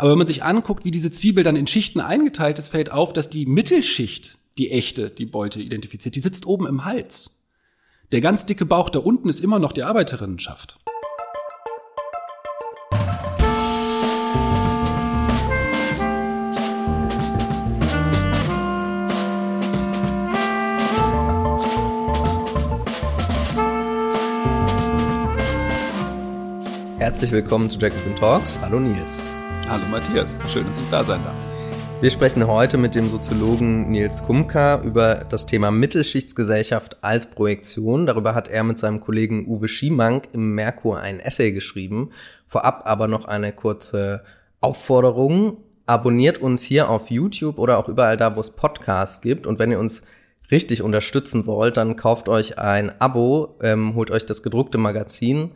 Aber 0.00 0.12
wenn 0.12 0.18
man 0.18 0.26
sich 0.26 0.44
anguckt, 0.44 0.86
wie 0.86 0.90
diese 0.90 1.10
Zwiebel 1.10 1.44
dann 1.44 1.56
in 1.56 1.66
Schichten 1.66 2.00
eingeteilt 2.00 2.58
ist, 2.58 2.68
fällt 2.68 2.90
auf, 2.90 3.12
dass 3.12 3.28
die 3.28 3.44
Mittelschicht, 3.44 4.38
die 4.56 4.70
echte, 4.70 5.10
die 5.10 5.26
Beute 5.26 5.60
identifiziert, 5.60 6.14
die 6.14 6.20
sitzt 6.20 6.46
oben 6.46 6.66
im 6.66 6.86
Hals. 6.86 7.44
Der 8.10 8.22
ganz 8.22 8.46
dicke 8.46 8.64
Bauch 8.64 8.88
da 8.88 9.00
unten 9.00 9.28
ist 9.28 9.40
immer 9.40 9.58
noch 9.58 9.72
die 9.72 9.82
Arbeiterinnenschaft. 9.82 10.78
Herzlich 26.96 27.32
willkommen 27.32 27.68
zu 27.68 27.78
Jacobin 27.78 28.16
Talks. 28.16 28.58
Hallo 28.62 28.80
Nils. 28.80 29.22
Hallo 29.70 29.84
Matthias, 29.88 30.36
schön, 30.48 30.66
dass 30.66 30.80
ich 30.80 30.88
da 30.88 31.04
sein 31.04 31.22
darf. 31.22 31.36
Wir 32.00 32.10
sprechen 32.10 32.44
heute 32.44 32.76
mit 32.76 32.96
dem 32.96 33.08
Soziologen 33.08 33.88
Nils 33.88 34.24
Kumka 34.24 34.82
über 34.82 35.24
das 35.28 35.46
Thema 35.46 35.70
Mittelschichtsgesellschaft 35.70 36.96
als 37.04 37.30
Projektion. 37.30 38.04
Darüber 38.04 38.34
hat 38.34 38.48
er 38.48 38.64
mit 38.64 38.80
seinem 38.80 38.98
Kollegen 38.98 39.46
Uwe 39.46 39.68
Schiemank 39.68 40.30
im 40.32 40.56
Merkur 40.56 40.98
ein 40.98 41.20
Essay 41.20 41.52
geschrieben. 41.52 42.10
Vorab 42.48 42.82
aber 42.84 43.06
noch 43.06 43.26
eine 43.26 43.52
kurze 43.52 44.24
Aufforderung. 44.60 45.58
Abonniert 45.86 46.38
uns 46.38 46.64
hier 46.64 46.90
auf 46.90 47.08
YouTube 47.08 47.56
oder 47.56 47.78
auch 47.78 47.88
überall 47.88 48.16
da, 48.16 48.34
wo 48.34 48.40
es 48.40 48.50
Podcasts 48.50 49.20
gibt. 49.20 49.46
Und 49.46 49.60
wenn 49.60 49.70
ihr 49.70 49.78
uns 49.78 50.02
richtig 50.50 50.82
unterstützen 50.82 51.46
wollt, 51.46 51.76
dann 51.76 51.94
kauft 51.94 52.28
euch 52.28 52.58
ein 52.58 53.00
Abo, 53.00 53.56
ähm, 53.62 53.94
holt 53.94 54.10
euch 54.10 54.26
das 54.26 54.42
gedruckte 54.42 54.78
Magazin 54.78 55.52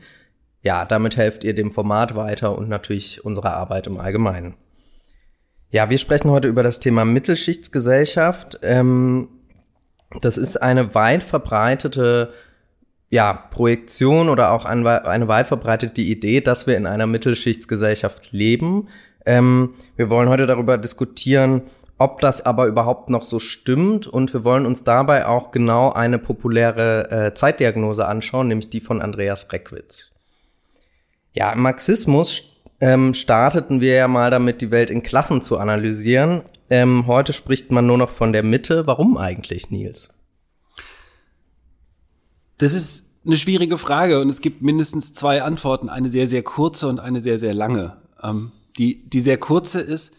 ja, 0.64 0.86
damit 0.86 1.16
helft 1.16 1.44
ihr 1.44 1.54
dem 1.54 1.70
Format 1.70 2.16
weiter 2.16 2.56
und 2.56 2.68
natürlich 2.68 3.24
unserer 3.24 3.54
Arbeit 3.54 3.86
im 3.86 3.98
Allgemeinen. 3.98 4.54
Ja, 5.70 5.90
wir 5.90 5.98
sprechen 5.98 6.30
heute 6.30 6.48
über 6.48 6.62
das 6.62 6.80
Thema 6.80 7.04
Mittelschichtsgesellschaft. 7.04 8.60
Ähm, 8.62 9.28
das 10.22 10.38
ist 10.38 10.62
eine 10.62 10.94
weit 10.94 11.22
verbreitete 11.22 12.32
ja, 13.10 13.32
Projektion 13.32 14.30
oder 14.30 14.52
auch 14.52 14.64
eine, 14.64 15.04
eine 15.04 15.28
weit 15.28 15.48
verbreitete 15.48 16.00
Idee, 16.00 16.40
dass 16.40 16.66
wir 16.66 16.76
in 16.78 16.86
einer 16.86 17.06
Mittelschichtsgesellschaft 17.06 18.32
leben. 18.32 18.88
Ähm, 19.26 19.74
wir 19.96 20.08
wollen 20.08 20.30
heute 20.30 20.46
darüber 20.46 20.78
diskutieren, 20.78 21.62
ob 21.98 22.20
das 22.20 22.44
aber 22.44 22.66
überhaupt 22.66 23.10
noch 23.10 23.24
so 23.24 23.38
stimmt 23.38 24.06
und 24.06 24.32
wir 24.32 24.44
wollen 24.44 24.64
uns 24.64 24.82
dabei 24.82 25.26
auch 25.26 25.50
genau 25.50 25.92
eine 25.92 26.18
populäre 26.18 27.10
äh, 27.10 27.34
Zeitdiagnose 27.34 28.06
anschauen, 28.06 28.48
nämlich 28.48 28.70
die 28.70 28.80
von 28.80 29.02
Andreas 29.02 29.52
Reckwitz. 29.52 30.13
Ja, 31.34 31.52
im 31.52 31.62
Marxismus 31.62 32.44
ähm, 32.80 33.12
starteten 33.12 33.80
wir 33.80 33.94
ja 33.94 34.08
mal 34.08 34.30
damit, 34.30 34.60
die 34.60 34.70
Welt 34.70 34.88
in 34.88 35.02
Klassen 35.02 35.42
zu 35.42 35.58
analysieren. 35.58 36.42
Ähm, 36.70 37.06
heute 37.08 37.32
spricht 37.32 37.70
man 37.72 37.86
nur 37.86 37.98
noch 37.98 38.10
von 38.10 38.32
der 38.32 38.44
Mitte. 38.44 38.86
Warum 38.86 39.16
eigentlich, 39.16 39.70
Nils? 39.70 40.10
Das 42.58 42.72
ist 42.72 43.16
eine 43.26 43.36
schwierige 43.36 43.78
Frage 43.78 44.20
und 44.20 44.28
es 44.28 44.40
gibt 44.40 44.62
mindestens 44.62 45.12
zwei 45.12 45.42
Antworten, 45.42 45.88
eine 45.88 46.08
sehr, 46.08 46.28
sehr 46.28 46.42
kurze 46.42 46.88
und 46.88 47.00
eine 47.00 47.20
sehr, 47.20 47.38
sehr 47.38 47.52
lange. 47.52 47.96
Ähm, 48.22 48.52
die, 48.78 49.08
die 49.08 49.20
sehr 49.20 49.38
kurze 49.38 49.80
ist, 49.80 50.14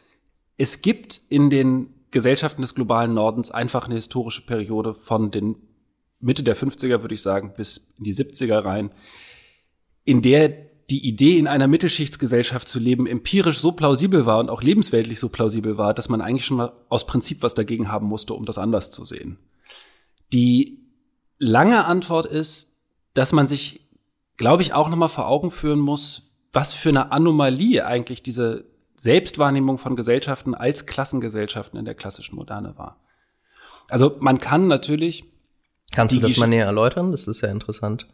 es 0.58 0.82
gibt 0.82 1.22
in 1.30 1.50
den 1.50 1.94
Gesellschaften 2.12 2.62
des 2.62 2.76
globalen 2.76 3.14
Nordens 3.14 3.52
einfach 3.52 3.86
eine 3.86 3.96
historische 3.96 4.46
Periode 4.46 4.94
von 4.94 5.32
den 5.32 5.56
Mitte 6.20 6.44
der 6.44 6.58
50er, 6.58 7.02
würde 7.02 7.16
ich 7.16 7.22
sagen, 7.22 7.54
bis 7.56 7.94
in 7.98 8.04
die 8.04 8.14
70er 8.14 8.64
rein, 8.64 8.92
in 10.04 10.22
der 10.22 10.75
die 10.90 11.08
Idee, 11.08 11.38
in 11.38 11.48
einer 11.48 11.68
Mittelschichtsgesellschaft 11.68 12.68
zu 12.68 12.80
leben, 12.80 13.08
empirisch 13.08 13.60
so 13.60 13.72
plausibel 13.72 14.26
war 14.26 14.40
und 14.40 14.50
auch 14.50 14.62
lebensweltlich 14.62 15.20
so 15.20 15.30
plausibel 15.30 15.78
war, 15.78 15.94
dass 15.94 16.10
man 16.10 16.22
eigentlich 16.22 16.46
schon 16.46 16.58
mal 16.58 16.74
aus 16.90 17.08
Prinzip 17.08 17.42
was 17.42 17.56
dagegen 17.56 17.92
haben 17.92 18.08
musste, 18.08 18.34
um 18.34 18.46
das 18.46 18.58
anders 18.58 18.92
zu 18.92 19.04
sehen. 19.04 19.40
Die 20.32 20.86
lange 21.40 21.86
Antwort 21.86 22.28
ist, 22.28 22.78
dass 23.14 23.32
man 23.32 23.48
sich, 23.48 23.82
glaube 24.38 24.62
ich, 24.62 24.74
auch 24.74 24.90
nochmal 24.90 25.10
vor 25.10 25.28
Augen 25.28 25.50
führen 25.50 25.80
muss, 25.80 26.34
was 26.54 26.74
für 26.74 26.90
eine 26.90 27.12
Anomalie 27.12 27.86
eigentlich 27.86 28.22
diese 28.22 28.66
Selbstwahrnehmung 28.96 29.78
von 29.78 29.96
Gesellschaften 29.96 30.56
als 30.56 30.86
Klassengesellschaften 30.86 31.78
in 31.78 31.86
der 31.86 31.96
klassischen 31.96 32.36
Moderne 32.36 32.78
war. 32.78 32.98
Also 33.90 34.18
man 34.20 34.40
kann 34.40 34.68
natürlich. 34.68 35.26
Kannst 35.92 36.16
du 36.16 36.20
das 36.20 36.38
mal 36.38 36.48
näher 36.48 36.66
erläutern? 36.66 37.12
Das 37.12 37.28
ist 37.28 37.42
ja 37.42 37.50
interessant. 37.50 38.08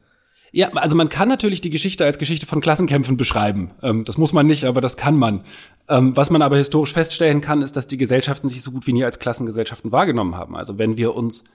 Ja, 0.54 0.70
also 0.74 0.96
man 0.98 1.08
kann 1.08 1.30
natürlich 1.30 1.62
die 1.62 1.70
Geschichte 1.70 2.04
als 2.04 2.20
Geschichte 2.20 2.46
von 2.46 2.60
Klassenkämpfen 2.60 3.16
beschreiben. 3.16 3.72
Ähm, 3.82 4.04
das 4.04 4.18
muss 4.18 4.34
man 4.34 4.48
nicht, 4.48 4.66
aber 4.66 4.82
das 4.82 4.98
kann 4.98 5.16
man. 5.16 5.44
Ähm, 5.88 6.16
was 6.18 6.30
man 6.30 6.42
aber 6.42 6.58
historisch 6.58 6.94
feststellen 6.94 7.40
kann, 7.40 7.62
ist, 7.62 7.78
dass 7.78 7.88
die 7.88 7.98
Gesellschaften 7.98 8.50
sich 8.50 8.62
so 8.62 8.72
gut 8.72 8.86
wie 8.86 8.94
nie 8.94 9.06
als 9.06 9.20
Klassengesellschaften 9.20 9.92
wahrgenommen 9.94 10.36
haben. 10.36 10.58
Also 10.58 10.78
wenn 10.78 10.98
wir 10.98 11.16
uns 11.16 11.46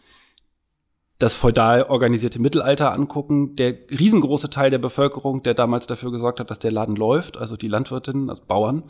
das 1.19 1.35
feudal 1.35 1.85
organisierte 1.85 2.41
Mittelalter 2.41 2.93
angucken, 2.93 3.57
der 3.57 3.75
riesengroße 3.91 4.51
Teil 4.51 4.71
der 4.71 4.79
Bevölkerung, 4.79 5.43
der 5.43 5.55
damals 5.55 5.87
dafür 5.87 6.13
gesorgt 6.13 6.41
hat, 6.41 6.51
dass 6.51 6.59
der 6.59 6.73
Laden 6.73 6.97
läuft, 6.97 7.37
also 7.39 7.57
die 7.57 7.69
Landwirtinnen, 7.69 8.29
also 8.29 8.43
Bauern, 8.47 8.85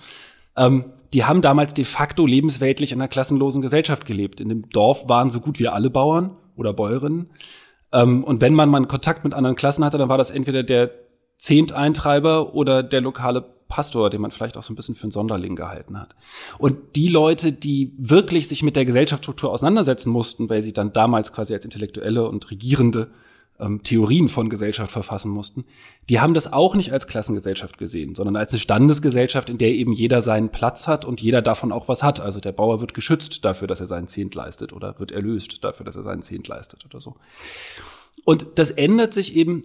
ähm, 0.56 0.87
die 1.12 1.25
haben 1.25 1.41
damals 1.41 1.75
de 1.75 1.84
facto 1.84 2.27
lebensweltlich 2.27 2.93
in 2.93 3.00
einer 3.00 3.09
klassenlosen 3.09 3.62
Gesellschaft 3.62 4.06
gelebt. 4.06 4.41
In 4.41 4.49
dem 4.49 4.69
Dorf 4.71 5.09
waren 5.09 5.31
so 5.31 5.41
gut 5.41 5.59
wie 5.59 5.69
alle 5.69 5.91
Bauern 5.91 6.37
oder 6.56 6.72
Bäuerinnen. 6.72 7.31
Ähm, 7.97 8.23
und 8.25 8.41
wenn 8.41 8.55
man 8.55 8.69
mal 8.69 8.84
Kontakt 8.87 9.25
mit 9.25 9.34
anderen 9.34 9.57
Klassen 9.57 9.84
hatte, 9.84 9.99
dann 9.99 10.09
war 10.09 10.19
das 10.19 10.31
entweder 10.31 10.62
der 10.62 10.91
Zehnteintreiber 11.39 12.55
oder 12.55 12.83
der 12.83 13.01
lokale 13.01 13.45
Pastor, 13.69 14.11
den 14.11 14.21
man 14.21 14.31
vielleicht 14.31 14.57
auch 14.57 14.62
so 14.62 14.73
ein 14.73 14.77
bisschen 14.77 14.95
für 14.95 15.05
einen 15.05 15.11
Sonderling 15.11 15.57
gehalten 15.57 15.99
hat. 15.99 16.15
Und 16.59 16.95
die 16.95 17.09
Leute, 17.09 17.53
die 17.53 17.93
wirklich 17.99 18.49
sich 18.49 18.62
mit 18.62 18.77
der 18.77 18.84
Gesellschaftsstruktur 18.84 19.51
auseinandersetzen 19.51 20.11
mussten, 20.11 20.49
weil 20.49 20.62
sie 20.62 20.73
dann 20.73 20.93
damals 20.93 21.33
quasi 21.33 21.53
als 21.53 21.65
Intellektuelle 21.65 22.29
und 22.29 22.51
Regierende 22.51 23.09
ähm, 23.61 23.83
Theorien 23.83 24.28
von 24.28 24.49
Gesellschaft 24.49 24.91
verfassen 24.91 25.31
mussten, 25.31 25.65
die 26.09 26.21
haben 26.21 26.34
das 26.34 26.53
auch 26.53 26.75
nicht 26.75 26.93
als 26.93 27.06
Klassengesellschaft 27.06 27.78
gesehen, 27.78 28.15
sondern 28.15 28.37
als 28.37 28.53
eine 28.53 28.61
Standesgesellschaft, 28.61 29.49
in 29.49 29.59
der 29.59 29.71
eben 29.71 29.93
jeder 29.93 30.22
seinen 30.22 30.50
Platz 30.50 30.87
hat 30.87 31.05
und 31.05 31.21
jeder 31.21 31.43
davon 31.43 31.72
auch 31.72 31.89
was 31.89 32.03
hat. 32.03 32.21
Also 32.21 32.41
der 32.41 32.53
Bauer 32.53 32.81
wird 32.81 32.95
geschützt 32.95 33.45
dafür, 33.45 33.69
dass 33.69 33.81
er 33.81 33.87
seinen 33.87 34.09
Zehnt 34.09 34.34
leistet 34.34 34.72
oder 34.72 34.99
wird 34.99 35.12
erlöst 35.12 35.65
dafür, 35.65 35.84
dass 35.84 35.97
er 35.97 36.03
seinen 36.03 36.22
Zehnt 36.22 36.49
leistet 36.49 36.84
oder 36.84 37.00
so. 37.00 37.16
Und 38.25 38.47
das 38.56 38.71
ändert 38.71 39.15
sich 39.15 39.37
eben 39.37 39.65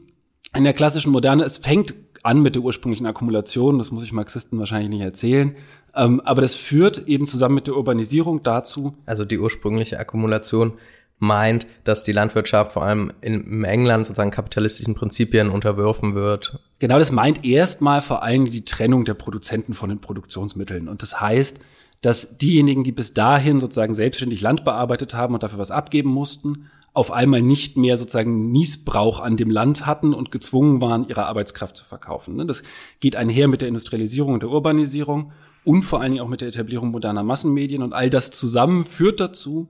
in 0.56 0.64
der 0.64 0.74
klassischen 0.74 1.12
Moderne. 1.12 1.44
Es 1.44 1.58
fängt 1.58 1.96
an 2.24 2.42
mit 2.42 2.56
der 2.56 2.62
ursprünglichen 2.62 3.08
Akkumulation, 3.08 3.78
das 3.78 3.92
muss 3.92 4.04
ich 4.04 4.12
Marxisten 4.12 4.60
wahrscheinlich 4.60 4.90
nicht 4.90 5.02
erzählen. 5.02 5.56
Ähm, 5.96 6.22
aber 6.22 6.42
das 6.42 6.54
führt 6.54 7.08
eben 7.08 7.26
zusammen 7.26 7.56
mit 7.56 7.68
der 7.68 7.76
Urbanisierung 7.76 8.44
dazu. 8.44 8.96
Also 9.06 9.26
die 9.26 9.40
ursprüngliche 9.40 10.00
Akkumulation 10.00 10.74
meint, 11.22 11.68
dass 11.84 12.04
die 12.04 12.12
Landwirtschaft 12.12 12.72
vor 12.72 12.84
allem 12.84 13.14
in 13.22 13.64
England 13.64 14.08
sozusagen 14.08 14.32
kapitalistischen 14.32 14.96
Prinzipien 14.96 15.50
unterworfen 15.50 16.16
wird. 16.16 16.60
Genau, 16.80 16.98
das 16.98 17.12
meint 17.12 17.46
erstmal 17.46 18.02
vor 18.02 18.24
allem 18.24 18.50
die 18.50 18.66
Trennung 18.66 19.06
der 19.06 19.14
Produzenten 19.14 19.76
von 19.76 19.90
den 19.90 20.02
Produktionsmitteln. 20.02 20.88
Und 20.88 21.04
das 21.04 21.22
heißt, 21.22 21.60
dass 22.02 22.40
diejenigen, 22.40 22.84
die 22.84 22.92
bis 22.92 23.14
dahin 23.14 23.60
sozusagen 23.60 23.94
selbstständig 23.94 24.42
Land 24.42 24.66
bearbeitet 24.66 25.14
haben 25.14 25.36
und 25.36 25.44
dafür 25.44 25.60
was 25.60 25.70
abgeben 25.70 26.10
mussten, 26.10 26.72
auf 26.94 27.12
einmal 27.12 27.44
nicht 27.44 27.78
mehr 27.78 27.98
sozusagen 27.98 28.52
Niesbrauch 28.52 29.20
an 29.20 29.38
dem 29.38 29.52
Land 29.52 29.86
hatten 29.86 30.16
und 30.16 30.32
gezwungen 30.32 30.82
waren, 30.82 31.08
ihre 31.08 31.28
Arbeitskraft 31.28 31.78
zu 31.78 31.86
verkaufen. 31.86 32.36
Ne? 32.36 32.48
Das 32.48 32.64
geht 33.00 33.16
einher 33.16 33.48
mit 33.48 33.62
der 33.62 33.68
Industrialisierung 33.68 34.34
und 34.34 34.44
der 34.44 34.50
Urbanisierung 34.50 35.32
und 35.64 35.84
vor 35.84 36.02
allen 36.02 36.14
Dingen 36.14 36.24
auch 36.24 36.30
mit 36.30 36.42
der 36.42 36.48
Etablierung 36.48 36.90
moderner 36.90 37.24
Massenmedien. 37.24 37.84
Und 37.84 37.94
all 37.94 38.10
das 38.10 38.32
zusammen 38.32 38.84
führt 38.84 39.20
dazu, 39.20 39.70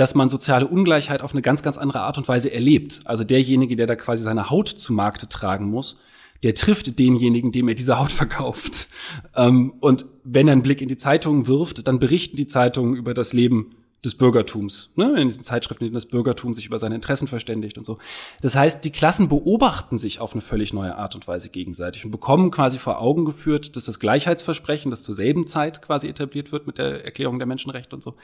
dass 0.00 0.14
man 0.14 0.30
soziale 0.30 0.66
Ungleichheit 0.66 1.20
auf 1.20 1.32
eine 1.32 1.42
ganz, 1.42 1.62
ganz 1.62 1.76
andere 1.76 2.00
Art 2.00 2.16
und 2.16 2.26
Weise 2.26 2.50
erlebt. 2.50 3.00
Also 3.04 3.22
derjenige, 3.22 3.76
der 3.76 3.86
da 3.86 3.96
quasi 3.96 4.24
seine 4.24 4.48
Haut 4.48 4.68
zu 4.68 4.94
Markte 4.94 5.28
tragen 5.28 5.66
muss, 5.66 6.00
der 6.42 6.54
trifft 6.54 6.98
denjenigen, 6.98 7.52
dem 7.52 7.68
er 7.68 7.74
diese 7.74 7.98
Haut 7.98 8.10
verkauft. 8.22 8.88
Ähm, 9.36 9.74
und 9.80 10.06
wenn 10.24 10.48
er 10.48 10.52
einen 10.52 10.62
Blick 10.62 10.80
in 10.80 10.88
die 10.88 10.96
Zeitungen 10.96 11.48
wirft, 11.48 11.86
dann 11.86 11.98
berichten 11.98 12.38
die 12.38 12.46
Zeitungen 12.46 12.96
über 12.96 13.12
das 13.12 13.34
Leben 13.34 13.76
des 14.02 14.14
Bürgertums, 14.14 14.90
ne? 14.96 15.20
in 15.20 15.28
diesen 15.28 15.44
Zeitschriften, 15.44 15.84
in 15.84 15.88
denen 15.88 15.96
das 15.96 16.06
Bürgertum 16.06 16.54
sich 16.54 16.64
über 16.64 16.78
seine 16.78 16.94
Interessen 16.94 17.28
verständigt 17.28 17.76
und 17.76 17.84
so. 17.84 17.98
Das 18.40 18.54
heißt, 18.56 18.82
die 18.82 18.92
Klassen 18.92 19.28
beobachten 19.28 19.98
sich 19.98 20.20
auf 20.20 20.32
eine 20.32 20.40
völlig 20.40 20.72
neue 20.72 20.96
Art 20.96 21.14
und 21.14 21.28
Weise 21.28 21.50
gegenseitig 21.50 22.06
und 22.06 22.10
bekommen 22.10 22.50
quasi 22.50 22.78
vor 22.78 23.02
Augen 23.02 23.26
geführt, 23.26 23.76
dass 23.76 23.84
das 23.84 24.00
Gleichheitsversprechen, 24.00 24.90
das 24.90 25.02
zur 25.02 25.14
selben 25.14 25.46
Zeit 25.46 25.82
quasi 25.82 26.08
etabliert 26.08 26.50
wird 26.52 26.66
mit 26.66 26.78
der 26.78 27.04
Erklärung 27.04 27.38
der 27.38 27.46
Menschenrechte 27.46 27.94
und 27.94 28.02
so, 28.02 28.14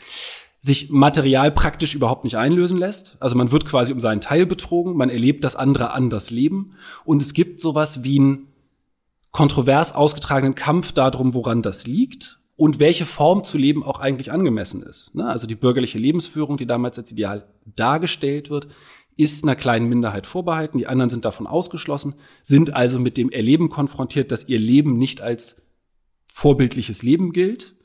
sich 0.67 0.91
material 0.91 1.53
praktisch 1.53 1.95
überhaupt 1.95 2.25
nicht 2.25 2.37
einlösen 2.37 2.77
lässt. 2.77 3.17
Also 3.21 3.37
man 3.37 3.53
wird 3.53 3.65
quasi 3.67 3.93
um 3.93 4.01
seinen 4.01 4.21
Teil 4.21 4.47
betrogen, 4.47 4.97
man 4.97 5.11
erlebt 5.11 5.45
das 5.45 5.55
andere 5.55 5.93
anders 5.93 6.31
leben 6.31 6.73
und 7.05 7.23
es 7.23 7.35
gibt 7.35 7.61
sowas 7.61 8.03
wie 8.03 8.19
einen 8.19 8.49
kontrovers 9.31 9.95
ausgetragenen 9.95 10.57
Kampf 10.57 10.91
darum, 10.91 11.35
woran 11.35 11.63
das 11.63 11.87
liegt 11.87 12.41
und 12.57 12.81
welche 12.81 13.07
Form 13.07 13.45
zu 13.45 13.59
leben 13.59 13.85
auch 13.85 14.01
eigentlich 14.01 14.33
angemessen 14.33 14.83
ist. 14.83 15.15
Ne? 15.15 15.29
Also 15.29 15.47
die 15.47 15.55
bürgerliche 15.55 15.99
Lebensführung, 15.99 16.57
die 16.57 16.67
damals 16.67 16.99
als 16.99 17.13
Ideal 17.13 17.47
dargestellt 17.65 18.51
wird, 18.51 18.67
ist 19.17 19.45
einer 19.45 19.55
kleinen 19.55 19.89
Minderheit 19.89 20.27
vorbehalten, 20.27 20.79
die 20.79 20.89
anderen 20.89 21.11
sind 21.11 21.25
davon 21.25 21.47
ausgeschlossen, 21.47 22.15
sind 22.43 22.75
also 22.75 22.99
mit 22.99 23.17
dem 23.17 23.31
Erleben 23.31 23.69
konfrontiert, 23.69 24.33
dass 24.33 24.49
ihr 24.49 24.59
Leben 24.59 24.99
nicht 24.99 25.21
als 25.21 25.63
vorbildliches 26.27 27.05
Leben 27.05 27.33
gilt. 27.33 27.76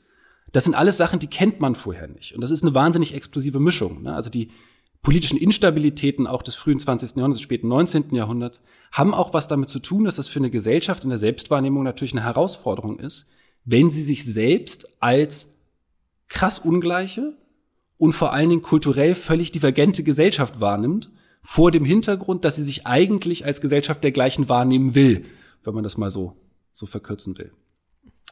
Das 0.52 0.64
sind 0.64 0.74
alles 0.74 0.96
Sachen, 0.96 1.18
die 1.18 1.26
kennt 1.26 1.60
man 1.60 1.74
vorher 1.74 2.08
nicht. 2.08 2.34
Und 2.34 2.40
das 2.40 2.50
ist 2.50 2.62
eine 2.62 2.74
wahnsinnig 2.74 3.14
explosive 3.14 3.58
Mischung. 3.58 4.02
Ne? 4.02 4.14
Also 4.14 4.30
die 4.30 4.50
politischen 5.02 5.38
Instabilitäten 5.38 6.26
auch 6.26 6.42
des 6.42 6.54
frühen 6.54 6.78
20. 6.78 7.16
Jahrhunderts, 7.16 7.38
des 7.38 7.42
späten 7.42 7.68
19. 7.68 8.14
Jahrhunderts 8.14 8.62
haben 8.92 9.14
auch 9.14 9.34
was 9.34 9.48
damit 9.48 9.68
zu 9.68 9.80
tun, 9.80 10.04
dass 10.04 10.16
das 10.16 10.28
für 10.28 10.38
eine 10.38 10.50
Gesellschaft 10.50 11.02
in 11.02 11.10
der 11.10 11.18
Selbstwahrnehmung 11.18 11.82
natürlich 11.82 12.12
eine 12.12 12.22
Herausforderung 12.22 12.98
ist, 12.98 13.28
wenn 13.64 13.90
sie 13.90 14.02
sich 14.02 14.24
selbst 14.24 14.96
als 15.00 15.56
krass 16.28 16.58
ungleiche 16.58 17.36
und 17.98 18.12
vor 18.12 18.32
allen 18.32 18.50
Dingen 18.50 18.62
kulturell 18.62 19.14
völlig 19.14 19.52
divergente 19.52 20.02
Gesellschaft 20.02 20.60
wahrnimmt, 20.60 21.10
vor 21.42 21.72
dem 21.72 21.84
Hintergrund, 21.84 22.44
dass 22.44 22.56
sie 22.56 22.62
sich 22.62 22.86
eigentlich 22.86 23.44
als 23.44 23.60
Gesellschaft 23.60 24.04
der 24.04 24.12
gleichen 24.12 24.48
wahrnehmen 24.48 24.94
will, 24.94 25.24
wenn 25.64 25.74
man 25.74 25.82
das 25.82 25.96
mal 25.96 26.10
so, 26.10 26.36
so 26.70 26.86
verkürzen 26.86 27.36
will. 27.38 27.52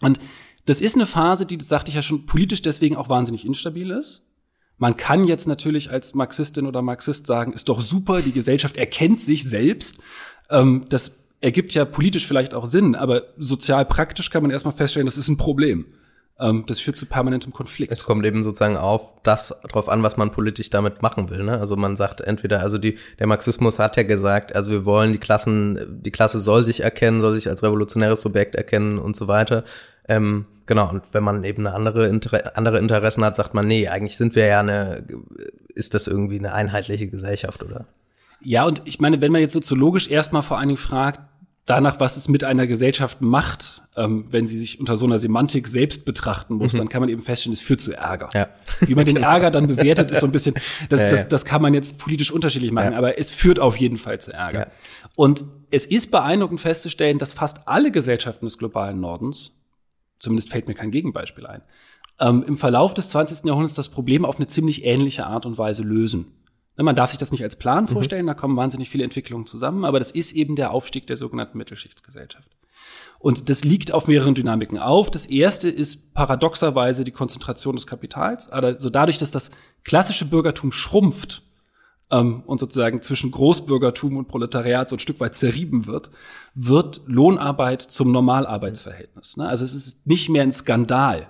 Und 0.00 0.18
das 0.66 0.80
ist 0.80 0.94
eine 0.94 1.06
Phase, 1.06 1.46
die, 1.46 1.58
das 1.58 1.68
sagte 1.68 1.90
ich 1.90 1.96
ja 1.96 2.02
schon, 2.02 2.26
politisch 2.26 2.62
deswegen 2.62 2.96
auch 2.96 3.08
wahnsinnig 3.08 3.44
instabil 3.46 3.90
ist. 3.90 4.26
Man 4.78 4.96
kann 4.96 5.24
jetzt 5.24 5.46
natürlich 5.46 5.90
als 5.90 6.14
Marxistin 6.14 6.66
oder 6.66 6.80
Marxist 6.80 7.26
sagen, 7.26 7.52
ist 7.52 7.68
doch 7.68 7.80
super, 7.80 8.22
die 8.22 8.32
Gesellschaft 8.32 8.76
erkennt 8.76 9.20
sich 9.20 9.44
selbst. 9.44 10.00
Ähm, 10.48 10.86
das 10.88 11.18
ergibt 11.40 11.74
ja 11.74 11.84
politisch 11.84 12.26
vielleicht 12.26 12.54
auch 12.54 12.66
Sinn, 12.66 12.94
aber 12.94 13.24
sozial 13.36 13.84
praktisch 13.84 14.30
kann 14.30 14.42
man 14.42 14.50
erstmal 14.50 14.74
feststellen, 14.74 15.06
das 15.06 15.18
ist 15.18 15.28
ein 15.28 15.36
Problem. 15.36 15.86
Ähm, 16.40 16.64
das 16.66 16.80
führt 16.80 16.96
zu 16.96 17.06
permanentem 17.06 17.52
Konflikt. 17.52 17.92
Es 17.92 18.04
kommt 18.04 18.24
eben 18.24 18.42
sozusagen 18.42 18.76
auf 18.76 19.14
das 19.22 19.60
drauf 19.68 19.88
an, 19.88 20.02
was 20.02 20.16
man 20.16 20.32
politisch 20.32 20.70
damit 20.70 21.02
machen 21.02 21.28
will. 21.28 21.44
Ne? 21.44 21.58
Also 21.58 21.76
man 21.76 21.96
sagt 21.96 22.22
entweder, 22.22 22.60
also 22.60 22.78
die, 22.78 22.98
der 23.18 23.26
Marxismus 23.26 23.78
hat 23.78 23.96
ja 23.98 24.02
gesagt, 24.02 24.54
also 24.54 24.70
wir 24.70 24.86
wollen 24.86 25.12
die 25.12 25.18
Klassen, 25.18 26.00
die 26.02 26.10
Klasse 26.10 26.40
soll 26.40 26.64
sich 26.64 26.80
erkennen, 26.80 27.20
soll 27.20 27.34
sich 27.34 27.48
als 27.48 27.62
revolutionäres 27.62 28.22
Subjekt 28.22 28.54
erkennen 28.54 28.98
und 28.98 29.16
so 29.16 29.28
weiter. 29.28 29.64
Ähm, 30.10 30.46
Genau, 30.70 30.88
und 30.88 31.02
wenn 31.10 31.24
man 31.24 31.42
eben 31.42 31.66
eine 31.66 31.74
andere, 31.74 32.06
Inter 32.06 32.56
andere 32.56 32.78
Interessen 32.78 33.24
hat, 33.24 33.34
sagt 33.34 33.54
man, 33.54 33.66
nee, 33.66 33.88
eigentlich 33.88 34.16
sind 34.16 34.36
wir 34.36 34.46
ja 34.46 34.60
eine, 34.60 35.04
ist 35.74 35.94
das 35.94 36.06
irgendwie 36.06 36.38
eine 36.38 36.52
einheitliche 36.52 37.08
Gesellschaft, 37.08 37.64
oder? 37.64 37.86
Ja, 38.40 38.64
und 38.66 38.80
ich 38.84 39.00
meine, 39.00 39.20
wenn 39.20 39.32
man 39.32 39.40
jetzt 39.40 39.52
soziologisch 39.52 40.08
erstmal 40.08 40.42
vor 40.42 40.58
allen 40.58 40.68
Dingen 40.68 40.78
fragt, 40.78 41.22
danach, 41.66 41.98
was 41.98 42.16
es 42.16 42.28
mit 42.28 42.44
einer 42.44 42.68
Gesellschaft 42.68 43.20
macht, 43.20 43.82
ähm, 43.96 44.26
wenn 44.30 44.46
sie 44.46 44.56
sich 44.58 44.78
unter 44.78 44.96
so 44.96 45.06
einer 45.06 45.18
Semantik 45.18 45.66
selbst 45.66 46.04
betrachten 46.04 46.54
muss, 46.54 46.74
mhm. 46.74 46.78
dann 46.78 46.88
kann 46.88 47.00
man 47.00 47.08
eben 47.08 47.22
feststellen, 47.22 47.54
es 47.54 47.60
führt 47.60 47.80
zu 47.80 47.92
Ärger. 47.92 48.30
Ja. 48.32 48.46
Wie 48.78 48.94
man 48.94 49.06
den 49.06 49.16
Ärger 49.24 49.50
dann 49.50 49.66
bewertet, 49.66 50.12
ist 50.12 50.20
so 50.20 50.26
ein 50.26 50.32
bisschen, 50.32 50.54
das, 50.88 51.02
ja, 51.02 51.10
das, 51.10 51.26
das 51.26 51.44
kann 51.44 51.62
man 51.62 51.74
jetzt 51.74 51.98
politisch 51.98 52.30
unterschiedlich 52.30 52.70
machen, 52.70 52.92
ja. 52.92 52.98
aber 52.98 53.18
es 53.18 53.32
führt 53.32 53.58
auf 53.58 53.76
jeden 53.76 53.96
Fall 53.96 54.20
zu 54.20 54.32
Ärger. 54.32 54.68
Und 55.16 55.42
es 55.72 55.84
ist 55.84 56.12
beeindruckend 56.12 56.60
festzustellen, 56.60 57.18
dass 57.18 57.32
fast 57.32 57.66
alle 57.66 57.90
Gesellschaften 57.90 58.46
des 58.46 58.56
globalen 58.56 59.00
Nordens 59.00 59.56
zumindest 60.20 60.50
fällt 60.50 60.68
mir 60.68 60.74
kein 60.74 60.92
Gegenbeispiel 60.92 61.46
ein, 61.46 61.62
ähm, 62.20 62.44
im 62.46 62.56
Verlauf 62.56 62.94
des 62.94 63.08
20. 63.08 63.46
Jahrhunderts 63.46 63.74
das 63.74 63.88
Problem 63.88 64.24
auf 64.24 64.36
eine 64.36 64.46
ziemlich 64.46 64.84
ähnliche 64.84 65.26
Art 65.26 65.46
und 65.46 65.58
Weise 65.58 65.82
lösen. 65.82 66.32
Ne, 66.76 66.84
man 66.84 66.94
darf 66.96 67.10
sich 67.10 67.18
das 67.18 67.32
nicht 67.32 67.42
als 67.42 67.56
Plan 67.56 67.84
mhm. 67.84 67.88
vorstellen, 67.88 68.26
da 68.26 68.34
kommen 68.34 68.56
wahnsinnig 68.56 68.88
viele 68.88 69.04
Entwicklungen 69.04 69.46
zusammen, 69.46 69.84
aber 69.84 69.98
das 69.98 70.10
ist 70.10 70.32
eben 70.32 70.54
der 70.54 70.70
Aufstieg 70.70 71.06
der 71.06 71.16
sogenannten 71.16 71.58
Mittelschichtsgesellschaft. 71.58 72.50
Und 73.18 73.50
das 73.50 73.64
liegt 73.64 73.92
auf 73.92 74.06
mehreren 74.06 74.34
Dynamiken 74.34 74.78
auf. 74.78 75.10
Das 75.10 75.26
erste 75.26 75.68
ist 75.68 76.14
paradoxerweise 76.14 77.04
die 77.04 77.10
Konzentration 77.10 77.76
des 77.76 77.86
Kapitals. 77.86 78.48
Also 78.48 78.88
dadurch, 78.88 79.18
dass 79.18 79.30
das 79.30 79.50
klassische 79.84 80.24
Bürgertum 80.24 80.72
schrumpft, 80.72 81.42
ähm, 82.10 82.42
und 82.46 82.58
sozusagen 82.58 83.02
zwischen 83.02 83.30
Großbürgertum 83.30 84.16
und 84.16 84.28
Proletariat 84.28 84.88
so 84.88 84.96
ein 84.96 85.00
Stück 85.00 85.20
weit 85.20 85.34
zerrieben 85.34 85.86
wird, 85.86 86.10
wird 86.54 87.02
Lohnarbeit 87.06 87.82
zum 87.82 88.10
Normalarbeitsverhältnis. 88.12 89.36
Ne? 89.36 89.48
Also 89.48 89.64
es 89.64 89.74
ist 89.74 90.06
nicht 90.06 90.28
mehr 90.28 90.42
ein 90.42 90.52
Skandal, 90.52 91.28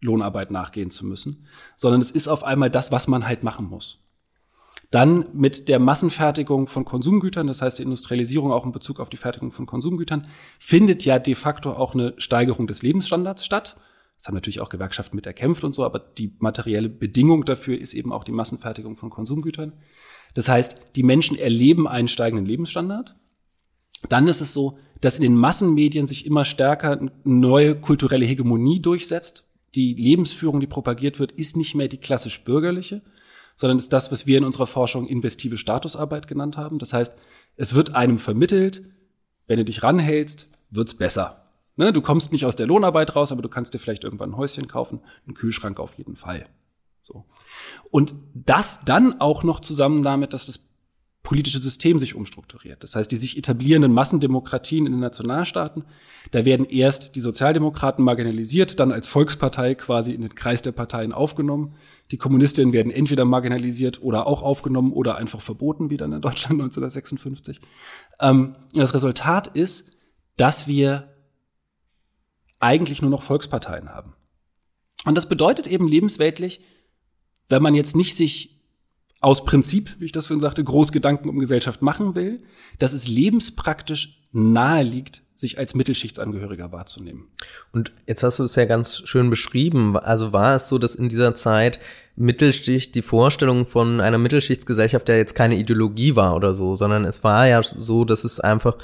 Lohnarbeit 0.00 0.50
nachgehen 0.50 0.90
zu 0.90 1.06
müssen, 1.06 1.46
sondern 1.76 2.00
es 2.00 2.10
ist 2.10 2.28
auf 2.28 2.44
einmal 2.44 2.70
das, 2.70 2.92
was 2.92 3.08
man 3.08 3.26
halt 3.26 3.42
machen 3.42 3.66
muss. 3.66 3.98
Dann 4.90 5.26
mit 5.32 5.68
der 5.68 5.80
Massenfertigung 5.80 6.68
von 6.68 6.84
Konsumgütern, 6.84 7.48
das 7.48 7.62
heißt 7.62 7.80
die 7.80 7.82
Industrialisierung 7.82 8.52
auch 8.52 8.64
in 8.64 8.70
Bezug 8.70 9.00
auf 9.00 9.08
die 9.08 9.16
Fertigung 9.16 9.50
von 9.50 9.66
Konsumgütern, 9.66 10.28
findet 10.60 11.04
ja 11.04 11.18
de 11.18 11.34
facto 11.34 11.72
auch 11.72 11.94
eine 11.94 12.14
Steigerung 12.18 12.68
des 12.68 12.82
Lebensstandards 12.82 13.44
statt. 13.44 13.76
Das 14.24 14.28
haben 14.28 14.36
natürlich 14.36 14.62
auch 14.62 14.70
Gewerkschaften 14.70 15.16
mit 15.16 15.26
erkämpft 15.26 15.64
und 15.64 15.74
so, 15.74 15.84
aber 15.84 15.98
die 15.98 16.34
materielle 16.38 16.88
Bedingung 16.88 17.44
dafür 17.44 17.78
ist 17.78 17.92
eben 17.92 18.10
auch 18.10 18.24
die 18.24 18.32
Massenfertigung 18.32 18.96
von 18.96 19.10
Konsumgütern. 19.10 19.74
Das 20.32 20.48
heißt, 20.48 20.96
die 20.96 21.02
Menschen 21.02 21.36
erleben 21.36 21.86
einen 21.86 22.08
steigenden 22.08 22.46
Lebensstandard. 22.46 23.16
Dann 24.08 24.26
ist 24.26 24.40
es 24.40 24.54
so, 24.54 24.78
dass 25.02 25.16
in 25.16 25.24
den 25.24 25.36
Massenmedien 25.36 26.06
sich 26.06 26.24
immer 26.24 26.46
stärker 26.46 26.92
eine 26.98 27.12
neue 27.24 27.78
kulturelle 27.78 28.24
Hegemonie 28.24 28.80
durchsetzt. 28.80 29.52
Die 29.74 29.92
Lebensführung, 29.92 30.58
die 30.58 30.66
propagiert 30.66 31.18
wird, 31.18 31.32
ist 31.32 31.58
nicht 31.58 31.74
mehr 31.74 31.88
die 31.88 31.98
klassisch 31.98 32.44
bürgerliche, 32.44 33.02
sondern 33.56 33.76
ist 33.76 33.92
das, 33.92 34.10
was 34.10 34.26
wir 34.26 34.38
in 34.38 34.44
unserer 34.44 34.66
Forschung 34.66 35.06
investive 35.06 35.58
Statusarbeit 35.58 36.28
genannt 36.28 36.56
haben. 36.56 36.78
Das 36.78 36.94
heißt, 36.94 37.18
es 37.56 37.74
wird 37.74 37.94
einem 37.94 38.18
vermittelt, 38.18 38.84
wenn 39.46 39.58
du 39.58 39.66
dich 39.66 39.82
ranhältst, 39.82 40.48
wird's 40.70 40.94
besser. 40.94 41.43
Ne, 41.76 41.92
du 41.92 42.02
kommst 42.02 42.32
nicht 42.32 42.46
aus 42.46 42.56
der 42.56 42.66
Lohnarbeit 42.66 43.16
raus, 43.16 43.32
aber 43.32 43.42
du 43.42 43.48
kannst 43.48 43.74
dir 43.74 43.78
vielleicht 43.78 44.04
irgendwann 44.04 44.30
ein 44.30 44.36
Häuschen 44.36 44.68
kaufen, 44.68 45.00
einen 45.26 45.34
Kühlschrank 45.34 45.80
auf 45.80 45.94
jeden 45.94 46.14
Fall. 46.14 46.46
So. 47.02 47.24
Und 47.90 48.14
das 48.34 48.84
dann 48.84 49.20
auch 49.20 49.42
noch 49.42 49.60
zusammen 49.60 50.02
damit, 50.02 50.32
dass 50.32 50.46
das 50.46 50.70
politische 51.24 51.58
System 51.58 51.98
sich 51.98 52.14
umstrukturiert. 52.14 52.82
Das 52.82 52.94
heißt, 52.94 53.10
die 53.10 53.16
sich 53.16 53.38
etablierenden 53.38 53.92
Massendemokratien 53.92 54.84
in 54.84 54.92
den 54.92 55.00
Nationalstaaten, 55.00 55.84
da 56.30 56.44
werden 56.44 56.66
erst 56.66 57.16
die 57.16 57.20
Sozialdemokraten 57.20 58.04
marginalisiert, 58.04 58.78
dann 58.78 58.92
als 58.92 59.06
Volkspartei 59.06 59.74
quasi 59.74 60.12
in 60.12 60.20
den 60.20 60.34
Kreis 60.34 60.60
der 60.60 60.72
Parteien 60.72 61.12
aufgenommen. 61.12 61.76
Die 62.10 62.18
Kommunistinnen 62.18 62.74
werden 62.74 62.92
entweder 62.92 63.24
marginalisiert 63.24 64.02
oder 64.02 64.26
auch 64.26 64.42
aufgenommen 64.42 64.92
oder 64.92 65.16
einfach 65.16 65.40
verboten, 65.40 65.88
wie 65.88 65.96
dann 65.96 66.12
in 66.12 66.20
Deutschland 66.20 66.52
1956. 66.60 67.58
Ähm, 68.20 68.56
das 68.74 68.92
Resultat 68.92 69.46
ist, 69.48 69.92
dass 70.36 70.66
wir 70.66 71.13
eigentlich 72.64 73.02
nur 73.02 73.10
noch 73.10 73.22
Volksparteien 73.22 73.90
haben. 73.90 74.14
Und 75.04 75.16
das 75.16 75.28
bedeutet 75.28 75.66
eben 75.66 75.86
lebensweltlich, 75.86 76.60
wenn 77.48 77.62
man 77.62 77.74
jetzt 77.74 77.94
nicht 77.94 78.16
sich 78.16 78.62
aus 79.20 79.44
Prinzip, 79.44 79.96
wie 79.98 80.06
ich 80.06 80.12
das 80.12 80.26
vorhin 80.26 80.40
sagte, 80.40 80.64
groß 80.64 80.90
Gedanken 80.90 81.28
um 81.28 81.38
Gesellschaft 81.38 81.82
machen 81.82 82.14
will, 82.14 82.42
dass 82.78 82.92
es 82.94 83.06
lebenspraktisch 83.06 84.28
nahe 84.32 84.82
liegt, 84.82 85.22
sich 85.34 85.58
als 85.58 85.74
Mittelschichtsangehöriger 85.74 86.72
wahrzunehmen. 86.72 87.28
Und 87.72 87.92
jetzt 88.06 88.22
hast 88.22 88.38
du 88.38 88.44
es 88.44 88.54
ja 88.54 88.66
ganz 88.66 89.02
schön 89.04 89.30
beschrieben. 89.30 89.96
Also 89.96 90.32
war 90.32 90.56
es 90.56 90.68
so, 90.68 90.78
dass 90.78 90.94
in 90.94 91.08
dieser 91.08 91.34
Zeit 91.34 91.80
Mittelschicht, 92.16 92.94
die 92.94 93.02
Vorstellung 93.02 93.66
von 93.66 94.00
einer 94.00 94.18
Mittelschichtsgesellschaft 94.18 95.08
ja 95.08 95.16
jetzt 95.16 95.34
keine 95.34 95.56
Ideologie 95.56 96.16
war 96.16 96.36
oder 96.36 96.54
so, 96.54 96.74
sondern 96.74 97.04
es 97.04 97.24
war 97.24 97.46
ja 97.48 97.62
so, 97.62 98.04
dass 98.04 98.24
es 98.24 98.40
einfach 98.40 98.76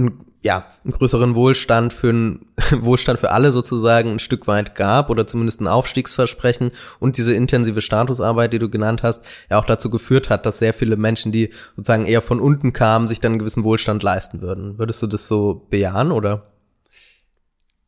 ein 0.00 0.24
ja, 0.42 0.66
einen 0.84 0.92
größeren 0.92 1.34
Wohlstand 1.34 1.92
für 1.92 2.08
einen 2.08 2.46
Wohlstand 2.80 3.20
für 3.20 3.30
alle 3.30 3.52
sozusagen 3.52 4.10
ein 4.10 4.18
Stück 4.18 4.46
weit 4.46 4.74
gab 4.74 5.10
oder 5.10 5.26
zumindest 5.26 5.60
ein 5.60 5.68
Aufstiegsversprechen 5.68 6.70
und 6.98 7.18
diese 7.18 7.34
intensive 7.34 7.82
Statusarbeit, 7.82 8.52
die 8.52 8.58
du 8.58 8.70
genannt 8.70 9.02
hast, 9.02 9.26
ja 9.50 9.58
auch 9.58 9.66
dazu 9.66 9.90
geführt 9.90 10.30
hat, 10.30 10.46
dass 10.46 10.58
sehr 10.58 10.72
viele 10.72 10.96
Menschen, 10.96 11.30
die 11.30 11.50
sozusagen 11.76 12.06
eher 12.06 12.22
von 12.22 12.40
unten 12.40 12.72
kamen, 12.72 13.06
sich 13.06 13.20
dann 13.20 13.32
einen 13.32 13.38
gewissen 13.38 13.64
Wohlstand 13.64 14.02
leisten 14.02 14.40
würden. 14.40 14.78
Würdest 14.78 15.02
du 15.02 15.06
das 15.06 15.28
so 15.28 15.66
bejahen 15.68 16.10
oder? 16.10 16.46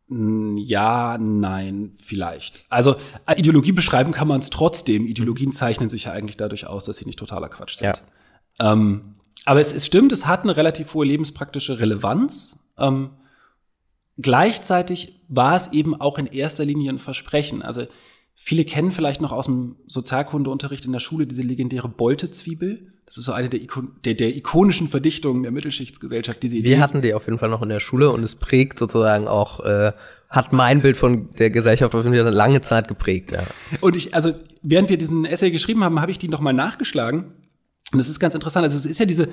Ja, 0.09 1.17
nein, 1.19 1.93
vielleicht. 1.97 2.67
Also 2.69 2.97
äh, 3.27 3.39
Ideologie 3.39 3.73
beschreiben 3.73 4.13
kann 4.13 4.29
man 4.29 4.41
es 4.41 4.51
trotzdem. 4.51 5.07
Ideologien 5.07 5.53
zeichnen 5.53 5.89
sich 5.89 6.05
ja 6.05 6.13
eigentlich 6.13 6.37
dadurch 6.37 6.67
aus, 6.67 6.85
dass 6.85 6.99
sie 6.99 7.07
nicht 7.07 7.19
totaler 7.19 7.49
Quatsch 7.49 7.79
sind. 7.79 8.03
Ja. 8.61 8.73
Ähm, 8.73 9.15
aber 9.45 9.61
es, 9.61 9.73
es 9.73 9.87
stimmt, 9.87 10.13
es 10.13 10.27
hat 10.27 10.43
eine 10.43 10.57
relativ 10.57 10.95
hohe 10.95 11.07
lebenspraktische 11.07 11.81
Relevanz. 11.81 12.61
Ähm, 12.79 13.11
gleichzeitig 14.19 15.21
war 15.29 15.57
es 15.57 15.73
eben 15.73 16.01
auch 16.01 16.19
in 16.19 16.27
erster 16.27 16.65
Linie 16.65 16.93
ein 16.93 16.99
Versprechen. 16.99 17.63
Also 17.63 17.87
viele 18.35 18.65
kennen 18.65 18.93
vielleicht 18.93 19.21
noch 19.21 19.33
aus 19.33 19.47
dem 19.47 19.77
Sozialkundeunterricht 19.87 20.87
in 20.87 20.93
der 20.93 21.01
Schule 21.01 21.27
diese 21.27 21.43
legendäre 21.43 21.89
Boltezwiebel. 21.89 22.93
Das 23.05 23.19
ist 23.19 23.25
so 23.25 23.33
eine 23.33 23.49
der, 23.49 23.61
Ikon 23.61 23.97
der, 24.05 24.15
der 24.15 24.35
ikonischen 24.35 24.89
Verdichtungen 24.89 25.43
der 25.43 25.53
Mittelschichtsgesellschaft. 25.53 26.43
Diese 26.43 26.57
Idee. 26.57 26.71
Wir 26.71 26.81
hatten 26.81 27.03
die 27.03 27.13
auf 27.13 27.27
jeden 27.27 27.39
Fall 27.39 27.51
noch 27.51 27.63
in 27.63 27.69
der 27.69 27.81
Schule 27.81 28.11
und 28.11 28.23
es 28.23 28.37
prägt 28.37 28.79
sozusagen 28.79 29.27
auch, 29.27 29.61
äh, 29.61 29.93
hat 30.31 30.53
mein 30.53 30.81
Bild 30.81 30.97
von 30.97 31.31
der 31.35 31.51
Gesellschaft 31.51 31.95
auf 31.95 32.05
jeden 32.05 32.17
Fall 32.17 32.27
eine 32.27 32.35
lange 32.35 32.63
Zeit 32.63 32.89
geprägt. 32.89 33.33
Ja. 33.33 33.43
Und 33.81 33.97
ich, 33.97 34.15
also 34.15 34.33
während 34.63 34.89
wir 34.89 34.97
diesen 34.97 35.25
Essay 35.27 35.51
geschrieben 35.51 35.85
haben, 35.85 36.01
habe 36.01 36.11
ich 36.11 36.19
die 36.19 36.29
nochmal 36.29 36.55
nachgeschlagen 36.55 37.35
und 37.93 37.99
das 37.99 38.09
ist 38.09 38.21
ganz 38.21 38.35
interessant. 38.35 38.65
Also 38.65 38.77
es 38.77 38.87
ist 38.87 39.01
ja 39.01 39.07
diese 39.07 39.29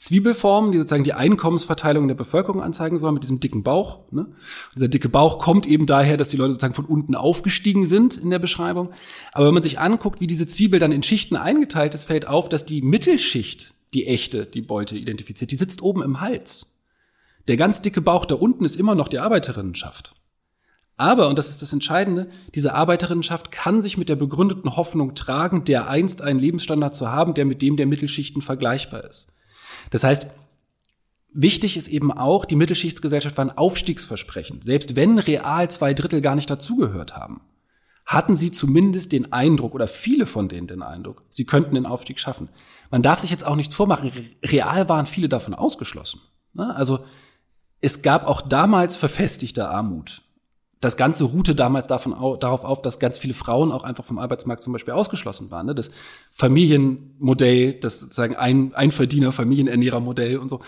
Zwiebelform, 0.00 0.72
die 0.72 0.78
sozusagen 0.78 1.04
die 1.04 1.12
Einkommensverteilung 1.12 2.08
der 2.08 2.14
Bevölkerung 2.14 2.62
anzeigen 2.62 2.98
soll, 2.98 3.12
mit 3.12 3.22
diesem 3.22 3.38
dicken 3.38 3.62
Bauch. 3.62 4.10
Ne? 4.10 4.26
Dieser 4.74 4.88
dicke 4.88 5.10
Bauch 5.10 5.38
kommt 5.38 5.66
eben 5.66 5.84
daher, 5.84 6.16
dass 6.16 6.28
die 6.28 6.38
Leute 6.38 6.52
sozusagen 6.52 6.74
von 6.74 6.86
unten 6.86 7.14
aufgestiegen 7.14 7.84
sind 7.84 8.16
in 8.16 8.30
der 8.30 8.38
Beschreibung. 8.38 8.90
Aber 9.32 9.46
wenn 9.46 9.54
man 9.54 9.62
sich 9.62 9.78
anguckt, 9.78 10.20
wie 10.20 10.26
diese 10.26 10.46
Zwiebel 10.46 10.80
dann 10.80 10.92
in 10.92 11.02
Schichten 11.02 11.36
eingeteilt 11.36 11.94
ist, 11.94 12.04
fällt 12.04 12.26
auf, 12.26 12.48
dass 12.48 12.64
die 12.64 12.80
Mittelschicht, 12.80 13.74
die 13.92 14.06
echte, 14.06 14.46
die 14.46 14.62
Beute 14.62 14.96
identifiziert, 14.96 15.50
die 15.50 15.56
sitzt 15.56 15.82
oben 15.82 16.02
im 16.02 16.20
Hals. 16.20 16.78
Der 17.48 17.58
ganz 17.58 17.82
dicke 17.82 18.00
Bauch 18.00 18.24
da 18.24 18.36
unten 18.36 18.64
ist 18.64 18.76
immer 18.76 18.94
noch 18.94 19.08
die 19.08 19.18
Arbeiterinnenschaft. 19.18 20.14
Aber, 21.00 21.28
und 21.28 21.38
das 21.38 21.48
ist 21.48 21.62
das 21.62 21.72
Entscheidende, 21.72 22.28
diese 22.54 22.74
Arbeiterinnenschaft 22.74 23.50
kann 23.50 23.80
sich 23.80 23.96
mit 23.96 24.10
der 24.10 24.16
begründeten 24.16 24.76
Hoffnung 24.76 25.14
tragen, 25.14 25.64
der 25.64 25.88
einst 25.88 26.20
einen 26.20 26.38
Lebensstandard 26.38 26.94
zu 26.94 27.10
haben, 27.10 27.32
der 27.32 27.46
mit 27.46 27.62
dem 27.62 27.78
der 27.78 27.86
Mittelschichten 27.86 28.42
vergleichbar 28.42 29.04
ist. 29.04 29.32
Das 29.88 30.04
heißt, 30.04 30.26
wichtig 31.32 31.78
ist 31.78 31.88
eben 31.88 32.12
auch, 32.12 32.44
die 32.44 32.54
Mittelschichtsgesellschaft 32.54 33.38
war 33.38 33.46
ein 33.46 33.56
Aufstiegsversprechen. 33.56 34.60
Selbst 34.60 34.94
wenn 34.94 35.18
real 35.18 35.70
zwei 35.70 35.94
Drittel 35.94 36.20
gar 36.20 36.34
nicht 36.34 36.50
dazugehört 36.50 37.16
haben, 37.16 37.40
hatten 38.04 38.36
sie 38.36 38.52
zumindest 38.52 39.12
den 39.12 39.32
Eindruck 39.32 39.74
oder 39.74 39.88
viele 39.88 40.26
von 40.26 40.48
denen 40.48 40.66
den 40.66 40.82
Eindruck, 40.82 41.22
sie 41.30 41.46
könnten 41.46 41.76
den 41.76 41.86
Aufstieg 41.86 42.20
schaffen. 42.20 42.50
Man 42.90 43.00
darf 43.00 43.20
sich 43.20 43.30
jetzt 43.30 43.46
auch 43.46 43.56
nichts 43.56 43.74
vormachen. 43.74 44.12
Real 44.44 44.90
waren 44.90 45.06
viele 45.06 45.30
davon 45.30 45.54
ausgeschlossen. 45.54 46.20
Ne? 46.52 46.76
Also 46.76 47.06
es 47.80 48.02
gab 48.02 48.26
auch 48.26 48.42
damals 48.42 48.96
verfestigte 48.96 49.66
Armut 49.70 50.24
das 50.80 50.96
Ganze 50.96 51.24
ruhte 51.24 51.54
damals 51.54 51.86
davon 51.86 52.14
au 52.14 52.36
darauf 52.36 52.64
auf, 52.64 52.80
dass 52.80 52.98
ganz 52.98 53.18
viele 53.18 53.34
Frauen 53.34 53.70
auch 53.70 53.84
einfach 53.84 54.04
vom 54.04 54.18
Arbeitsmarkt 54.18 54.62
zum 54.62 54.72
Beispiel 54.72 54.94
ausgeschlossen 54.94 55.50
waren. 55.50 55.66
Ne? 55.66 55.74
Das 55.74 55.90
Familienmodell, 56.32 57.74
das 57.74 58.00
sozusagen 58.00 58.34
ein 58.36 58.74
Einverdiener, 58.74 59.30
Familienernährermodell 59.30 60.38
und 60.38 60.48
so. 60.48 60.60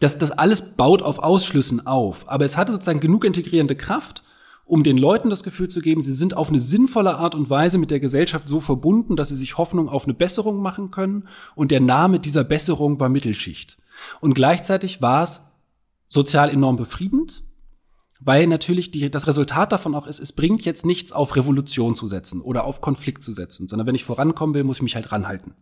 Das, 0.00 0.18
das 0.18 0.32
alles 0.32 0.74
baut 0.74 1.02
auf 1.02 1.20
Ausschlüssen 1.20 1.86
auf. 1.86 2.28
Aber 2.28 2.44
es 2.44 2.56
hatte 2.56 2.72
sozusagen 2.72 2.98
genug 2.98 3.24
integrierende 3.24 3.76
Kraft, 3.76 4.24
um 4.64 4.82
den 4.82 4.98
Leuten 4.98 5.30
das 5.30 5.44
Gefühl 5.44 5.68
zu 5.68 5.80
geben, 5.80 6.00
sie 6.00 6.12
sind 6.12 6.36
auf 6.36 6.48
eine 6.48 6.60
sinnvolle 6.60 7.16
Art 7.16 7.36
und 7.36 7.48
Weise 7.48 7.78
mit 7.78 7.90
der 7.92 8.00
Gesellschaft 8.00 8.48
so 8.48 8.60
verbunden, 8.60 9.16
dass 9.16 9.28
sie 9.28 9.36
sich 9.36 9.56
Hoffnung 9.56 9.88
auf 9.88 10.04
eine 10.04 10.14
Besserung 10.14 10.62
machen 10.62 10.90
können. 10.90 11.28
Und 11.54 11.70
der 11.70 11.80
Name 11.80 12.18
dieser 12.18 12.44
Besserung 12.44 12.98
war 12.98 13.08
Mittelschicht. 13.08 13.78
Und 14.20 14.34
gleichzeitig 14.34 15.00
war 15.00 15.22
es 15.22 15.42
sozial 16.08 16.50
enorm 16.50 16.76
befriedend 16.76 17.44
weil 18.20 18.46
natürlich 18.46 18.90
die, 18.90 19.10
das 19.10 19.26
Resultat 19.26 19.72
davon 19.72 19.94
auch 19.94 20.06
ist, 20.06 20.20
es 20.20 20.32
bringt 20.32 20.64
jetzt 20.64 20.84
nichts 20.84 21.10
auf 21.10 21.36
Revolution 21.36 21.96
zu 21.96 22.06
setzen 22.06 22.42
oder 22.42 22.64
auf 22.64 22.80
Konflikt 22.80 23.24
zu 23.24 23.32
setzen, 23.32 23.66
sondern 23.66 23.86
wenn 23.86 23.94
ich 23.94 24.04
vorankommen 24.04 24.54
will, 24.54 24.64
muss 24.64 24.76
ich 24.76 24.82
mich 24.82 24.94
halt 24.94 25.10
ranhalten. 25.10 25.54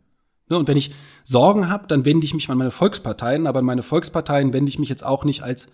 Ne? 0.48 0.58
Und 0.58 0.66
wenn 0.66 0.76
ich 0.76 0.92
Sorgen 1.22 1.68
habe, 1.68 1.86
dann 1.86 2.04
wende 2.04 2.24
ich 2.24 2.34
mich 2.34 2.50
an 2.50 2.58
meine 2.58 2.72
Volksparteien, 2.72 3.46
aber 3.46 3.60
an 3.60 3.64
meine 3.64 3.82
Volksparteien 3.82 4.52
wende 4.52 4.68
ich 4.68 4.78
mich 4.78 4.88
jetzt 4.88 5.06
auch 5.06 5.24
nicht 5.24 5.42
als 5.42 5.68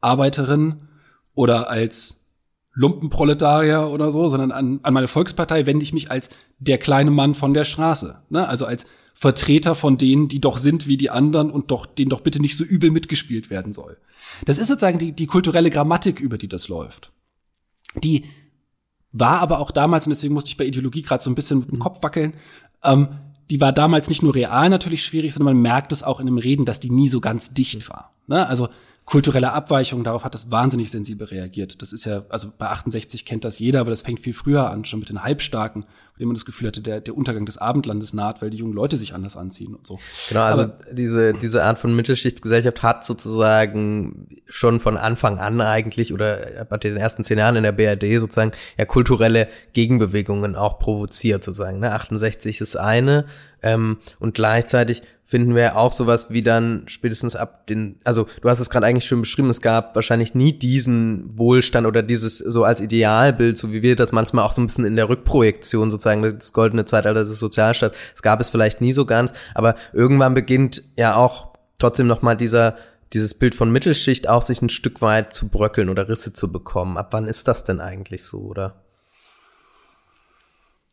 Arbeiterin 0.00 0.88
oder 1.34 1.70
als 1.70 2.26
Lumpenproletarier 2.74 3.88
oder 3.88 4.12
so, 4.12 4.28
sondern 4.28 4.52
an, 4.52 4.78
an 4.84 4.94
meine 4.94 5.08
Volkspartei 5.08 5.66
wende 5.66 5.82
ich 5.82 5.92
mich 5.92 6.12
als 6.12 6.30
der 6.60 6.78
kleine 6.78 7.10
Mann 7.10 7.34
von 7.34 7.52
der 7.52 7.64
Straße. 7.64 8.22
Ne? 8.28 8.46
Also 8.46 8.66
als 8.66 8.86
Vertreter 9.20 9.74
von 9.74 9.96
denen, 9.96 10.28
die 10.28 10.40
doch 10.40 10.58
sind 10.58 10.86
wie 10.86 10.96
die 10.96 11.10
anderen 11.10 11.50
und 11.50 11.72
doch, 11.72 11.86
denen 11.86 12.08
doch 12.08 12.20
bitte 12.20 12.40
nicht 12.40 12.56
so 12.56 12.62
übel 12.62 12.92
mitgespielt 12.92 13.50
werden 13.50 13.72
soll. 13.72 13.96
Das 14.44 14.58
ist 14.58 14.68
sozusagen 14.68 15.00
die, 15.00 15.10
die 15.10 15.26
kulturelle 15.26 15.70
Grammatik, 15.70 16.20
über 16.20 16.38
die 16.38 16.46
das 16.46 16.68
läuft. 16.68 17.10
Die 17.96 18.26
war 19.10 19.40
aber 19.40 19.58
auch 19.58 19.72
damals, 19.72 20.06
und 20.06 20.10
deswegen 20.10 20.34
musste 20.34 20.50
ich 20.50 20.56
bei 20.56 20.66
Ideologie 20.66 21.02
gerade 21.02 21.24
so 21.24 21.30
ein 21.30 21.34
bisschen 21.34 21.58
mit 21.58 21.72
dem 21.72 21.80
Kopf 21.80 22.04
wackeln, 22.04 22.34
ähm, 22.84 23.08
die 23.50 23.60
war 23.60 23.72
damals 23.72 24.08
nicht 24.08 24.22
nur 24.22 24.36
real 24.36 24.68
natürlich 24.68 25.02
schwierig, 25.02 25.34
sondern 25.34 25.56
man 25.56 25.62
merkt 25.62 25.90
es 25.90 26.04
auch 26.04 26.20
in 26.20 26.26
dem 26.26 26.38
Reden, 26.38 26.64
dass 26.64 26.78
die 26.78 26.90
nie 26.90 27.08
so 27.08 27.20
ganz 27.20 27.54
dicht 27.54 27.88
war. 27.88 28.14
Ne? 28.28 28.46
Also 28.46 28.68
kulturelle 29.08 29.54
Abweichungen, 29.54 30.04
darauf 30.04 30.24
hat 30.24 30.34
das 30.34 30.50
wahnsinnig 30.50 30.90
sensibel 30.90 31.26
reagiert. 31.26 31.80
Das 31.80 31.94
ist 31.94 32.04
ja, 32.04 32.24
also 32.28 32.52
bei 32.58 32.66
68 32.66 33.24
kennt 33.24 33.42
das 33.42 33.58
jeder, 33.58 33.80
aber 33.80 33.88
das 33.88 34.02
fängt 34.02 34.20
viel 34.20 34.34
früher 34.34 34.70
an, 34.70 34.84
schon 34.84 35.00
mit 35.00 35.08
den 35.08 35.22
Halbstarken, 35.22 35.84
bei 35.84 36.18
denen 36.18 36.28
man 36.28 36.34
das 36.34 36.44
Gefühl 36.44 36.68
hatte, 36.68 36.82
der, 36.82 37.00
der 37.00 37.16
Untergang 37.16 37.46
des 37.46 37.56
Abendlandes 37.56 38.12
naht, 38.12 38.42
weil 38.42 38.50
die 38.50 38.58
jungen 38.58 38.74
Leute 38.74 38.98
sich 38.98 39.14
anders 39.14 39.34
anziehen 39.38 39.74
und 39.74 39.86
so. 39.86 39.98
Genau, 40.28 40.42
also 40.42 40.64
aber, 40.64 40.78
diese, 40.92 41.32
diese 41.32 41.64
Art 41.64 41.78
von 41.78 41.96
Mittelschichtsgesellschaft 41.96 42.82
hat 42.82 43.02
sozusagen 43.02 44.28
schon 44.46 44.78
von 44.78 44.98
Anfang 44.98 45.38
an 45.38 45.62
eigentlich 45.62 46.12
oder 46.12 46.66
bei 46.68 46.76
den 46.76 46.98
ersten 46.98 47.24
zehn 47.24 47.38
Jahren 47.38 47.56
in 47.56 47.62
der 47.62 47.72
BRD 47.72 48.20
sozusagen 48.20 48.52
ja 48.76 48.84
kulturelle 48.84 49.48
Gegenbewegungen 49.72 50.54
auch 50.54 50.78
provoziert 50.78 51.44
sozusagen. 51.44 51.80
Ne? 51.80 51.92
68 51.92 52.60
ist 52.60 52.76
eine 52.76 53.24
ähm, 53.62 53.98
und 54.18 54.34
gleichzeitig 54.34 55.02
finden 55.28 55.54
wir 55.54 55.76
auch 55.76 55.92
sowas 55.92 56.30
wie 56.30 56.42
dann 56.42 56.84
spätestens 56.86 57.36
ab 57.36 57.66
den, 57.66 58.00
also 58.02 58.26
du 58.40 58.48
hast 58.48 58.60
es 58.60 58.70
gerade 58.70 58.86
eigentlich 58.86 59.04
schon 59.04 59.20
beschrieben, 59.20 59.50
es 59.50 59.60
gab 59.60 59.94
wahrscheinlich 59.94 60.34
nie 60.34 60.54
diesen 60.58 61.38
Wohlstand 61.38 61.86
oder 61.86 62.02
dieses 62.02 62.38
so 62.38 62.64
als 62.64 62.80
Idealbild, 62.80 63.58
so 63.58 63.70
wie 63.70 63.82
wir 63.82 63.94
das 63.94 64.12
manchmal 64.12 64.46
auch 64.46 64.52
so 64.52 64.62
ein 64.62 64.66
bisschen 64.66 64.86
in 64.86 64.96
der 64.96 65.10
Rückprojektion 65.10 65.90
sozusagen, 65.90 66.22
das 66.22 66.54
goldene 66.54 66.86
Zeitalter 66.86 67.24
des 67.24 67.38
Sozialstaats, 67.38 67.94
es 68.14 68.22
gab 68.22 68.40
es 68.40 68.48
vielleicht 68.48 68.80
nie 68.80 68.94
so 68.94 69.04
ganz, 69.04 69.34
aber 69.54 69.74
irgendwann 69.92 70.32
beginnt 70.32 70.82
ja 70.96 71.14
auch 71.14 71.52
trotzdem 71.78 72.06
nochmal 72.06 72.36
dieser 72.36 72.76
dieses 73.12 73.34
Bild 73.34 73.54
von 73.54 73.70
Mittelschicht 73.70 74.28
auch 74.28 74.42
sich 74.42 74.60
ein 74.60 74.68
Stück 74.68 75.00
weit 75.00 75.32
zu 75.32 75.48
bröckeln 75.48 75.88
oder 75.88 76.08
Risse 76.08 76.32
zu 76.32 76.52
bekommen. 76.52 76.96
Ab 76.98 77.08
wann 77.12 77.26
ist 77.26 77.48
das 77.48 77.64
denn 77.64 77.80
eigentlich 77.80 78.22
so, 78.22 78.38
oder? 78.40 78.74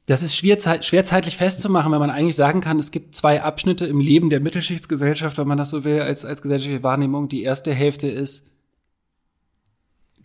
Das 0.05 0.21
ist 0.21 0.35
schwer, 0.35 0.57
schwer 0.81 1.03
zeitlich 1.03 1.37
festzumachen, 1.37 1.91
weil 1.91 1.99
man 1.99 2.11
eigentlich 2.11 2.35
sagen 2.35 2.61
kann, 2.61 2.77
es 2.77 2.91
gibt 2.91 3.15
zwei 3.15 3.41
Abschnitte 3.41 3.87
im 3.87 3.99
Leben 3.99 4.29
der 4.29 4.39
Mittelschichtsgesellschaft, 4.39 5.37
wenn 5.37 5.47
man 5.47 5.57
das 5.57 5.71
so 5.71 5.83
will, 5.83 6.01
als, 6.01 6.25
als 6.25 6.43
gesellschaftliche 6.43 6.83
Wahrnehmung. 6.83 7.27
Die 7.27 7.41
erste 7.41 7.73
Hälfte 7.73 8.07
ist 8.07 8.51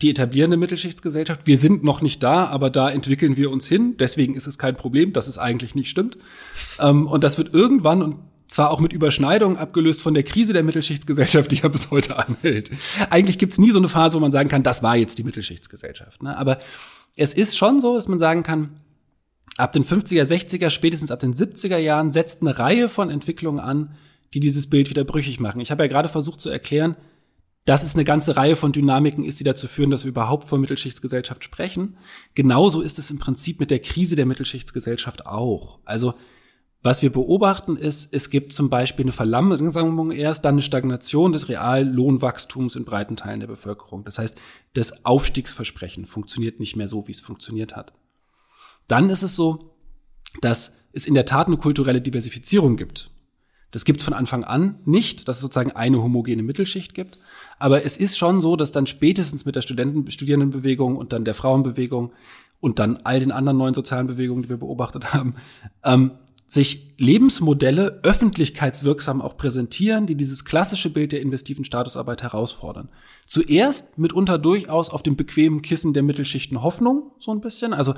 die 0.03 0.11
etablierende 0.11 0.57
Mittelschichtsgesellschaft. 0.57 1.47
Wir 1.47 1.59
sind 1.59 1.83
noch 1.83 2.03
nicht 2.03 2.23
da, 2.23 2.47
aber 2.47 2.71
da 2.71 2.91
entwickeln 2.91 3.37
wir 3.37 3.51
uns 3.51 3.67
hin. 3.69 3.97
Deswegen 3.99 4.35
ist 4.35 4.47
es 4.47 4.59
kein 4.59 4.77
Problem, 4.77 5.13
dass 5.13 5.29
es 5.29 5.39
eigentlich 5.39 5.75
nicht 5.75 5.91
stimmt. 5.91 6.19
Ähm, 6.79 7.07
und 7.07 7.25
das 7.25 7.39
wird 7.39 7.55
irgendwann 7.55 8.03
und 8.03 8.17
zwar 8.47 8.71
auch 8.71 8.81
mit 8.81 8.93
Überschneidung 8.93 9.57
abgelöst 9.57 10.03
von 10.03 10.13
der 10.13 10.25
Krise 10.25 10.53
der 10.53 10.65
Mittelschichtsgesellschaft, 10.65 11.53
die 11.53 11.57
ja 11.57 11.69
bis 11.69 11.91
heute 11.91 12.19
anhält. 12.19 12.71
Eigentlich 13.09 13.39
gibt's 13.39 13.59
nie 13.59 13.71
so 13.71 13.79
eine 13.79 13.89
Phase, 13.89 14.17
wo 14.17 14.21
man 14.21 14.33
sagen 14.33 14.49
kann, 14.49 14.63
das 14.63 14.83
war 14.83 14.97
jetzt 14.97 15.19
die 15.19 15.25
Mittelschichtsgesellschaft. 15.25 16.23
Ne? 16.23 16.37
Aber 16.37 16.59
es 17.17 17.33
ist 17.33 17.57
schon 17.57 17.81
so, 17.81 17.95
dass 17.95 18.09
man 18.09 18.19
sagen 18.19 18.43
kann, 18.43 18.81
ab 19.61 19.73
den 19.73 19.85
50er, 19.85 20.25
60er, 20.25 20.71
spätestens 20.71 21.11
ab 21.11 21.21
den 21.21 21.35
70er 21.35 21.77
Jahren 21.77 22.13
setzt 22.13 22.43
eine 22.43 22.59
Reihe 22.59 22.89
von 22.89 23.11
Entwicklungen 23.11 23.61
an, 23.61 23.95
die 24.35 24.41
dieses 24.41 24.69
Bild 24.69 24.91
wieder 24.91 25.05
brüchig 25.05 25.41
machen. 25.41 25.61
Ich 25.61 25.71
habe 25.71 25.83
ja 25.85 25.89
gerade 25.89 26.09
versucht 26.09 26.41
zu 26.41 26.51
erklären, 26.51 26.97
dass 27.67 27.85
es 27.85 27.95
eine 27.95 28.05
ganze 28.05 28.37
Reihe 28.37 28.57
von 28.57 28.73
Dynamiken 28.73 29.25
ist, 29.25 29.39
die 29.39 29.45
dazu 29.45 29.69
führen, 29.69 29.91
dass 29.91 30.05
wir 30.05 30.11
überhaupt 30.11 30.45
von 30.45 30.61
Mittelschichtsgesellschaft 30.61 31.45
sprechen. 31.45 31.97
Genauso 32.35 32.81
ist 32.81 32.99
es 32.99 33.11
im 33.11 33.19
Prinzip 33.19 33.61
mit 33.61 33.71
der 33.71 33.81
Krise 33.81 34.17
der 34.17 34.27
Mittelschichtsgesellschaft 34.27 35.27
auch. 35.27 35.81
Also 35.85 36.15
was 36.83 37.03
wir 37.03 37.13
beobachten 37.13 37.77
ist, 37.77 38.15
es 38.15 38.31
gibt 38.31 38.55
zum 38.55 38.71
Beispiel 38.71 39.05
eine 39.05 39.13
Verlangsamung 39.13 40.13
erst, 40.13 40.47
dann 40.47 40.55
eine 40.55 40.63
Stagnation 40.63 41.33
des 41.33 41.51
Reallohnwachstums 41.51 42.75
in 42.75 42.87
breiten 42.87 43.17
Teilen 43.17 43.41
der 43.41 43.49
Bevölkerung. 43.49 44.03
Das 44.05 44.19
heißt, 44.19 44.39
das 44.73 45.05
Aufstiegsversprechen 45.05 46.07
funktioniert 46.07 46.59
nicht 46.59 46.77
mehr 46.77 46.89
so, 46.89 47.07
wie 47.07 47.13
es 47.13 47.21
funktioniert 47.21 47.77
hat. 47.77 47.93
Dann 48.91 49.09
ist 49.09 49.23
es 49.23 49.37
so, 49.37 49.77
dass 50.41 50.77
es 50.93 51.07
in 51.07 51.15
der 51.15 51.25
Tat 51.25 51.47
eine 51.47 51.57
kulturelle 51.57 52.01
Diversifizierung 52.01 52.77
gibt. 52.77 53.11
Das 53.71 53.85
gibt 53.85 54.01
es 54.01 54.05
von 54.05 54.15
Anfang 54.15 54.43
an 54.43 54.81
nicht, 54.85 55.29
dass 55.29 55.37
es 55.37 55.43
sozusagen 55.43 55.73
eine 55.73 56.03
homogene 56.03 56.43
Mittelschicht 56.43 56.95
gibt. 56.95 57.19
Aber 57.61 57.85
es 57.85 57.97
ist 57.97 58.19
schon 58.19 58.41
so, 58.41 58.57
dass 58.57 58.73
dann 58.73 58.89
spätestens 58.89 59.45
mit 59.45 59.55
der 59.55 59.63
Studenten 59.63 60.11
Studierendenbewegung 60.11 60.97
und 60.97 61.13
dann 61.13 61.25
der 61.25 61.35
Frauenbewegung 61.35 62.13
und 62.59 62.81
dann 62.81 62.97
all 63.05 63.21
den 63.21 63.31
anderen 63.31 63.59
neuen 63.59 63.75
sozialen 63.75 64.09
Bewegungen, 64.09 64.43
die 64.43 64.49
wir 64.49 64.57
beobachtet 64.57 65.15
haben, 65.15 65.37
ähm, 65.85 66.13
sich 66.49 66.95
Lebensmodelle 66.99 68.01
öffentlichkeitswirksam 68.03 69.23
auch 69.23 69.37
präsentieren, 69.37 70.07
die 70.07 70.17
dieses 70.17 70.45
klassische 70.45 70.91
Bild 70.91 71.13
der 71.13 71.21
investiven 71.21 71.65
Statusarbeit 71.65 72.23
herausfordern. 72.25 72.89
Zuerst 73.25 73.97
mitunter 73.99 74.37
durchaus 74.37 74.91
auf 74.91 75.05
dem 75.05 75.15
bequemen 75.15 75.63
Kissen 75.63 75.95
der 75.95 76.03
Mittelschichten 76.03 76.61
Hoffnung, 76.61 77.13
so 77.19 77.31
ein 77.31 77.41
bisschen. 77.41 77.73
Also 77.73 77.95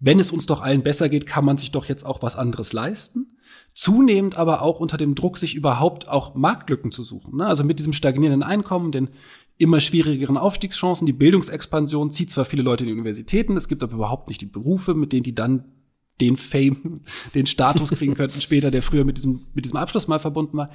wenn 0.00 0.20
es 0.20 0.32
uns 0.32 0.46
doch 0.46 0.60
allen 0.60 0.82
besser 0.82 1.08
geht, 1.08 1.26
kann 1.26 1.44
man 1.44 1.56
sich 1.56 1.70
doch 1.70 1.86
jetzt 1.86 2.04
auch 2.04 2.22
was 2.22 2.36
anderes 2.36 2.72
leisten. 2.72 3.36
Zunehmend 3.74 4.36
aber 4.36 4.62
auch 4.62 4.80
unter 4.80 4.96
dem 4.96 5.14
Druck, 5.14 5.38
sich 5.38 5.54
überhaupt 5.54 6.08
auch 6.08 6.34
Marktlücken 6.34 6.92
zu 6.92 7.02
suchen. 7.02 7.38
Ne? 7.38 7.46
Also 7.46 7.64
mit 7.64 7.78
diesem 7.78 7.92
stagnierenden 7.92 8.42
Einkommen, 8.42 8.92
den 8.92 9.10
immer 9.56 9.80
schwierigeren 9.80 10.36
Aufstiegschancen, 10.36 11.06
die 11.06 11.12
Bildungsexpansion 11.12 12.10
zieht 12.10 12.30
zwar 12.30 12.44
viele 12.44 12.62
Leute 12.62 12.84
in 12.84 12.88
die 12.88 12.94
Universitäten, 12.94 13.56
es 13.56 13.68
gibt 13.68 13.82
aber 13.82 13.94
überhaupt 13.94 14.28
nicht 14.28 14.40
die 14.40 14.46
Berufe, 14.46 14.94
mit 14.94 15.12
denen 15.12 15.22
die 15.22 15.34
dann 15.34 15.64
den 16.20 16.36
Fame, 16.36 17.00
den 17.34 17.46
Status 17.46 17.90
kriegen 17.90 18.14
könnten 18.14 18.40
später, 18.42 18.70
der 18.70 18.82
früher 18.82 19.04
mit 19.04 19.16
diesem, 19.16 19.46
mit 19.54 19.64
diesem 19.64 19.78
Abschluss 19.78 20.08
mal 20.08 20.20
verbunden 20.20 20.56
war 20.56 20.70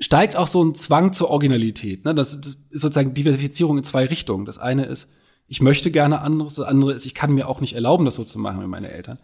steigt 0.00 0.34
auch 0.34 0.46
so 0.46 0.64
ein 0.64 0.74
Zwang 0.74 1.12
zur 1.12 1.28
Originalität. 1.28 2.04
Ne? 2.04 2.14
Das, 2.14 2.40
das 2.40 2.54
ist 2.70 2.80
sozusagen 2.80 3.14
Diversifizierung 3.14 3.78
in 3.78 3.84
zwei 3.84 4.06
Richtungen. 4.06 4.46
Das 4.46 4.58
eine 4.58 4.86
ist, 4.86 5.10
ich 5.50 5.60
möchte 5.60 5.90
gerne 5.90 6.20
anderes. 6.20 6.54
Das 6.54 6.66
andere 6.66 6.92
ist, 6.92 7.04
ich 7.04 7.14
kann 7.14 7.32
mir 7.32 7.48
auch 7.48 7.60
nicht 7.60 7.74
erlauben, 7.74 8.04
das 8.04 8.14
so 8.14 8.22
zu 8.22 8.38
machen 8.38 8.62
wie 8.62 8.68
meine 8.68 8.88
Eltern. 8.88 9.18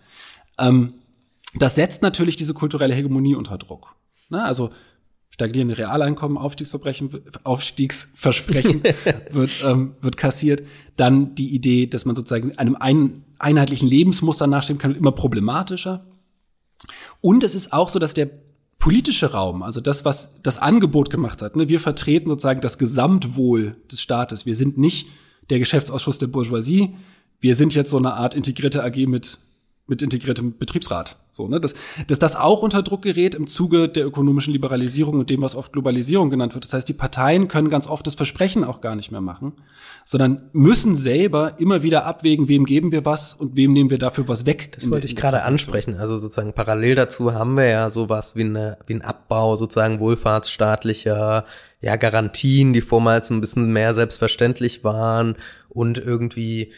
Ähm, 0.59 0.95
das 1.55 1.77
setzt 1.77 2.03
natürlich 2.03 2.35
diese 2.35 2.53
kulturelle 2.53 2.93
Hegemonie 2.93 3.37
unter 3.37 3.57
Druck. 3.57 3.95
Ne? 4.29 4.43
Also 4.43 4.71
stagnierende 5.31 5.79
Realeinkommen, 5.79 6.37
Aufstiegsverbrechen, 6.37 7.11
Aufstiegsversprechen 7.45 8.83
wird, 9.31 9.63
ähm, 9.65 9.95
wird 10.01 10.17
kassiert. 10.17 10.65
Dann 10.97 11.37
die 11.37 11.55
Idee, 11.55 11.87
dass 11.87 12.07
man 12.07 12.17
sozusagen 12.17 12.59
einem 12.59 12.75
ein, 12.75 13.25
einheitlichen 13.39 13.89
Lebensmuster 13.89 14.49
nachstellen 14.49 14.81
kann, 14.81 14.91
wird 14.91 15.01
immer 15.01 15.13
problematischer. 15.13 16.07
Und 17.21 17.45
es 17.45 17.55
ist 17.55 17.73
auch 17.73 17.89
so, 17.89 18.01
dass 18.01 18.15
der 18.15 18.29
politische 18.81 19.31
Raum, 19.31 19.63
also 19.63 19.81
das, 19.81 20.05
was 20.05 20.43
das 20.43 20.59
Angebot 20.59 21.11
gemacht 21.11 21.41
hat, 21.41 21.55
ne, 21.55 21.69
wir 21.69 21.79
vertreten 21.79 22.29
sozusagen 22.29 22.61
das 22.61 22.79
Gesamtwohl 22.79 23.77
des 23.93 24.01
Staates. 24.01 24.45
Wir 24.45 24.57
sind 24.57 24.77
nicht 24.77 25.07
der 25.51 25.59
Geschäftsausschuss 25.59 26.19
der 26.19 26.27
Bourgeoisie. 26.27 26.95
Wir 27.41 27.55
sind 27.55 27.75
jetzt 27.75 27.91
so 27.91 27.97
eine 27.99 28.15
Art 28.15 28.35
integrierte 28.35 28.83
AG 28.83 29.07
mit 29.07 29.39
mit 29.89 30.03
integriertem 30.03 30.59
Betriebsrat. 30.59 31.17
So, 31.31 31.49
ne? 31.49 31.61
dass, 31.61 31.75
dass 32.07 32.19
das 32.19 32.35
auch 32.35 32.63
unter 32.63 32.83
Druck 32.83 33.03
gerät 33.03 33.35
im 33.35 33.47
Zuge 33.47 33.89
der 33.89 34.07
ökonomischen 34.07 34.53
Liberalisierung 34.53 35.19
und 35.19 35.31
dem, 35.31 35.43
was 35.43 35.55
oft 35.55 35.73
Globalisierung 35.73 36.31
genannt 36.31 36.55
wird. 36.55 36.65
Das 36.65 36.73
heißt, 36.73 36.89
die 36.89 36.95
Parteien 36.95 37.47
können 37.47 37.69
ganz 37.69 37.87
oft 37.87 38.07
das 38.07 38.15
Versprechen 38.15 38.65
auch 38.65 38.81
gar 38.81 38.97
nicht 38.97 39.13
mehr 39.13 39.21
machen, 39.21 39.53
sondern 40.05 40.49
müssen 40.53 40.97
selber 40.97 41.61
immer 41.61 41.83
wieder 41.83 42.07
abwägen, 42.07 42.49
wem 42.49 42.65
geben 42.65 42.91
wir 42.91 43.05
was 43.05 43.35
und 43.35 43.57
wem 43.57 43.73
nehmen 43.75 43.91
wir 43.91 43.99
dafür 43.99 44.29
was 44.29 44.47
weg. 44.47 44.73
Das 44.73 44.91
wollte 44.91 45.07
ich 45.07 45.15
gerade 45.15 45.45
ansprechen. 45.45 45.95
Also 45.95 46.19
sozusagen 46.19 46.53
parallel 46.53 46.95
dazu 46.95 47.35
haben 47.35 47.57
wir 47.57 47.69
ja 47.69 47.91
sowas 47.91 48.35
wie, 48.35 48.45
eine, 48.45 48.79
wie 48.87 48.95
ein 48.95 49.03
Abbau 49.03 49.57
sozusagen 49.57 50.01
wohlfahrtsstaatlicher 50.01 51.45
ja, 51.81 51.97
Garantien, 51.97 52.73
die 52.73 52.81
vormals 52.81 53.31
ein 53.31 53.41
bisschen 53.41 53.73
mehr 53.73 53.95
selbstverständlich 53.95 54.83
waren 54.83 55.37
und 55.69 55.99
irgendwie 55.99 56.73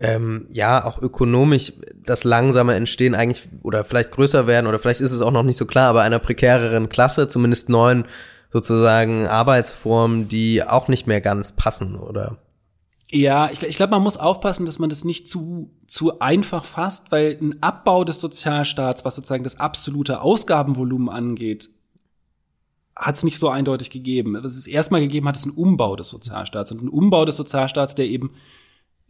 ähm, 0.00 0.46
ja 0.50 0.84
auch 0.84 1.00
ökonomisch 1.00 1.72
das 2.04 2.24
langsame 2.24 2.74
Entstehen 2.74 3.14
eigentlich 3.14 3.48
oder 3.62 3.84
vielleicht 3.84 4.12
größer 4.12 4.46
werden 4.46 4.66
oder 4.66 4.78
vielleicht 4.78 5.00
ist 5.00 5.12
es 5.12 5.20
auch 5.20 5.30
noch 5.30 5.42
nicht 5.42 5.56
so 5.56 5.66
klar, 5.66 5.90
aber 5.90 6.02
einer 6.02 6.18
prekäreren 6.18 6.88
Klasse, 6.88 7.28
zumindest 7.28 7.68
neuen 7.68 8.04
sozusagen 8.52 9.26
Arbeitsformen, 9.26 10.28
die 10.28 10.62
auch 10.62 10.88
nicht 10.88 11.06
mehr 11.06 11.20
ganz 11.20 11.52
passen, 11.52 11.96
oder? 11.96 12.38
Ja, 13.10 13.50
ich, 13.50 13.62
ich 13.62 13.76
glaube, 13.76 13.92
man 13.92 14.02
muss 14.02 14.18
aufpassen, 14.18 14.66
dass 14.66 14.78
man 14.78 14.90
das 14.90 15.04
nicht 15.04 15.26
zu, 15.26 15.70
zu 15.86 16.20
einfach 16.20 16.64
fasst, 16.64 17.10
weil 17.10 17.38
ein 17.40 17.62
Abbau 17.62 18.04
des 18.04 18.20
Sozialstaats, 18.20 19.04
was 19.04 19.16
sozusagen 19.16 19.44
das 19.44 19.58
absolute 19.58 20.20
Ausgabenvolumen 20.20 21.08
angeht, 21.08 21.70
hat 22.94 23.14
es 23.14 23.24
nicht 23.24 23.38
so 23.38 23.48
eindeutig 23.48 23.90
gegeben. 23.90 24.36
Was 24.42 24.56
es 24.56 24.66
erstmal 24.66 25.00
gegeben 25.00 25.26
hat, 25.26 25.36
ist 25.36 25.46
ein 25.46 25.52
Umbau 25.52 25.96
des 25.96 26.10
Sozialstaats. 26.10 26.72
Und 26.72 26.82
ein 26.82 26.88
Umbau 26.88 27.24
des 27.24 27.36
Sozialstaats, 27.36 27.94
der 27.94 28.06
eben 28.06 28.32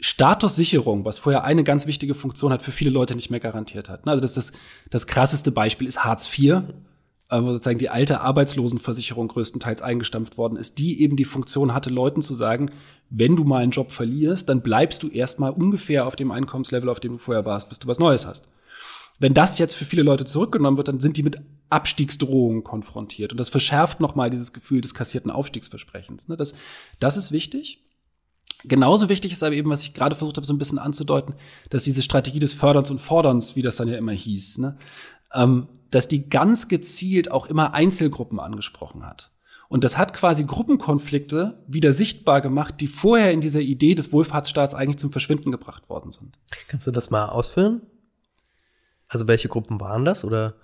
Statussicherung, 0.00 1.04
was 1.04 1.18
vorher 1.18 1.44
eine 1.44 1.64
ganz 1.64 1.86
wichtige 1.86 2.14
Funktion 2.14 2.52
hat, 2.52 2.62
für 2.62 2.72
viele 2.72 2.90
Leute 2.90 3.16
nicht 3.16 3.30
mehr 3.30 3.40
garantiert 3.40 3.88
hat. 3.88 4.06
Also 4.06 4.20
das, 4.20 4.34
das, 4.34 4.52
das 4.90 5.06
krasseste 5.06 5.50
Beispiel 5.50 5.88
ist 5.88 6.04
Hartz 6.04 6.28
IV, 6.38 6.62
äh, 7.30 7.42
wo 7.42 7.52
sozusagen 7.52 7.78
die 7.78 7.90
alte 7.90 8.20
Arbeitslosenversicherung 8.20 9.28
größtenteils 9.28 9.82
eingestampft 9.82 10.38
worden 10.38 10.56
ist, 10.56 10.78
die 10.78 11.02
eben 11.02 11.16
die 11.16 11.24
Funktion 11.24 11.74
hatte, 11.74 11.90
Leuten 11.90 12.22
zu 12.22 12.34
sagen, 12.34 12.70
wenn 13.10 13.34
du 13.34 13.44
mal 13.44 13.62
einen 13.62 13.72
Job 13.72 13.90
verlierst, 13.90 14.48
dann 14.48 14.62
bleibst 14.62 15.02
du 15.02 15.08
erstmal 15.08 15.50
ungefähr 15.50 16.06
auf 16.06 16.14
dem 16.14 16.30
Einkommenslevel, 16.30 16.88
auf 16.88 17.00
dem 17.00 17.12
du 17.12 17.18
vorher 17.18 17.44
warst, 17.44 17.68
bis 17.68 17.80
du 17.80 17.88
was 17.88 17.98
Neues 17.98 18.24
hast. 18.24 18.48
Wenn 19.18 19.34
das 19.34 19.58
jetzt 19.58 19.74
für 19.74 19.84
viele 19.84 20.02
Leute 20.02 20.24
zurückgenommen 20.24 20.76
wird, 20.76 20.86
dann 20.86 21.00
sind 21.00 21.16
die 21.16 21.24
mit 21.24 21.38
Abstiegsdrohungen 21.70 22.62
konfrontiert. 22.62 23.32
Und 23.32 23.38
das 23.38 23.48
verschärft 23.48 23.98
nochmal 23.98 24.30
dieses 24.30 24.52
Gefühl 24.52 24.80
des 24.80 24.94
kassierten 24.94 25.32
Aufstiegsversprechens. 25.32 26.28
Ne? 26.28 26.36
Das, 26.36 26.54
das 27.00 27.16
ist 27.16 27.32
wichtig. 27.32 27.84
Genauso 28.64 29.08
wichtig 29.08 29.32
ist 29.32 29.42
aber 29.42 29.54
eben, 29.54 29.70
was 29.70 29.82
ich 29.82 29.94
gerade 29.94 30.16
versucht 30.16 30.36
habe, 30.36 30.46
so 30.46 30.52
ein 30.52 30.58
bisschen 30.58 30.78
anzudeuten, 30.78 31.34
dass 31.70 31.84
diese 31.84 32.02
Strategie 32.02 32.40
des 32.40 32.52
Förderns 32.52 32.90
und 32.90 32.98
Forderns, 32.98 33.54
wie 33.54 33.62
das 33.62 33.76
dann 33.76 33.88
ja 33.88 33.96
immer 33.96 34.12
hieß, 34.12 34.58
ne, 34.58 34.76
ähm, 35.32 35.68
dass 35.90 36.08
die 36.08 36.28
ganz 36.28 36.68
gezielt 36.68 37.30
auch 37.30 37.46
immer 37.46 37.74
Einzelgruppen 37.74 38.40
angesprochen 38.40 39.06
hat. 39.06 39.30
Und 39.68 39.84
das 39.84 39.98
hat 39.98 40.14
quasi 40.14 40.44
Gruppenkonflikte 40.44 41.62
wieder 41.66 41.92
sichtbar 41.92 42.40
gemacht, 42.40 42.76
die 42.80 42.86
vorher 42.86 43.32
in 43.32 43.42
dieser 43.42 43.60
Idee 43.60 43.94
des 43.94 44.12
Wohlfahrtsstaats 44.12 44.74
eigentlich 44.74 44.96
zum 44.96 45.12
Verschwinden 45.12 45.50
gebracht 45.50 45.90
worden 45.90 46.10
sind. 46.10 46.38
Kannst 46.68 46.86
du 46.86 46.90
das 46.90 47.10
mal 47.10 47.26
ausführen? 47.26 47.82
Also 49.08 49.28
welche 49.28 49.48
Gruppen 49.48 49.78
waren 49.78 50.04
das 50.04 50.24
oder? 50.24 50.54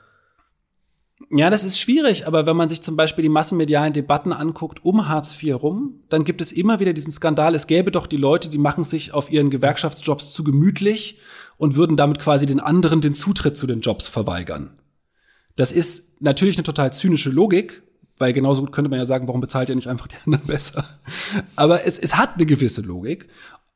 Ja, 1.31 1.49
das 1.49 1.65
ist 1.65 1.79
schwierig, 1.79 2.27
aber 2.27 2.45
wenn 2.47 2.57
man 2.57 2.69
sich 2.69 2.83
zum 2.83 2.97
Beispiel 2.97 3.23
die 3.23 3.29
massenmedialen 3.29 3.93
Debatten 3.93 4.33
anguckt 4.33 4.85
um 4.85 5.09
Hartz 5.09 5.41
IV 5.41 5.63
rum, 5.63 6.01
dann 6.09 6.25
gibt 6.25 6.41
es 6.41 6.53
immer 6.53 6.81
wieder 6.81 6.93
diesen 6.93 7.13
Skandal. 7.13 7.55
Es 7.55 7.67
gäbe 7.67 7.93
doch 7.93 8.07
die 8.07 8.17
Leute, 8.17 8.49
die 8.49 8.59
machen 8.59 8.85
sich 8.85 9.15
auf 9.15 9.31
ihren 9.31 9.51
Gewerkschaftsjobs 9.51 10.33
zu 10.33 10.43
gemütlich 10.43 11.19
und 11.57 11.77
würden 11.77 11.97
damit 11.97 12.19
quasi 12.19 12.47
den 12.47 12.61
anderen 12.61 13.01
den 13.01 13.15
Zutritt 13.15 13.57
zu 13.57 13.67
den 13.67 13.81
Jobs 13.81 14.09
verweigern. 14.09 14.79
Das 15.57 15.71
ist 15.71 16.21
natürlich 16.21 16.57
eine 16.57 16.65
total 16.65 16.93
zynische 16.93 17.31
Logik, 17.31 17.83
weil 18.19 18.33
genauso 18.33 18.63
gut 18.63 18.73
könnte 18.73 18.91
man 18.91 18.99
ja 18.99 19.07
sagen, 19.07 19.29
warum 19.29 19.41
bezahlt 19.41 19.69
ihr 19.69 19.77
nicht 19.77 19.89
einfach 19.89 20.09
die 20.09 20.17
anderen 20.27 20.47
besser? 20.47 20.85
Aber 21.55 21.87
es, 21.87 21.99
es 21.99 22.17
hat 22.17 22.35
eine 22.35 22.47
gewisse 22.47 22.83
Logik. 22.83 23.29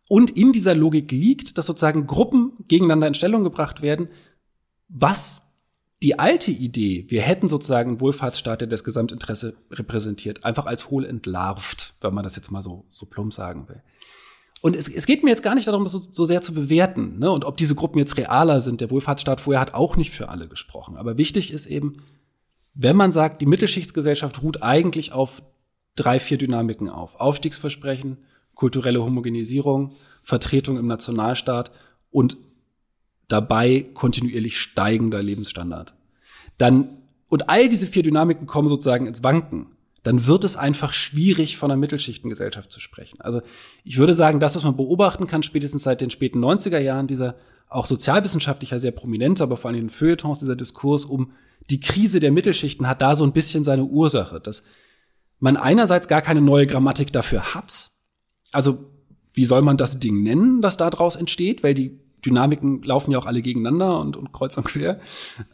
Und 0.09 0.31
in 0.31 0.53
dieser 0.53 0.75
Logik 0.75 1.13
liegt, 1.13 1.57
dass 1.59 1.67
sozusagen 1.67 2.07
Gruppen 2.07 2.53
gegeneinander 2.67 3.07
in 3.07 3.15
Stellung 3.15 3.45
gebracht 3.45 3.83
werden, 3.83 4.09
was 4.89 5.48
die 6.03 6.19
alte 6.19 6.51
Idee, 6.51 7.07
wir 7.09 7.23
hätten 7.23 7.49
sozusagen 7.49 7.91
einen 7.91 8.01
Wohlfahrtsstaat, 8.01 8.61
der 8.61 8.69
das 8.69 8.85
Gesamtinteresse 8.85 9.57
repräsentiert, 9.71 10.45
einfach 10.45 10.67
als 10.67 10.91
hohl 10.91 11.05
entlarvt, 11.05 11.95
wenn 12.01 12.15
man 12.15 12.23
das 12.23 12.37
jetzt 12.37 12.51
mal 12.51 12.63
so, 12.63 12.85
so 12.89 13.07
plump 13.07 13.33
sagen 13.33 13.69
will. 13.69 13.83
Und 14.61 14.77
es, 14.77 14.89
es 14.89 15.07
geht 15.07 15.23
mir 15.23 15.31
jetzt 15.31 15.43
gar 15.43 15.55
nicht 15.55 15.69
darum, 15.69 15.87
so, 15.87 15.99
so 15.99 16.25
sehr 16.25 16.41
zu 16.41 16.53
bewerten, 16.53 17.19
ne? 17.19 17.31
Und 17.31 17.45
ob 17.45 17.57
diese 17.57 17.75
Gruppen 17.75 17.99
jetzt 17.99 18.17
realer 18.17 18.61
sind. 18.61 18.81
Der 18.81 18.91
Wohlfahrtsstaat 18.91 19.41
vorher 19.41 19.61
hat 19.61 19.75
auch 19.75 19.97
nicht 19.97 20.11
für 20.11 20.29
alle 20.29 20.49
gesprochen. 20.49 20.97
Aber 20.97 21.17
wichtig 21.17 21.53
ist 21.53 21.67
eben, 21.67 21.95
wenn 22.75 22.97
man 22.97 23.13
sagt, 23.13 23.41
die 23.41 23.47
Mittelschichtsgesellschaft 23.47 24.43
ruht 24.43 24.63
eigentlich 24.63 25.13
auf 25.13 25.43
drei, 25.95 26.19
vier 26.19 26.39
Dynamiken 26.39 26.89
auf. 26.89 27.17
Aufstiegsversprechen, 27.17 28.19
kulturelle 28.55 29.03
Homogenisierung, 29.03 29.95
Vertretung 30.23 30.77
im 30.77 30.87
Nationalstaat 30.87 31.71
und 32.11 32.37
dabei 33.29 33.87
kontinuierlich 33.95 34.59
steigender 34.59 35.23
Lebensstandard. 35.23 35.95
Dann, 36.57 36.89
und 37.29 37.49
all 37.49 37.69
diese 37.69 37.87
vier 37.87 38.03
Dynamiken 38.03 38.47
kommen 38.47 38.69
sozusagen 38.69 39.07
ins 39.07 39.23
Wanken. 39.23 39.67
Dann 40.03 40.27
wird 40.27 40.45
es 40.45 40.57
einfach 40.57 40.93
schwierig, 40.93 41.57
von 41.57 41.71
einer 41.71 41.79
Mittelschichtengesellschaft 41.79 42.73
zu 42.73 42.81
sprechen. 42.81 43.21
Also 43.21 43.43
ich 43.85 43.99
würde 43.99 44.15
sagen, 44.15 44.41
das, 44.41 44.57
was 44.57 44.63
man 44.63 44.77
beobachten 44.77 45.27
kann, 45.27 45.43
spätestens 45.43 45.83
seit 45.83 46.01
den 46.01 46.11
späten 46.11 46.43
90er 46.43 46.79
Jahren, 46.79 47.07
dieser 47.07 47.37
auch 47.69 47.85
sozialwissenschaftlicher 47.85 48.81
sehr 48.81 48.93
prominente, 48.93 49.43
aber 49.43 49.57
vor 49.57 49.69
allem 49.69 49.81
in 49.81 49.85
den 49.87 49.91
Feuilletons, 49.91 50.39
dieser 50.39 50.57
Diskurs 50.57 51.05
um 51.05 51.33
die 51.69 51.81
Krise 51.81 52.21
der 52.21 52.33
Mittelschichten 52.33 52.89
hat 52.89 53.03
da 53.03 53.15
so 53.15 53.25
ein 53.25 53.33
bisschen 53.33 53.65
seine 53.65 53.85
Ursache, 53.85 54.41
dass 54.41 54.63
man 55.39 55.57
einerseits 55.57 56.09
gar 56.09 56.23
keine 56.23 56.41
neue 56.41 56.67
Grammatik 56.67 57.13
dafür 57.13 57.55
hat. 57.55 57.91
Also 58.53 58.91
wie 59.35 59.45
soll 59.45 59.63
man 59.63 59.77
das 59.77 60.01
Ding 60.01 60.23
nennen, 60.23 60.63
das 60.63 60.77
da 60.77 60.89
draus 60.89 61.17
entsteht? 61.17 61.63
Weil 61.63 61.75
die 61.75 62.01
Dynamiken 62.25 62.83
laufen 62.83 63.13
ja 63.13 63.19
auch 63.19 63.27
alle 63.27 63.43
gegeneinander 63.43 64.01
und, 64.01 64.17
und 64.17 64.33
kreuz 64.33 64.57
und 64.57 64.65
quer. 64.65 65.01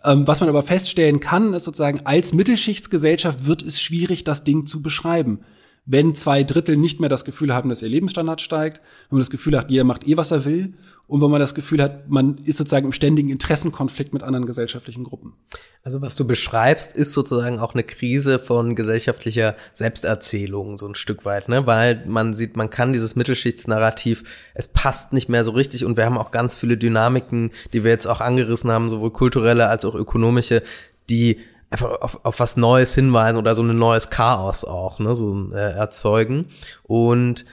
Ähm, 0.04 0.26
was 0.26 0.40
man 0.40 0.48
aber 0.48 0.62
feststellen 0.62 1.20
kann, 1.20 1.54
ist 1.54 1.64
sozusagen, 1.64 2.00
als 2.04 2.32
Mittelschichtsgesellschaft 2.32 3.46
wird 3.46 3.62
es 3.62 3.80
schwierig, 3.80 4.24
das 4.24 4.44
Ding 4.44 4.66
zu 4.66 4.82
beschreiben 4.82 5.40
wenn 5.86 6.14
zwei 6.14 6.44
Drittel 6.44 6.76
nicht 6.76 7.00
mehr 7.00 7.08
das 7.08 7.24
Gefühl 7.24 7.54
haben, 7.54 7.68
dass 7.68 7.82
ihr 7.82 7.88
Lebensstandard 7.88 8.40
steigt, 8.40 8.78
wenn 9.08 9.16
man 9.16 9.20
das 9.20 9.30
Gefühl 9.30 9.56
hat, 9.56 9.70
jeder 9.70 9.84
macht 9.84 10.08
eh, 10.08 10.16
was 10.16 10.30
er 10.30 10.44
will, 10.44 10.74
und 11.06 11.20
wenn 11.20 11.30
man 11.30 11.40
das 11.40 11.54
Gefühl 11.54 11.82
hat, 11.82 12.08
man 12.08 12.38
ist 12.38 12.56
sozusagen 12.56 12.86
im 12.86 12.92
ständigen 12.92 13.28
Interessenkonflikt 13.28 14.14
mit 14.14 14.22
anderen 14.22 14.46
gesellschaftlichen 14.46 15.04
Gruppen. 15.04 15.34
Also 15.82 16.00
was 16.00 16.16
du 16.16 16.26
beschreibst, 16.26 16.96
ist 16.96 17.12
sozusagen 17.12 17.58
auch 17.58 17.74
eine 17.74 17.82
Krise 17.82 18.38
von 18.38 18.74
gesellschaftlicher 18.74 19.54
Selbsterzählung, 19.74 20.78
so 20.78 20.86
ein 20.86 20.94
Stück 20.94 21.26
weit, 21.26 21.50
ne? 21.50 21.66
Weil 21.66 22.02
man 22.06 22.32
sieht, 22.32 22.56
man 22.56 22.70
kann 22.70 22.94
dieses 22.94 23.16
Mittelschichtsnarrativ, 23.16 24.24
es 24.54 24.68
passt 24.68 25.12
nicht 25.12 25.28
mehr 25.28 25.44
so 25.44 25.50
richtig 25.50 25.84
und 25.84 25.98
wir 25.98 26.06
haben 26.06 26.16
auch 26.16 26.30
ganz 26.30 26.54
viele 26.54 26.78
Dynamiken, 26.78 27.50
die 27.74 27.84
wir 27.84 27.90
jetzt 27.90 28.06
auch 28.06 28.22
angerissen 28.22 28.70
haben, 28.70 28.88
sowohl 28.88 29.10
kulturelle 29.10 29.68
als 29.68 29.84
auch 29.84 29.94
ökonomische, 29.94 30.62
die 31.10 31.38
einfach 31.68 32.00
auf, 32.00 32.24
auf 32.24 32.40
was 32.40 32.56
Neues 32.56 32.94
hinweisen 32.94 33.36
oder 33.36 33.54
so 33.54 33.62
ein 33.62 33.78
neues 33.78 34.08
Chaos 34.08 34.64
auch, 34.64 34.98
ne, 35.00 35.14
so 35.14 35.50
äh, 35.52 35.72
erzeugen. 35.74 36.46
Und 36.82 37.44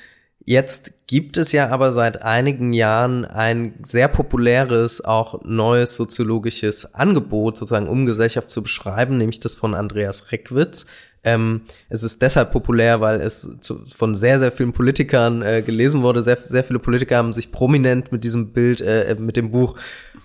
Jetzt 0.45 1.07
gibt 1.07 1.37
es 1.37 1.51
ja 1.51 1.69
aber 1.69 1.91
seit 1.91 2.23
einigen 2.23 2.73
Jahren 2.73 3.25
ein 3.25 3.75
sehr 3.83 4.07
populäres, 4.07 5.03
auch 5.03 5.43
neues 5.43 5.95
soziologisches 5.95 6.95
Angebot, 6.95 7.57
sozusagen 7.57 7.87
um 7.87 8.05
Gesellschaft 8.05 8.49
zu 8.49 8.63
beschreiben, 8.63 9.17
nämlich 9.17 9.39
das 9.39 9.55
von 9.55 9.75
Andreas 9.75 10.31
Reckwitz. 10.31 10.87
Ähm, 11.23 11.61
es 11.89 12.01
ist 12.01 12.21
deshalb 12.23 12.51
populär, 12.51 12.99
weil 12.99 13.21
es 13.21 13.47
zu, 13.59 13.85
von 13.85 14.15
sehr, 14.15 14.39
sehr 14.39 14.51
vielen 14.51 14.73
Politikern 14.73 15.43
äh, 15.43 15.61
gelesen 15.61 16.01
wurde. 16.01 16.23
Sehr, 16.23 16.37
sehr 16.47 16.63
viele 16.63 16.79
Politiker 16.79 17.17
haben 17.17 17.33
sich 17.33 17.51
prominent 17.51 18.11
mit 18.11 18.23
diesem 18.23 18.53
Bild, 18.53 18.81
äh, 18.81 19.15
mit 19.19 19.37
dem 19.37 19.51
Buch 19.51 19.75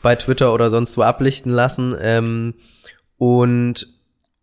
bei 0.02 0.14
Twitter 0.14 0.55
oder 0.55 0.70
sonst 0.70 0.96
wo 0.96 1.02
ablichten 1.02 1.52
lassen. 1.52 1.94
Ähm, 2.00 2.55
und 3.18 3.88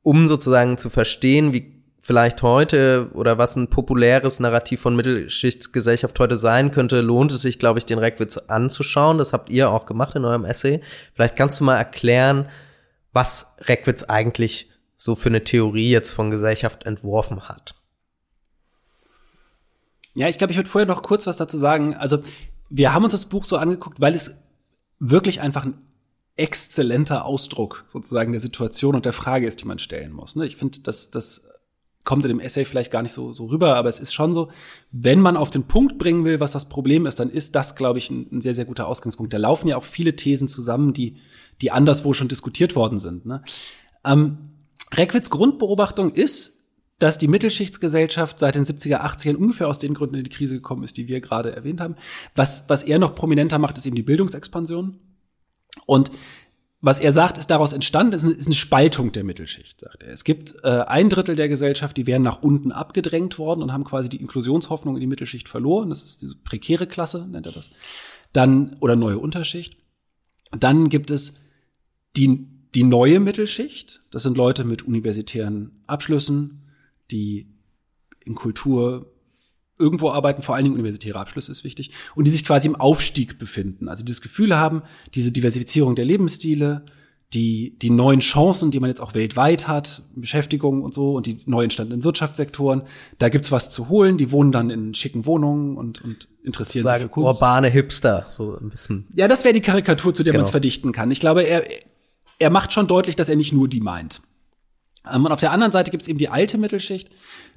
um 0.04 0.28
sozusagen 0.28 0.78
zu 0.78 0.90
verstehen, 0.92 1.54
wie 1.54 1.73
vielleicht 2.06 2.42
heute 2.42 3.10
oder 3.14 3.38
was 3.38 3.56
ein 3.56 3.70
populäres 3.70 4.42
Narrativ 4.42 4.82
von 4.82 4.94
Mittelschichtsgesellschaft 4.94 6.20
heute 6.20 6.36
sein 6.36 6.72
könnte, 6.72 7.00
lohnt 7.00 7.32
es 7.32 7.42
sich, 7.42 7.60
glaube 7.60 7.80
ich, 7.80 7.86
den 7.86 7.98
Reckwitz 7.98 8.36
anzuschauen. 8.38 9.18
Das 9.18 9.32
habt 9.32 9.50
ihr 9.50 9.72
auch 9.72 9.86
gemacht 9.86 10.14
in 10.16 10.26
eurem 10.26 10.44
Essay. 10.44 10.82
Vielleicht 11.14 11.38
kannst 11.38 11.62
du 11.62 11.64
mal 11.64 11.78
erklären, 11.78 12.50
was 13.14 13.56
Reckwitz 13.62 14.04
eigentlich 14.04 14.70
so 14.98 15.16
für 15.16 15.30
eine 15.30 15.46
Theorie 15.46 15.92
jetzt 15.92 16.12
von 16.12 16.30
Gesellschaft 16.30 16.86
entworfen 16.86 17.48
hat. 17.48 17.76
Ja, 20.14 20.28
ich 20.28 20.38
glaube, 20.38 20.52
ich 20.52 20.58
würde 20.58 20.70
vorher 20.70 20.88
noch 20.88 21.04
kurz 21.04 21.26
was 21.26 21.38
dazu 21.38 21.58
sagen. 21.58 21.96
Also, 21.96 22.20
wir 22.70 22.94
haben 22.94 23.06
uns 23.06 23.14
das 23.14 23.28
Buch 23.28 23.46
so 23.46 23.56
angeguckt, 23.56 24.02
weil 24.02 24.14
es 24.14 24.36
wirklich 25.00 25.40
einfach 25.40 25.64
ein 25.64 25.78
exzellenter 26.36 27.24
Ausdruck 27.24 27.86
sozusagen 27.88 28.34
der 28.34 28.42
Situation 28.42 28.94
und 28.94 29.06
der 29.06 29.14
Frage 29.14 29.48
ist, 29.48 29.62
die 29.62 29.66
man 29.66 29.80
stellen 29.80 30.12
muss. 30.12 30.36
Ne? 30.36 30.46
Ich 30.46 30.58
finde, 30.58 30.82
dass 30.82 31.10
das 31.10 31.44
kommt 32.04 32.26
in 32.26 32.30
dem 32.30 32.40
Essay 32.40 32.66
vielleicht 32.66 32.92
gar 32.92 33.02
nicht 33.02 33.14
so, 33.14 33.32
so 33.32 33.46
rüber, 33.46 33.76
aber 33.76 33.90
es 33.90 34.00
ist 34.00 34.14
schon 34.14 34.34
so, 34.34 34.50
wenn 34.92 35.20
man 35.20 35.38
auf 35.38 35.50
den 35.50 35.64
Punkt 35.64 35.98
bringen 35.98 36.26
will, 36.26 36.40
was 36.40 36.52
das 36.52 36.68
Problem 36.68 37.06
ist, 37.06 37.20
dann 37.20 37.30
ist 37.30 37.56
das, 37.56 37.76
glaube 37.76 38.00
ich, 38.00 38.10
ein, 38.10 38.28
ein 38.32 38.42
sehr, 38.42 38.56
sehr 38.56 38.66
guter 38.66 38.88
Ausgangspunkt. 38.88 39.34
Da 39.34 39.38
laufen 39.38 39.68
ja 39.68 39.78
auch 39.78 39.84
viele 39.84 40.16
Thesen 40.16 40.48
zusammen, 40.48 40.94
die, 40.94 41.18
die 41.62 41.72
anderswo 41.72 42.14
schon 42.14 42.28
diskutiert 42.28 42.76
worden 42.76 43.00
sind. 43.00 43.26
Ne? 43.26 43.42
Ähm, 44.06 44.38
Reckwitz 44.94 45.30
Grundbeobachtung 45.30 46.12
ist, 46.12 46.60
dass 47.00 47.18
die 47.18 47.28
Mittelschichtsgesellschaft 47.28 48.40
seit 48.40 48.56
den 48.56 48.64
70er, 48.64 49.02
80ern 49.02 49.36
ungefähr 49.36 49.68
aus 49.68 49.78
den 49.78 49.94
Gründen 49.94 50.16
in 50.16 50.24
die 50.24 50.30
Krise 50.30 50.56
gekommen 50.56 50.84
ist, 50.84 50.98
die 50.98 51.08
wir 51.08 51.22
gerade 51.22 51.56
erwähnt 51.56 51.82
haben. 51.82 51.96
Was, 52.36 52.66
was 52.68 52.84
er 52.84 53.00
noch 53.00 53.16
prominenter 53.16 53.60
macht, 53.60 53.78
ist 53.78 53.86
eben 53.86 53.96
die 53.96 54.04
Bildungsexpansion. 54.04 55.00
Und 55.86 56.12
was 56.86 57.00
er 57.00 57.14
sagt, 57.14 57.38
ist 57.38 57.50
daraus 57.50 57.72
entstanden, 57.72 58.14
ist 58.14 58.26
eine, 58.26 58.34
ist 58.34 58.46
eine 58.46 58.56
Spaltung 58.56 59.14
der 59.14 59.24
Mittelschicht, 59.24 59.80
sagt 59.80 60.04
er. 60.04 60.12
Es 60.12 60.26
gibt 60.26 60.54
äh, 60.64 60.82
ein 60.82 61.08
Drittel 61.08 61.34
der 61.38 61.48
Gesellschaft, 61.48 61.96
die 61.96 62.06
wären 62.08 62.24
nach 62.24 62.44
unten 62.44 62.74
abgedrängt 62.74 63.40
worden 63.40 63.62
und 63.62 63.72
haben 63.72 63.86
quasi 63.86 64.10
die 64.10 64.20
Inklusionshoffnung 64.20 64.96
in 64.96 65.00
die 65.00 65.08
Mittelschicht 65.08 65.48
verloren. 65.48 65.88
Das 65.88 66.04
ist 66.04 66.22
diese 66.22 66.36
prekäre 66.36 66.86
Klasse, 66.86 67.26
nennt 67.26 67.46
er 67.46 67.54
das. 67.54 67.72
Dann, 68.34 68.76
oder 68.82 68.98
neue 68.98 69.18
Unterschicht. 69.18 69.78
Dann 70.52 70.90
gibt 70.90 71.10
es 71.10 71.36
die, 72.18 72.50
die 72.76 72.84
neue 72.84 73.22
Mittelschicht. 73.22 74.04
Das 74.12 74.24
sind 74.24 74.36
Leute 74.36 74.66
mit 74.66 74.82
universitären 74.82 75.82
Abschlüssen, 75.88 76.64
die 77.12 77.48
in 78.20 78.36
Kultur, 78.36 79.13
irgendwo 79.80 80.12
arbeiten, 80.12 80.42
vor 80.42 80.56
allen 80.56 80.66
Dingen 80.66 80.76
universitäre 80.76 81.20
Abschlüsse 81.20 81.52
ist 81.52 81.64
wichtig, 81.64 81.92
und 82.16 82.28
die 82.28 82.32
sich 82.32 82.46
quasi 82.46 82.68
im 82.68 82.76
Aufstieg 82.76 83.40
befinden. 83.40 83.90
Also 83.90 84.04
dieses 84.04 84.22
Gefühl 84.22 84.56
haben, 84.56 84.84
diese 85.16 85.32
Diversifizierung 85.32 85.96
der 85.96 86.06
Lebensstile, 86.06 86.86
die, 87.34 87.78
die 87.80 87.90
neuen 87.90 88.20
Chancen, 88.20 88.72
die 88.72 88.80
man 88.80 88.90
jetzt 88.90 89.02
auch 89.02 89.16
weltweit 89.16 89.68
hat, 89.68 90.04
Beschäftigung 90.16 90.84
und 90.84 90.94
so 90.94 91.16
und 91.16 91.26
die 91.26 91.42
neu 91.46 91.64
entstandenen 91.64 92.04
Wirtschaftssektoren, 92.04 92.84
da 93.18 93.30
gibt's 93.30 93.52
was 93.52 93.70
zu 93.70 93.90
holen. 93.90 94.18
Die 94.18 94.32
wohnen 94.32 94.52
dann 94.52 94.70
in 94.70 94.94
schicken 94.94 95.26
Wohnungen 95.26 95.76
und, 95.76 96.04
und 96.04 96.28
interessieren 96.44 96.88
sich 96.88 96.98
für 96.98 97.10
Kunst. 97.10 97.42
urbane 97.42 97.70
Hipster, 97.70 98.28
so 98.38 98.58
ein 98.58 98.70
bisschen. 98.70 99.08
Ja, 99.16 99.28
das 99.28 99.44
wäre 99.44 99.54
die 99.54 99.62
Karikatur, 99.62 100.14
zu 100.14 100.24
der 100.24 100.34
genau. 100.34 100.42
man 100.42 100.46
es 100.46 100.52
verdichten 100.52 100.92
kann. 100.92 101.10
Ich 101.10 101.20
glaube, 101.20 101.44
er, 101.44 101.64
er 102.40 102.50
macht 102.50 102.72
schon 102.72 102.88
deutlich, 102.88 103.16
dass 103.16 103.30
er 103.30 103.36
nicht 103.36 103.54
nur 103.54 103.68
die 103.68 103.82
meint. 103.82 104.22
Ähm, 105.12 105.26
und 105.26 105.32
auf 105.32 105.40
der 105.40 105.52
anderen 105.52 105.72
Seite 105.72 105.92
gibt's 105.92 106.08
eben 106.08 106.20
die 106.20 106.30
alte 106.30 106.58
Mittelschicht, 106.58 107.10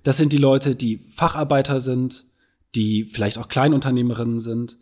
das 0.02 0.16
sind 0.16 0.32
die 0.32 0.38
Leute, 0.38 0.74
die 0.74 1.04
Facharbeiter 1.10 1.80
sind, 1.80 2.24
die 2.74 3.04
vielleicht 3.04 3.38
auch 3.38 3.48
Kleinunternehmerinnen 3.48 4.38
sind, 4.38 4.76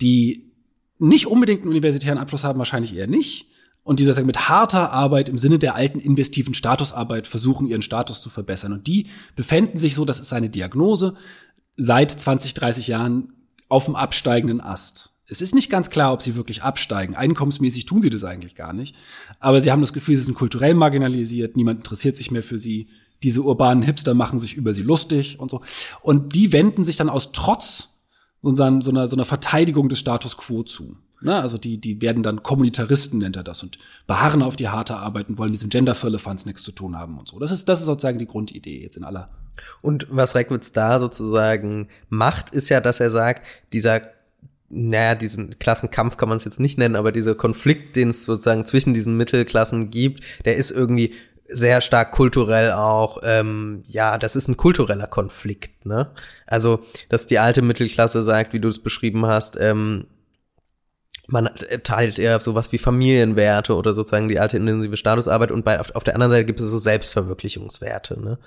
die 0.00 0.50
nicht 0.98 1.26
unbedingt 1.26 1.62
einen 1.62 1.70
universitären 1.70 2.18
Abschluss 2.18 2.44
haben, 2.44 2.58
wahrscheinlich 2.58 2.94
eher 2.94 3.06
nicht, 3.06 3.46
und 3.82 4.00
die 4.00 4.04
sozusagen 4.04 4.26
mit 4.26 4.48
harter 4.48 4.92
Arbeit 4.92 5.28
im 5.28 5.36
Sinne 5.36 5.58
der 5.58 5.74
alten 5.74 6.00
investiven 6.00 6.54
Statusarbeit 6.54 7.26
versuchen, 7.26 7.66
ihren 7.66 7.82
Status 7.82 8.22
zu 8.22 8.30
verbessern. 8.30 8.72
Und 8.72 8.86
die 8.86 9.08
befänden 9.36 9.78
sich 9.78 9.94
so, 9.94 10.06
das 10.06 10.20
ist 10.20 10.30
seine 10.30 10.48
Diagnose, 10.48 11.14
seit 11.76 12.10
20, 12.10 12.54
30 12.54 12.88
Jahren 12.88 13.34
auf 13.68 13.84
dem 13.84 13.94
absteigenden 13.94 14.60
Ast. 14.60 15.13
Es 15.26 15.40
ist 15.40 15.54
nicht 15.54 15.70
ganz 15.70 15.90
klar, 15.90 16.12
ob 16.12 16.20
sie 16.20 16.36
wirklich 16.36 16.62
absteigen. 16.62 17.14
Einkommensmäßig 17.14 17.86
tun 17.86 18.02
sie 18.02 18.10
das 18.10 18.24
eigentlich 18.24 18.54
gar 18.54 18.72
nicht. 18.72 18.94
Aber 19.40 19.60
sie 19.60 19.72
haben 19.72 19.80
das 19.80 19.92
Gefühl, 19.92 20.16
sie 20.16 20.24
sind 20.24 20.34
kulturell 20.34 20.74
marginalisiert, 20.74 21.56
niemand 21.56 21.80
interessiert 21.80 22.16
sich 22.16 22.30
mehr 22.30 22.42
für 22.42 22.58
sie 22.58 22.88
diese 23.24 23.42
urbanen 23.42 23.82
Hipster 23.82 24.14
machen 24.14 24.38
sich 24.38 24.54
über 24.54 24.74
sie 24.74 24.82
lustig 24.82 25.40
und 25.40 25.50
so. 25.50 25.62
Und 26.02 26.34
die 26.34 26.52
wenden 26.52 26.84
sich 26.84 26.96
dann 26.96 27.08
aus 27.08 27.32
Trotz 27.32 27.88
so 28.42 28.62
einer, 28.62 28.82
so 28.82 28.90
einer, 28.90 29.24
Verteidigung 29.24 29.88
des 29.88 29.98
Status 29.98 30.36
quo 30.36 30.62
zu. 30.62 30.98
Ne? 31.22 31.34
Also 31.34 31.56
die, 31.56 31.80
die 31.80 32.02
werden 32.02 32.22
dann 32.22 32.42
Kommunitaristen, 32.42 33.18
nennt 33.18 33.36
er 33.36 33.42
das, 33.42 33.62
und 33.62 33.78
beharren 34.06 34.42
auf 34.42 34.56
die 34.56 34.68
harte 34.68 34.96
Arbeit 34.96 35.30
und 35.30 35.38
wollen 35.38 35.50
mit 35.50 35.58
diesem 35.58 35.70
Gender 35.70 35.94
Firlefanz 35.94 36.44
nichts 36.44 36.62
zu 36.62 36.72
tun 36.72 36.98
haben 36.98 37.18
und 37.18 37.26
so. 37.26 37.38
Das 37.38 37.50
ist, 37.50 37.66
das 37.70 37.80
ist 37.80 37.86
sozusagen 37.86 38.18
die 38.18 38.26
Grundidee 38.26 38.82
jetzt 38.82 38.98
in 38.98 39.04
aller. 39.04 39.30
Und 39.80 40.06
was 40.10 40.34
Reckwitz 40.34 40.72
da 40.72 41.00
sozusagen 41.00 41.88
macht, 42.10 42.50
ist 42.50 42.68
ja, 42.68 42.82
dass 42.82 43.00
er 43.00 43.08
sagt, 43.08 43.46
dieser 43.72 44.02
naja, 44.68 45.14
diesen 45.14 45.58
Klassenkampf 45.58 46.16
kann 46.16 46.28
man 46.28 46.38
es 46.38 46.44
jetzt 46.44 46.60
nicht 46.60 46.78
nennen, 46.78 46.96
aber 46.96 47.12
dieser 47.12 47.34
Konflikt, 47.34 47.96
den 47.96 48.10
es 48.10 48.24
sozusagen 48.24 48.66
zwischen 48.66 48.94
diesen 48.94 49.16
Mittelklassen 49.16 49.90
gibt, 49.90 50.24
der 50.44 50.56
ist 50.56 50.70
irgendwie 50.70 51.14
sehr 51.46 51.80
stark 51.80 52.12
kulturell 52.12 52.72
auch, 52.72 53.18
ähm, 53.22 53.82
ja, 53.86 54.18
das 54.18 54.34
ist 54.34 54.48
ein 54.48 54.56
kultureller 54.56 55.06
Konflikt, 55.06 55.84
ne? 55.84 56.10
Also, 56.46 56.84
dass 57.10 57.26
die 57.26 57.38
alte 57.38 57.60
Mittelklasse 57.62 58.22
sagt, 58.22 58.54
wie 58.54 58.60
du 58.60 58.68
es 58.68 58.82
beschrieben 58.82 59.26
hast, 59.26 59.58
ähm, 59.60 60.06
man 61.26 61.50
teilt 61.84 62.18
eher 62.18 62.40
sowas 62.40 62.72
wie 62.72 62.78
Familienwerte 62.78 63.76
oder 63.76 63.94
sozusagen 63.94 64.28
die 64.28 64.40
alte 64.40 64.56
intensive 64.56 64.96
Statusarbeit 64.96 65.50
und 65.50 65.64
bei, 65.64 65.80
auf, 65.80 65.94
auf 65.94 66.04
der 66.04 66.14
anderen 66.14 66.30
Seite 66.30 66.44
gibt 66.44 66.60
es 66.60 66.66
so 66.66 66.78
Selbstverwirklichungswerte, 66.78 68.20
ne? 68.20 68.38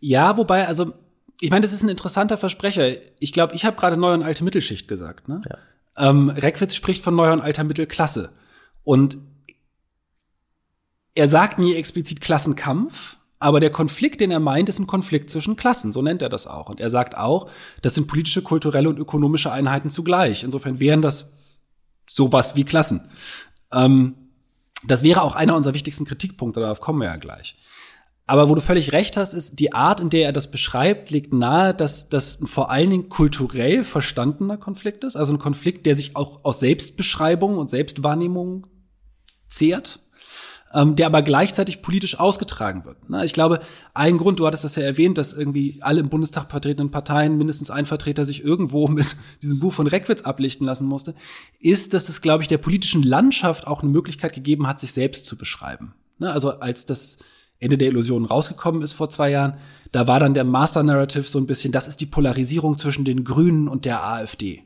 Ja, 0.00 0.36
wobei, 0.36 0.66
also, 0.66 0.92
ich 1.40 1.50
meine, 1.50 1.62
das 1.62 1.72
ist 1.72 1.82
ein 1.82 1.88
interessanter 1.88 2.38
Versprecher. 2.38 2.94
Ich 3.18 3.32
glaube, 3.32 3.54
ich 3.54 3.64
habe 3.64 3.76
gerade 3.76 3.96
neue 3.96 4.14
und 4.14 4.22
alte 4.22 4.44
Mittelschicht 4.44 4.88
gesagt, 4.88 5.28
ne? 5.28 5.42
Ja. 5.48 5.58
Ähm, 6.10 6.28
Reckwitz 6.28 6.74
spricht 6.74 7.02
von 7.02 7.14
neuer 7.14 7.32
und 7.32 7.40
alter 7.40 7.64
Mittelklasse. 7.64 8.32
Und 8.82 9.16
er 11.14 11.28
sagt 11.28 11.58
nie 11.58 11.74
explizit 11.74 12.20
Klassenkampf, 12.20 13.16
aber 13.38 13.60
der 13.60 13.70
Konflikt, 13.70 14.20
den 14.20 14.30
er 14.30 14.40
meint, 14.40 14.68
ist 14.68 14.78
ein 14.78 14.86
Konflikt 14.86 15.30
zwischen 15.30 15.54
Klassen, 15.56 15.92
so 15.92 16.02
nennt 16.02 16.22
er 16.22 16.28
das 16.28 16.46
auch. 16.46 16.68
Und 16.68 16.80
er 16.80 16.90
sagt 16.90 17.16
auch, 17.16 17.50
das 17.82 17.94
sind 17.94 18.06
politische, 18.06 18.42
kulturelle 18.42 18.88
und 18.88 18.98
ökonomische 18.98 19.52
Einheiten 19.52 19.90
zugleich. 19.90 20.42
Insofern 20.42 20.80
wären 20.80 21.02
das 21.02 21.32
sowas 22.08 22.56
wie 22.56 22.64
Klassen. 22.64 23.08
Ähm, 23.72 24.14
das 24.86 25.02
wäre 25.02 25.22
auch 25.22 25.34
einer 25.34 25.56
unserer 25.56 25.74
wichtigsten 25.74 26.04
Kritikpunkte, 26.04 26.60
darauf 26.60 26.80
kommen 26.80 27.00
wir 27.00 27.06
ja 27.06 27.16
gleich. 27.16 27.56
Aber 28.26 28.48
wo 28.48 28.54
du 28.54 28.62
völlig 28.62 28.92
recht 28.92 29.16
hast, 29.16 29.34
ist 29.34 29.58
die 29.58 29.74
Art, 29.74 30.00
in 30.00 30.08
der 30.08 30.26
er 30.26 30.32
das 30.32 30.50
beschreibt, 30.50 31.10
liegt 31.10 31.34
nahe, 31.34 31.74
dass 31.74 32.08
das 32.08 32.38
vor 32.44 32.70
allen 32.70 32.90
Dingen 32.90 33.08
kulturell 33.10 33.84
verstandener 33.84 34.56
Konflikt 34.56 35.04
ist. 35.04 35.16
Also 35.16 35.32
ein 35.34 35.38
Konflikt, 35.38 35.84
der 35.84 35.94
sich 35.94 36.16
auch 36.16 36.44
aus 36.44 36.60
Selbstbeschreibung 36.60 37.58
und 37.58 37.68
Selbstwahrnehmung 37.68 38.66
zehrt 39.48 40.04
ähm, 40.74 40.96
der 40.96 41.06
aber 41.06 41.22
gleichzeitig 41.22 41.82
politisch 41.82 42.18
ausgetragen 42.18 42.84
wird. 42.84 43.08
Ne? 43.08 43.24
Ich 43.24 43.32
glaube, 43.32 43.60
ein 43.94 44.18
Grund, 44.18 44.40
du 44.40 44.46
hattest 44.46 44.64
das 44.64 44.76
ja 44.76 44.82
erwähnt, 44.82 45.16
dass 45.16 45.32
irgendwie 45.32 45.78
alle 45.80 46.00
im 46.00 46.08
Bundestag 46.08 46.50
vertretenen 46.50 46.90
Parteien 46.90 47.38
mindestens 47.38 47.70
ein 47.70 47.86
Vertreter 47.86 48.26
sich 48.26 48.42
irgendwo 48.42 48.88
mit 48.88 49.16
diesem 49.40 49.60
Buch 49.60 49.72
von 49.72 49.86
Reckwitz 49.86 50.22
ablichten 50.22 50.66
lassen 50.66 50.86
musste, 50.86 51.14
ist, 51.60 51.94
dass 51.94 52.08
es, 52.08 52.20
glaube 52.20 52.42
ich, 52.42 52.48
der 52.48 52.58
politischen 52.58 53.02
Landschaft 53.02 53.66
auch 53.66 53.82
eine 53.82 53.90
Möglichkeit 53.90 54.34
gegeben 54.34 54.66
hat, 54.66 54.80
sich 54.80 54.92
selbst 54.92 55.26
zu 55.26 55.38
beschreiben. 55.38 55.94
Ne? 56.18 56.32
Also 56.32 56.58
als 56.58 56.86
das 56.86 57.18
Ende 57.64 57.78
der 57.78 57.88
Illusionen 57.88 58.26
rausgekommen 58.26 58.82
ist 58.82 58.92
vor 58.92 59.08
zwei 59.08 59.30
Jahren, 59.30 59.54
da 59.90 60.06
war 60.06 60.20
dann 60.20 60.34
der 60.34 60.44
Master 60.44 60.82
Narrative 60.82 61.24
so 61.24 61.38
ein 61.38 61.46
bisschen, 61.46 61.72
das 61.72 61.88
ist 61.88 62.00
die 62.00 62.06
Polarisierung 62.06 62.76
zwischen 62.78 63.04
den 63.04 63.24
Grünen 63.24 63.68
und 63.68 63.86
der 63.86 64.06
AfD. 64.06 64.62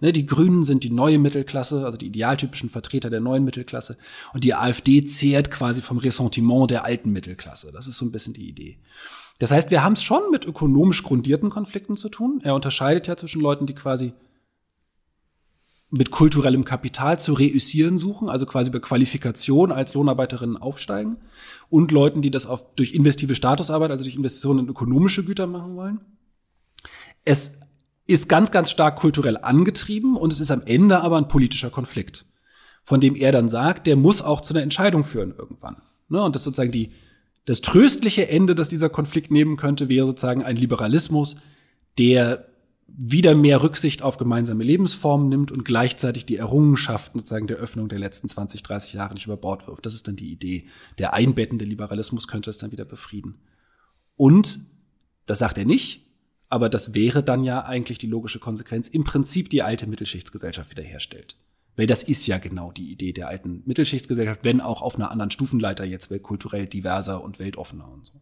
Ne, 0.00 0.12
die 0.12 0.26
Grünen 0.26 0.62
sind 0.62 0.84
die 0.84 0.90
neue 0.90 1.18
Mittelklasse, 1.18 1.84
also 1.84 1.98
die 1.98 2.06
idealtypischen 2.06 2.68
Vertreter 2.68 3.10
der 3.10 3.18
neuen 3.18 3.42
Mittelklasse. 3.42 3.98
Und 4.32 4.44
die 4.44 4.54
AfD 4.54 5.04
zehrt 5.04 5.50
quasi 5.50 5.82
vom 5.82 5.98
Ressentiment 5.98 6.70
der 6.70 6.84
alten 6.84 7.10
Mittelklasse. 7.10 7.72
Das 7.72 7.88
ist 7.88 7.98
so 7.98 8.04
ein 8.04 8.12
bisschen 8.12 8.34
die 8.34 8.48
Idee. 8.48 8.78
Das 9.40 9.50
heißt, 9.50 9.72
wir 9.72 9.82
haben 9.82 9.94
es 9.94 10.02
schon 10.04 10.30
mit 10.30 10.44
ökonomisch 10.44 11.02
grundierten 11.02 11.50
Konflikten 11.50 11.96
zu 11.96 12.08
tun. 12.08 12.40
Er 12.44 12.54
unterscheidet 12.54 13.08
ja 13.08 13.16
zwischen 13.16 13.40
Leuten, 13.40 13.66
die 13.66 13.74
quasi 13.74 14.12
mit 15.90 16.10
kulturellem 16.10 16.64
Kapital 16.64 17.18
zu 17.18 17.32
reüssieren 17.32 17.96
suchen, 17.96 18.28
also 18.28 18.44
quasi 18.44 18.70
über 18.70 18.80
Qualifikation 18.80 19.72
als 19.72 19.94
Lohnarbeiterinnen 19.94 20.56
aufsteigen, 20.56 21.16
und 21.70 21.92
Leuten, 21.92 22.20
die 22.20 22.30
das 22.30 22.46
auf, 22.46 22.74
durch 22.74 22.94
investive 22.94 23.34
Statusarbeit, 23.34 23.90
also 23.90 24.04
durch 24.04 24.16
Investitionen 24.16 24.60
in 24.60 24.68
ökonomische 24.68 25.24
Güter 25.24 25.46
machen 25.46 25.76
wollen. 25.76 26.00
Es 27.24 27.58
ist 28.06 28.28
ganz, 28.28 28.50
ganz 28.50 28.70
stark 28.70 28.96
kulturell 28.96 29.38
angetrieben 29.38 30.16
und 30.16 30.32
es 30.32 30.40
ist 30.40 30.50
am 30.50 30.62
Ende 30.64 31.00
aber 31.00 31.18
ein 31.18 31.28
politischer 31.28 31.70
Konflikt, 31.70 32.26
von 32.84 33.00
dem 33.00 33.14
er 33.14 33.32
dann 33.32 33.48
sagt, 33.48 33.86
der 33.86 33.96
muss 33.96 34.22
auch 34.22 34.40
zu 34.40 34.54
einer 34.54 34.62
Entscheidung 34.62 35.04
führen 35.04 35.34
irgendwann. 35.36 35.76
Ne? 36.08 36.22
Und 36.22 36.34
das 36.34 36.44
sozusagen 36.44 36.72
die, 36.72 36.92
das 37.44 37.60
tröstliche 37.60 38.28
Ende, 38.28 38.54
das 38.54 38.68
dieser 38.68 38.88
Konflikt 38.88 39.30
nehmen 39.30 39.56
könnte, 39.56 39.88
wäre 39.88 40.06
sozusagen 40.06 40.42
ein 40.42 40.56
Liberalismus, 40.56 41.36
der 41.98 42.46
wieder 42.88 43.34
mehr 43.34 43.62
Rücksicht 43.62 44.02
auf 44.02 44.16
gemeinsame 44.16 44.64
Lebensformen 44.64 45.28
nimmt 45.28 45.52
und 45.52 45.64
gleichzeitig 45.64 46.26
die 46.26 46.36
Errungenschaften 46.36 47.18
sozusagen 47.18 47.46
der 47.46 47.58
Öffnung 47.58 47.88
der 47.88 47.98
letzten 47.98 48.28
20, 48.28 48.62
30 48.62 48.94
Jahre 48.94 49.14
nicht 49.14 49.26
über 49.26 49.36
Bord 49.36 49.68
wirft. 49.68 49.86
Das 49.86 49.94
ist 49.94 50.08
dann 50.08 50.16
die 50.16 50.32
Idee. 50.32 50.66
Der 50.98 51.14
einbettende 51.14 51.64
Liberalismus 51.64 52.26
könnte 52.26 52.48
das 52.48 52.58
dann 52.58 52.72
wieder 52.72 52.84
befrieden. 52.84 53.36
Und, 54.16 54.60
das 55.26 55.38
sagt 55.38 55.58
er 55.58 55.64
nicht, 55.64 56.06
aber 56.48 56.68
das 56.68 56.94
wäre 56.94 57.22
dann 57.22 57.44
ja 57.44 57.64
eigentlich 57.64 57.98
die 57.98 58.06
logische 58.06 58.38
Konsequenz, 58.38 58.88
im 58.88 59.04
Prinzip 59.04 59.50
die 59.50 59.62
alte 59.62 59.86
Mittelschichtsgesellschaft 59.86 60.70
wiederherstellt. 60.70 61.36
Weil 61.76 61.86
das 61.86 62.02
ist 62.02 62.26
ja 62.26 62.38
genau 62.38 62.72
die 62.72 62.90
Idee 62.90 63.12
der 63.12 63.28
alten 63.28 63.62
Mittelschichtsgesellschaft, 63.66 64.40
wenn 64.42 64.60
auch 64.60 64.82
auf 64.82 64.96
einer 64.96 65.12
anderen 65.12 65.30
Stufenleiter 65.30 65.84
jetzt 65.84 66.10
kulturell 66.22 66.66
diverser 66.66 67.22
und 67.22 67.38
weltoffener 67.38 67.88
und 67.88 68.06
so. 68.06 68.20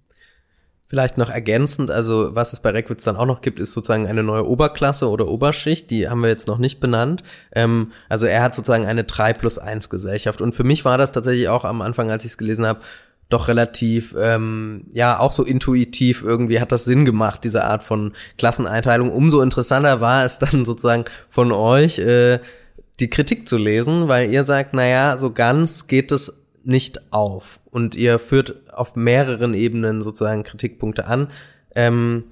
Vielleicht 0.89 1.19
noch 1.19 1.31
ergänzend, 1.31 1.91
also 1.91 2.37
was 2.37 2.53
es 2.53 2.61
bei 2.61 2.71
Reckwitz 2.71 3.03
dann 3.03 3.17
auch 3.17 3.27
noch 3.27 3.41
gibt, 3.41 3.59
ist 3.59 3.73
sozusagen 3.73 4.07
eine 4.07 4.23
neue 4.23 4.47
Oberklasse 4.47 5.11
oder 5.11 5.27
Oberschicht, 5.27 5.91
die 5.91 6.09
haben 6.09 6.23
wir 6.23 6.29
jetzt 6.29 6.47
noch 6.47 6.59
nicht 6.59 6.79
benannt. 6.79 7.25
Ähm, 7.53 7.91
also 8.09 8.27
er 8.27 8.43
hat 8.45 8.55
sozusagen 8.55 8.87
eine 8.87 9.03
3 9.03 9.33
plus 9.33 9.59
1 9.59 9.91
Gesellschaft. 9.91 10.41
Und 10.41 10.55
für 10.55 10.63
mich 10.63 10.85
war 10.85 10.97
das 10.97 11.11
tatsächlich 11.11 11.49
auch 11.49 11.65
am 11.65 11.83
Anfang, 11.83 12.13
als 12.13 12.25
ich 12.25 12.33
es 12.33 12.39
gelesen 12.39 12.67
habe, 12.67 12.83
doch 13.29 13.49
relativ, 13.49 14.15
ähm, 14.17 14.85
ja, 14.93 15.19
auch 15.19 15.33
so 15.33 15.43
intuitiv 15.43 16.23
irgendwie 16.23 16.61
hat 16.61 16.71
das 16.71 16.85
Sinn 16.85 17.05
gemacht, 17.05 17.43
diese 17.43 17.65
Art 17.65 17.83
von 17.83 18.13
Klasseneinteilung. 18.39 19.11
Umso 19.11 19.41
interessanter 19.41 20.01
war 20.01 20.25
es 20.25 20.39
dann 20.39 20.65
sozusagen 20.65 21.05
von 21.31 21.51
euch, 21.51 21.99
äh, 21.99 22.39
die 23.01 23.11
Kritik 23.11 23.49
zu 23.49 23.59
lesen, 23.59 24.07
weil 24.07 24.31
ihr 24.31 24.45
sagt, 24.45 24.73
naja, 24.73 25.17
so 25.19 25.33
ganz 25.33 25.89
geht 25.89 26.13
es 26.13 26.46
nicht 26.67 27.13
auf. 27.13 27.61
Und 27.71 27.95
ihr 27.95 28.19
führt 28.19 28.73
auf 28.73 28.97
mehreren 28.97 29.55
Ebenen 29.55 30.03
sozusagen 30.03 30.43
Kritikpunkte 30.43 31.07
an. 31.07 31.29
Ähm, 31.75 32.25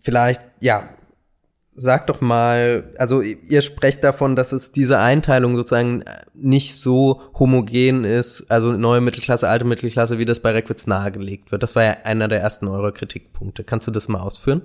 vielleicht, 0.00 0.42
ja, 0.60 0.88
sag 1.74 2.08
doch 2.08 2.20
mal, 2.20 2.92
also 2.98 3.20
ihr 3.20 3.62
sprecht 3.62 4.02
davon, 4.02 4.34
dass 4.36 4.52
es 4.52 4.72
diese 4.72 4.98
Einteilung 4.98 5.56
sozusagen 5.56 6.04
nicht 6.34 6.76
so 6.76 7.20
homogen 7.38 8.04
ist, 8.04 8.50
also 8.50 8.72
neue 8.72 9.00
Mittelklasse, 9.00 9.48
alte 9.48 9.64
Mittelklasse, 9.64 10.18
wie 10.18 10.24
das 10.24 10.40
bei 10.40 10.50
Reckwitz 10.50 10.86
nahegelegt 10.86 11.52
wird. 11.52 11.62
Das 11.62 11.76
war 11.76 11.84
ja 11.84 11.96
einer 12.04 12.26
der 12.26 12.40
ersten 12.40 12.66
eurer 12.66 12.92
Kritikpunkte. 12.92 13.62
Kannst 13.62 13.86
du 13.86 13.92
das 13.92 14.08
mal 14.08 14.20
ausführen? 14.20 14.62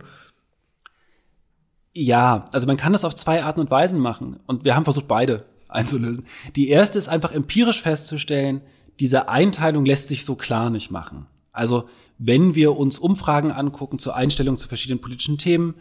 Ja, 1.95 2.45
also 2.51 2.65
man 2.65 2.77
kann 2.77 2.93
das 2.93 3.05
auf 3.05 3.13
zwei 3.13 3.43
Arten 3.43 3.59
und 3.59 3.69
Weisen 3.69 3.99
machen. 3.99 4.39
Und 4.47 4.63
wir 4.63 4.75
haben 4.75 4.83
versucht, 4.83 5.07
beide 5.07 5.45
einzulösen. 5.73 6.25
Die 6.55 6.69
erste 6.69 6.99
ist 6.99 7.07
einfach 7.07 7.31
empirisch 7.31 7.81
festzustellen, 7.81 8.61
diese 8.99 9.29
Einteilung 9.29 9.85
lässt 9.85 10.07
sich 10.07 10.23
so 10.23 10.35
klar 10.35 10.69
nicht 10.69 10.91
machen. 10.91 11.25
Also 11.51 11.87
wenn 12.17 12.55
wir 12.55 12.77
uns 12.77 12.99
Umfragen 12.99 13.51
angucken 13.51 13.99
zur 13.99 14.15
Einstellung 14.15 14.57
zu 14.57 14.67
verschiedenen 14.67 15.01
politischen 15.01 15.37
Themen, 15.37 15.75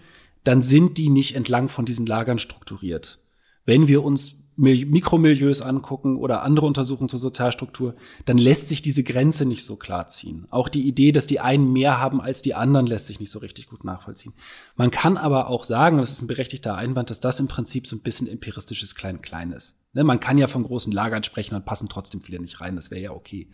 dann 0.45 0.63
sind 0.63 0.99
die 0.99 1.11
nicht 1.11 1.37
entlang 1.37 1.69
von 1.69 1.85
diesen 1.85 2.07
Lagern 2.07 2.39
strukturiert. 2.39 3.19
Wenn 3.65 3.87
wir 3.87 4.03
uns 4.03 4.42
Mikromilieus 4.63 5.61
angucken 5.61 6.17
oder 6.17 6.43
andere 6.43 6.67
Untersuchungen 6.67 7.09
zur 7.09 7.19
Sozialstruktur, 7.19 7.97
dann 8.25 8.39
lässt 8.39 8.69
sich 8.69 8.81
diese 8.81 9.03
Grenze 9.03 9.45
nicht 9.45 9.65
so 9.65 9.77
klar 9.77 10.09
ziehen. 10.09 10.47
Auch 10.51 10.69
die 10.69 10.87
Idee, 10.87 11.13
dass 11.13 11.27
die 11.27 11.41
einen 11.41 11.73
mehr 11.73 11.99
haben 11.99 12.21
als 12.21 12.43
die 12.43 12.55
anderen, 12.55 12.87
lässt 12.87 13.09
sich 13.09 13.19
nicht 13.19 13.31
so 13.31 13.41
richtig 13.41 13.69
gut 13.69 13.85
nachvollziehen. 13.85 14.33
Man 14.77 14.93
kann 14.93 15.17
aber 15.17 15.49
auch 15.49 15.65
sagen, 15.65 15.97
und 15.97 16.03
das 16.03 16.13
ist 16.13 16.23
ein 16.23 16.29
berechtigter 16.29 16.77
Einwand, 16.77 17.11
dass 17.11 17.21
das 17.21 17.41
im 17.41 17.49
Prinzip 17.49 17.87
so 17.87 17.97
ein 17.97 18.03
bisschen 18.03 18.29
empiristisches 18.29 18.95
Klein-Klein 18.95 19.51
ist. 19.53 19.81
Ne, 19.95 20.05
man 20.05 20.21
kann 20.21 20.39
ja 20.39 20.47
von 20.47 20.63
großen 20.63 20.93
Lagern 20.93 21.25
sprechen 21.25 21.55
und 21.55 21.67
passen 21.67 21.89
trotzdem 21.89 22.23
viele 22.23 22.41
nicht 22.41 22.61
rein, 22.61 22.77
das 22.77 22.91
wäre 22.91 23.03
ja 23.03 23.11
okay. 23.11 23.51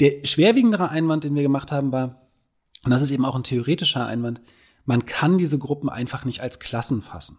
Der 0.00 0.24
schwerwiegendere 0.24 0.88
Einwand, 0.88 1.24
den 1.24 1.34
wir 1.34 1.42
gemacht 1.42 1.72
haben, 1.72 1.92
war, 1.92 2.22
und 2.84 2.90
das 2.90 3.02
ist 3.02 3.10
eben 3.10 3.24
auch 3.24 3.34
ein 3.34 3.42
theoretischer 3.42 4.06
Einwand, 4.06 4.40
man 4.86 5.04
kann 5.04 5.36
diese 5.36 5.58
Gruppen 5.58 5.88
einfach 5.88 6.24
nicht 6.24 6.40
als 6.40 6.58
Klassen 6.58 7.02
fassen. 7.02 7.38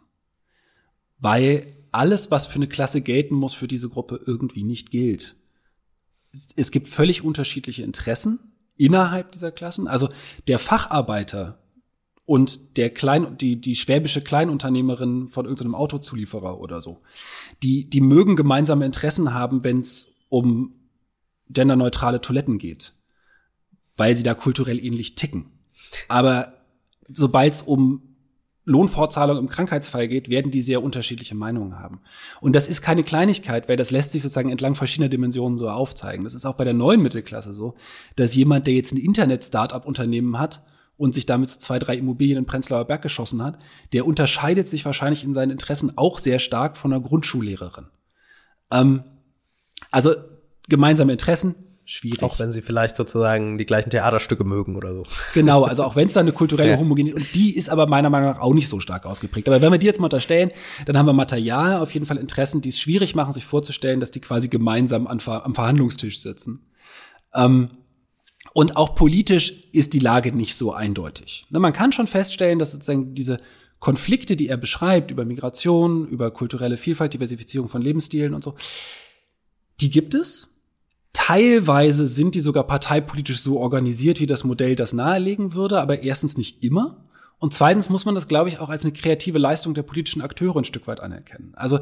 Weil 1.18 1.66
alles, 1.96 2.32
was 2.32 2.46
für 2.46 2.56
eine 2.56 2.68
Klasse 2.68 3.02
gelten 3.02 3.36
muss, 3.36 3.54
für 3.54 3.68
diese 3.68 3.90
Gruppe 3.90 4.22
irgendwie 4.26 4.64
nicht 4.64 4.92
gilt. 4.92 5.36
Es 6.56 6.72
gibt 6.72 6.90
völlig 6.90 7.24
unterschiedliche 7.24 7.84
Interessen 7.84 8.40
innerhalb 8.78 9.32
dieser 9.32 9.52
Klassen. 9.52 9.88
Also 9.88 10.10
der 10.48 10.60
Facharbeiter 10.60 11.60
und 12.26 12.78
der 12.78 12.90
Klein, 12.90 13.38
die, 13.38 13.62
die 13.62 13.76
schwäbische 13.76 14.22
Kleinunternehmerin 14.22 15.30
von 15.30 15.46
irgendeinem 15.46 15.76
Autozulieferer 15.76 16.60
oder 16.60 16.82
so, 16.82 17.02
die, 17.64 17.90
die 17.90 18.02
mögen 18.02 18.36
gemeinsame 18.36 18.86
Interessen 18.86 19.34
haben, 19.34 19.64
wenn 19.64 19.80
es 19.80 20.16
um 20.30 20.76
genderneutrale 21.50 22.20
Toiletten 22.20 22.58
geht, 22.58 22.94
weil 23.96 24.16
sie 24.16 24.24
da 24.24 24.34
kulturell 24.34 24.84
ähnlich 24.84 25.16
ticken. 25.16 25.52
Aber 26.10 26.54
sobald 27.08 27.54
es 27.54 27.62
um 27.62 28.15
Lohnfortzahlung 28.66 29.38
im 29.38 29.50
Krankheitsfall 29.50 30.08
geht, 30.08 30.30
werden 30.30 30.52
die 30.52 30.62
sehr 30.62 30.82
unterschiedliche 30.82 31.36
Meinungen 31.36 31.80
haben. 31.80 32.02
Und 32.42 32.56
das 32.56 32.68
ist 32.68 32.82
keine 32.82 33.04
Kleinigkeit, 33.04 33.70
weil 33.70 33.78
das 33.78 33.92
lässt 33.92 34.12
sich 34.12 34.24
sozusagen 34.24 34.50
entlang 34.50 34.74
verschiedener 34.74 35.10
Dimensionen 35.10 35.58
so 35.58 35.70
aufzeigen. 35.70 36.24
Das 36.24 36.34
ist 36.34 36.46
auch 36.46 36.56
bei 36.56 36.64
der 36.64 36.74
neuen 36.74 37.02
Mittelklasse 37.02 37.54
so, 37.54 37.76
dass 38.16 38.34
jemand, 38.36 38.66
der 38.66 38.74
jetzt 38.74 38.92
ein 38.92 38.98
Internet-Startup-Unternehmen 38.98 40.40
hat 40.40 40.64
und 40.98 41.14
sich 41.14 41.28
damit 41.28 41.50
zu 41.50 41.60
zwei, 41.60 41.78
drei 41.78 41.96
Immobilien 41.96 42.40
in 42.40 42.46
Prenzlauer 42.46 42.86
Berg 42.86 43.04
geschossen 43.04 43.44
hat, 43.44 43.60
der 43.94 44.08
unterscheidet 44.08 44.68
sich 44.68 44.84
wahrscheinlich 44.84 45.24
in 45.24 45.34
seinen 45.34 45.52
Interessen 45.52 45.96
auch 45.98 46.18
sehr 46.18 46.40
stark 46.40 46.76
von 46.76 46.92
einer 46.92 47.04
Grundschullehrerin. 47.04 47.88
Ähm, 48.72 49.04
also 49.92 50.16
gemeinsame 50.70 51.12
Interessen, 51.12 51.56
schwierig. 51.86 52.24
Auch 52.24 52.40
wenn 52.40 52.52
sie 52.52 52.62
vielleicht 52.62 52.98
sozusagen 52.98 53.58
die 53.58 53.66
gleichen 53.66 53.92
Theaterstücke 53.92 54.44
mögen 54.44 54.76
oder 54.76 54.94
so. 54.94 55.04
Genau, 55.34 55.64
also 55.64 55.84
auch 55.84 55.96
wenn 55.96 56.08
es 56.08 56.14
da 56.14 56.20
eine 56.20 56.32
kulturelle 56.32 56.72
ja. 56.72 56.78
Homogenität 56.78 57.16
und 57.16 57.36
die 57.36 57.56
ist 57.56 57.70
aber 57.70 57.88
meiner 57.88 58.10
Meinung 58.10 58.32
nach 58.32 58.42
auch 58.42 58.54
nicht 58.54 58.68
so 58.68 58.80
stark 58.80 59.06
ausgeprägt. 59.06 59.48
Aber 59.48 59.62
wenn 59.62 59.72
wir 59.72 59.78
die 59.78 59.86
jetzt 59.86 60.00
mal 60.00 60.08
unterstellen, 60.08 60.52
dann 60.86 60.98
haben 60.98 61.06
wir 61.06 61.14
Material, 61.14 61.78
auf 61.78 61.94
jeden 61.94 62.06
Fall 62.06 62.18
Interessen, 62.18 62.62
die 62.62 62.70
es 62.70 62.80
schwierig 62.80 63.16
machen, 63.16 63.34
sich 63.34 63.46
vorzustellen, 63.46 64.00
dass 64.00 64.12
die 64.12 64.22
quasi 64.22 64.48
gemeinsam 64.48 65.08
an, 65.08 65.22
am 65.26 65.56
Verhandlungstisch 65.56 66.20
sitzen. 66.20 66.66
Ähm, 67.34 67.70
und 68.54 68.78
auch 68.78 68.96
politisch 68.96 69.70
ist 69.74 69.94
die 69.94 70.00
Lage 70.00 70.32
nicht 70.32 70.56
so 70.56 70.74
eindeutig. 70.74 71.46
Ne, 71.50 71.60
man 71.60 71.74
kann 71.74 71.92
schon 71.92 72.08
feststellen, 72.08 72.58
dass 72.58 72.72
sozusagen 72.72 73.14
diese 73.14 73.38
Konflikte, 73.80 74.36
die 74.36 74.48
er 74.48 74.58
beschreibt, 74.58 75.12
über 75.12 75.26
Migration, 75.26 76.08
über 76.08 76.32
kulturelle 76.32 76.78
Vielfalt, 76.78 77.14
Diversifizierung 77.14 77.70
von 77.70 77.82
Lebensstilen 77.82 78.34
und 78.34 78.44
so, 78.44 78.56
die 79.82 79.92
gibt 79.92 80.14
es. 80.14 80.55
Teilweise 81.16 82.08
sind 82.08 82.36
die 82.36 82.42
sogar 82.42 82.68
parteipolitisch 82.68 83.40
so 83.40 83.58
organisiert, 83.58 84.20
wie 84.20 84.26
das 84.26 84.44
Modell 84.44 84.76
das 84.76 84.92
nahelegen 84.92 85.54
würde, 85.54 85.80
aber 85.80 86.02
erstens 86.04 86.38
nicht 86.38 86.62
immer. 86.62 87.06
Und 87.40 87.54
zweitens 87.54 87.90
muss 87.90 88.04
man 88.04 88.16
das, 88.16 88.28
glaube 88.28 88.50
ich, 88.50 88.60
auch 88.60 88.68
als 88.68 88.84
eine 88.84 88.92
kreative 88.92 89.38
Leistung 89.40 89.74
der 89.74 89.84
politischen 89.84 90.22
Akteure 90.22 90.58
ein 90.58 90.66
Stück 90.66 90.88
weit 90.88 91.00
anerkennen. 91.00 91.54
Also 91.56 91.80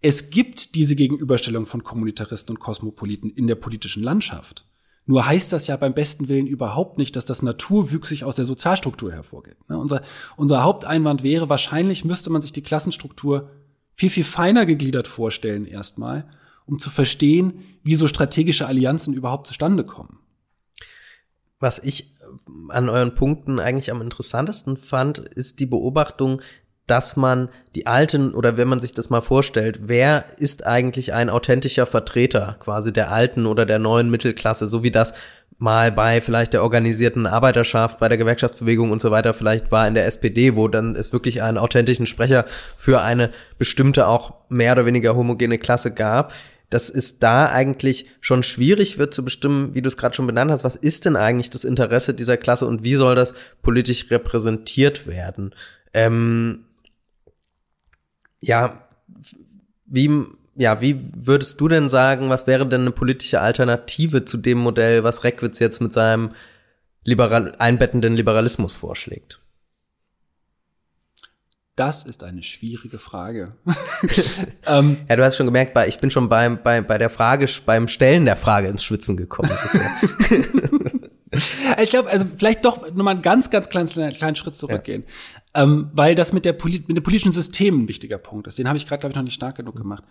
es 0.00 0.30
gibt 0.30 0.74
diese 0.76 0.96
Gegenüberstellung 0.96 1.66
von 1.66 1.84
Kommunitaristen 1.84 2.56
und 2.56 2.58
Kosmopoliten 2.58 3.28
in 3.28 3.46
der 3.48 3.54
politischen 3.54 4.02
Landschaft. 4.02 4.64
Nur 5.04 5.26
heißt 5.26 5.52
das 5.52 5.66
ja 5.66 5.76
beim 5.76 5.92
besten 5.92 6.30
Willen 6.30 6.46
überhaupt 6.46 6.96
nicht, 6.96 7.14
dass 7.16 7.26
das 7.26 7.42
naturwüchsig 7.42 8.24
aus 8.24 8.36
der 8.36 8.46
Sozialstruktur 8.46 9.12
hervorgeht. 9.12 9.58
Ne? 9.68 9.76
Unser, 9.76 10.00
unser 10.38 10.64
Haupteinwand 10.64 11.22
wäre, 11.22 11.50
wahrscheinlich 11.50 12.06
müsste 12.06 12.30
man 12.30 12.40
sich 12.40 12.52
die 12.52 12.62
Klassenstruktur 12.62 13.50
viel, 13.92 14.08
viel 14.08 14.24
feiner 14.24 14.64
gegliedert 14.64 15.06
vorstellen 15.06 15.66
erstmal 15.66 16.24
um 16.66 16.78
zu 16.78 16.90
verstehen, 16.90 17.60
wie 17.82 17.94
so 17.94 18.06
strategische 18.06 18.66
Allianzen 18.66 19.14
überhaupt 19.14 19.46
zustande 19.46 19.84
kommen. 19.84 20.18
Was 21.58 21.78
ich 21.78 22.14
an 22.68 22.88
euren 22.88 23.14
Punkten 23.14 23.60
eigentlich 23.60 23.90
am 23.90 24.02
interessantesten 24.02 24.76
fand, 24.76 25.18
ist 25.18 25.60
die 25.60 25.66
Beobachtung, 25.66 26.40
dass 26.86 27.16
man 27.16 27.48
die 27.74 27.86
alten 27.86 28.34
oder 28.34 28.56
wenn 28.56 28.68
man 28.68 28.80
sich 28.80 28.92
das 28.92 29.08
mal 29.08 29.20
vorstellt, 29.20 29.80
wer 29.82 30.24
ist 30.38 30.66
eigentlich 30.66 31.14
ein 31.14 31.30
authentischer 31.30 31.86
Vertreter 31.86 32.56
quasi 32.58 32.92
der 32.92 33.12
alten 33.12 33.46
oder 33.46 33.64
der 33.64 33.78
neuen 33.78 34.10
Mittelklasse, 34.10 34.66
so 34.66 34.82
wie 34.82 34.90
das 34.90 35.14
mal 35.58 35.92
bei 35.92 36.20
vielleicht 36.20 36.54
der 36.54 36.64
organisierten 36.64 37.26
Arbeiterschaft, 37.26 38.00
bei 38.00 38.08
der 38.08 38.18
Gewerkschaftsbewegung 38.18 38.90
und 38.90 39.00
so 39.00 39.12
weiter 39.12 39.32
vielleicht 39.32 39.70
war 39.70 39.86
in 39.86 39.94
der 39.94 40.06
SPD, 40.06 40.56
wo 40.56 40.66
dann 40.66 40.96
es 40.96 41.12
wirklich 41.12 41.42
einen 41.42 41.56
authentischen 41.56 42.06
Sprecher 42.06 42.46
für 42.76 43.00
eine 43.00 43.30
bestimmte 43.58 44.08
auch 44.08 44.34
mehr 44.48 44.72
oder 44.72 44.84
weniger 44.86 45.14
homogene 45.14 45.58
Klasse 45.58 45.94
gab 45.94 46.32
dass 46.72 46.88
es 46.88 47.18
da 47.18 47.46
eigentlich 47.50 48.06
schon 48.22 48.42
schwierig 48.42 48.96
wird 48.96 49.12
zu 49.12 49.22
bestimmen, 49.22 49.74
wie 49.74 49.82
du 49.82 49.88
es 49.88 49.98
gerade 49.98 50.14
schon 50.14 50.26
benannt 50.26 50.50
hast, 50.50 50.64
was 50.64 50.76
ist 50.76 51.04
denn 51.04 51.16
eigentlich 51.16 51.50
das 51.50 51.64
Interesse 51.64 52.14
dieser 52.14 52.38
Klasse 52.38 52.66
und 52.66 52.82
wie 52.82 52.94
soll 52.94 53.14
das 53.14 53.34
politisch 53.60 54.10
repräsentiert 54.10 55.06
werden? 55.06 55.54
Ähm, 55.92 56.64
ja, 58.40 58.88
wie, 59.84 60.24
ja, 60.56 60.80
wie 60.80 60.98
würdest 61.14 61.60
du 61.60 61.68
denn 61.68 61.90
sagen, 61.90 62.30
was 62.30 62.46
wäre 62.46 62.66
denn 62.66 62.80
eine 62.80 62.90
politische 62.90 63.42
Alternative 63.42 64.24
zu 64.24 64.38
dem 64.38 64.56
Modell, 64.56 65.04
was 65.04 65.24
Reckwitz 65.24 65.58
jetzt 65.58 65.82
mit 65.82 65.92
seinem 65.92 66.30
liberal 67.04 67.54
einbettenden 67.58 68.14
Liberalismus 68.14 68.72
vorschlägt? 68.72 69.41
Das 71.74 72.04
ist 72.04 72.22
eine 72.22 72.42
schwierige 72.42 72.98
Frage. 72.98 73.56
ähm, 74.66 74.98
ja, 75.08 75.16
du 75.16 75.24
hast 75.24 75.36
schon 75.36 75.46
gemerkt, 75.46 75.76
ich 75.88 75.98
bin 75.98 76.10
schon 76.10 76.28
beim, 76.28 76.62
bei, 76.62 76.82
bei 76.82 76.98
der 76.98 77.08
Frage, 77.08 77.48
beim 77.64 77.88
Stellen 77.88 78.26
der 78.26 78.36
Frage 78.36 78.68
ins 78.68 78.84
Schwitzen 78.84 79.16
gekommen. 79.16 79.50
ich 81.82 81.88
glaube, 81.88 82.10
also 82.10 82.26
vielleicht 82.36 82.62
doch 82.66 82.92
nochmal 82.92 83.14
einen 83.14 83.22
ganz, 83.22 83.48
ganz 83.48 83.70
kleinen, 83.70 83.88
kleinen 83.88 84.36
Schritt 84.36 84.54
zurückgehen. 84.54 85.04
Ja. 85.54 85.62
Ähm, 85.62 85.90
weil 85.94 86.14
das 86.14 86.34
mit, 86.34 86.44
der 86.44 86.52
Poli 86.52 86.84
mit 86.86 86.96
dem 86.96 87.02
politischen 87.02 87.32
System 87.32 87.84
ein 87.84 87.88
wichtiger 87.88 88.18
Punkt 88.18 88.46
ist. 88.48 88.58
Den 88.58 88.68
habe 88.68 88.76
ich 88.76 88.86
gerade, 88.86 89.00
glaube 89.00 89.12
ich, 89.12 89.16
noch 89.16 89.22
nicht 89.22 89.34
stark 89.34 89.56
genug 89.56 89.76
gemacht. 89.76 90.04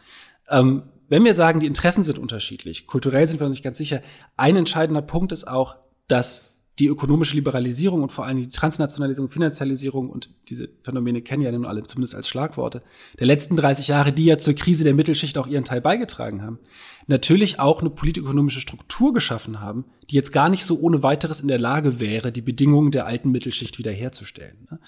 Ähm, 0.49 0.83
wenn 1.09 1.23
wir 1.23 1.35
sagen, 1.35 1.59
die 1.59 1.67
Interessen 1.67 2.03
sind 2.03 2.17
unterschiedlich, 2.17 2.87
kulturell 2.87 3.27
sind 3.27 3.39
wir 3.39 3.45
uns 3.45 3.55
nicht 3.55 3.63
ganz 3.63 3.77
sicher, 3.77 4.01
ein 4.35 4.55
entscheidender 4.55 5.03
Punkt 5.03 5.31
ist 5.31 5.47
auch, 5.47 5.75
dass 6.07 6.50
die 6.81 6.87
ökonomische 6.87 7.35
Liberalisierung 7.35 8.01
und 8.01 8.11
vor 8.11 8.25
allem 8.25 8.37
die 8.37 8.49
Transnationalisierung, 8.49 9.29
Finanzialisierung 9.29 10.09
und 10.09 10.29
diese 10.49 10.67
Phänomene 10.81 11.21
kennen 11.21 11.43
ja 11.43 11.51
nun 11.51 11.65
alle 11.65 11.83
zumindest 11.83 12.15
als 12.15 12.27
Schlagworte 12.27 12.81
der 13.19 13.27
letzten 13.27 13.55
30 13.55 13.87
Jahre, 13.87 14.11
die 14.11 14.25
ja 14.25 14.39
zur 14.39 14.55
Krise 14.55 14.83
der 14.83 14.95
Mittelschicht 14.95 15.37
auch 15.37 15.45
ihren 15.45 15.63
Teil 15.63 15.79
beigetragen 15.79 16.41
haben, 16.41 16.57
natürlich 17.05 17.59
auch 17.59 17.81
eine 17.81 17.91
politökonomische 17.91 18.61
Struktur 18.61 19.13
geschaffen 19.13 19.61
haben, 19.61 19.85
die 20.09 20.15
jetzt 20.15 20.33
gar 20.33 20.49
nicht 20.49 20.65
so 20.65 20.79
ohne 20.79 21.03
weiteres 21.03 21.39
in 21.39 21.47
der 21.47 21.59
Lage 21.59 21.99
wäre, 21.99 22.31
die 22.31 22.41
Bedingungen 22.41 22.89
der 22.89 23.05
alten 23.05 23.29
Mittelschicht 23.29 23.77
wiederherzustellen. 23.77 24.67
Ne? 24.71 24.79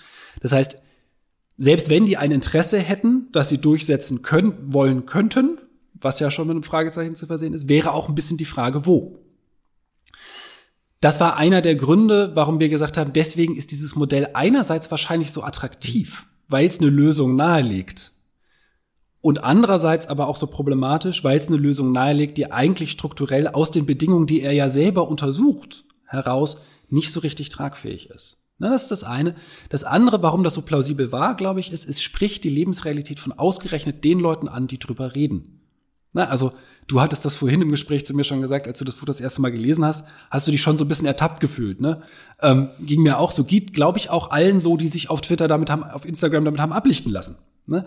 Das 0.41 0.51
heißt, 0.51 0.79
selbst 1.60 1.91
wenn 1.91 2.08
die 2.08 2.17
ein 2.17 2.32
Interesse 2.32 2.79
hätten, 2.79 3.27
dass 3.32 3.49
sie 3.49 3.60
durchsetzen 3.60 4.23
können, 4.23 4.73
wollen 4.73 5.06
könnten, 5.06 5.60
was 5.93 6.19
ja 6.19 6.32
schon 6.32 6.47
mit 6.47 6.56
einem 6.56 6.63
Fragezeichen 6.63 7.15
zu 7.15 7.27
versehen 7.27 7.53
ist, 7.53 7.69
wäre 7.69 7.93
auch 7.93 8.10
ein 8.10 8.15
bisschen 8.15 8.38
die 8.38 8.45
Frage, 8.45 8.88
wo. 8.88 9.19
Das 11.03 11.19
war 11.19 11.35
einer 11.35 11.61
der 11.61 11.75
Gründe, 11.75 12.31
warum 12.33 12.61
wir 12.61 12.69
gesagt 12.69 12.97
haben, 12.97 13.11
deswegen 13.11 13.55
ist 13.55 13.71
dieses 13.71 13.95
Modell 13.95 14.29
einerseits 14.33 14.89
wahrscheinlich 14.89 15.31
so 15.31 15.43
attraktiv, 15.43 16.27
weil 16.47 16.65
es 16.65 16.79
eine 16.79 16.89
Lösung 16.89 17.35
nahelegt. 17.35 18.13
Und 19.19 19.43
andererseits 19.43 20.07
aber 20.07 20.29
auch 20.29 20.37
so 20.37 20.47
problematisch, 20.47 21.23
weil 21.25 21.37
es 21.37 21.47
eine 21.47 21.57
Lösung 21.57 21.91
nahelegt, 21.91 22.37
die 22.37 22.53
eigentlich 22.53 22.91
strukturell 22.91 23.49
aus 23.49 23.69
den 23.69 23.85
Bedingungen, 23.85 24.27
die 24.27 24.41
er 24.41 24.53
ja 24.53 24.69
selber 24.69 25.09
untersucht, 25.09 25.83
heraus 26.05 26.63
nicht 26.89 27.11
so 27.11 27.19
richtig 27.19 27.49
tragfähig 27.49 28.09
ist. 28.09 28.45
Na, 28.57 28.69
das 28.69 28.83
ist 28.83 28.91
das 28.91 29.03
eine. 29.03 29.35
Das 29.67 29.83
andere, 29.83 30.23
warum 30.23 30.43
das 30.43 30.53
so 30.53 30.61
plausibel 30.61 31.11
war, 31.11 31.35
glaube 31.35 31.59
ich, 31.59 31.71
ist, 31.73 31.85
es 31.89 32.01
spricht 32.01 32.45
die 32.45 32.49
Lebensrealität 32.49 33.19
von 33.19 33.33
ausgerechnet 33.33 34.05
den 34.05 34.19
Leuten 34.19 34.47
an, 34.47 34.67
die 34.67 34.79
drüber 34.79 35.15
reden. 35.15 35.62
Na, 36.13 36.26
also, 36.26 36.54
du 36.88 37.02
hattest 37.02 37.26
das 37.26 37.36
vorhin 37.36 37.62
im 37.62 37.69
Gespräch 37.69 38.06
zu 38.06 38.15
mir 38.15 38.23
schon 38.23 38.41
gesagt, 38.41 38.67
als 38.67 38.78
du 38.80 38.86
das 38.86 38.95
Buch 38.95 39.06
das 39.06 39.19
erste 39.19 39.41
Mal 39.41 39.52
gelesen 39.52 39.84
hast, 39.84 40.08
hast 40.30 40.47
du 40.47 40.52
dich 40.52 40.62
schon 40.62 40.78
so 40.78 40.86
ein 40.86 40.88
bisschen 40.88 41.08
ertappt 41.08 41.39
gefühlt, 41.39 41.82
ne? 41.82 42.02
Ähm, 42.41 42.69
ging 42.80 43.02
mir 43.02 43.17
auch 43.17 43.32
so, 43.32 43.43
geht, 43.43 43.73
glaube 43.73 43.97
ich, 43.97 44.10
auch 44.10 44.30
allen 44.30 44.60
so, 44.60 44.78
die 44.78 44.88
sich 44.88 45.10
auf 45.10 45.21
Twitter 45.21 45.47
damit 45.47 45.69
haben, 45.69 45.84
auf 45.84 46.06
Instagram 46.06 46.45
damit 46.45 46.62
haben 46.62 46.71
ablichten 46.71 47.12
lassen. 47.12 47.38
Ne? 47.65 47.86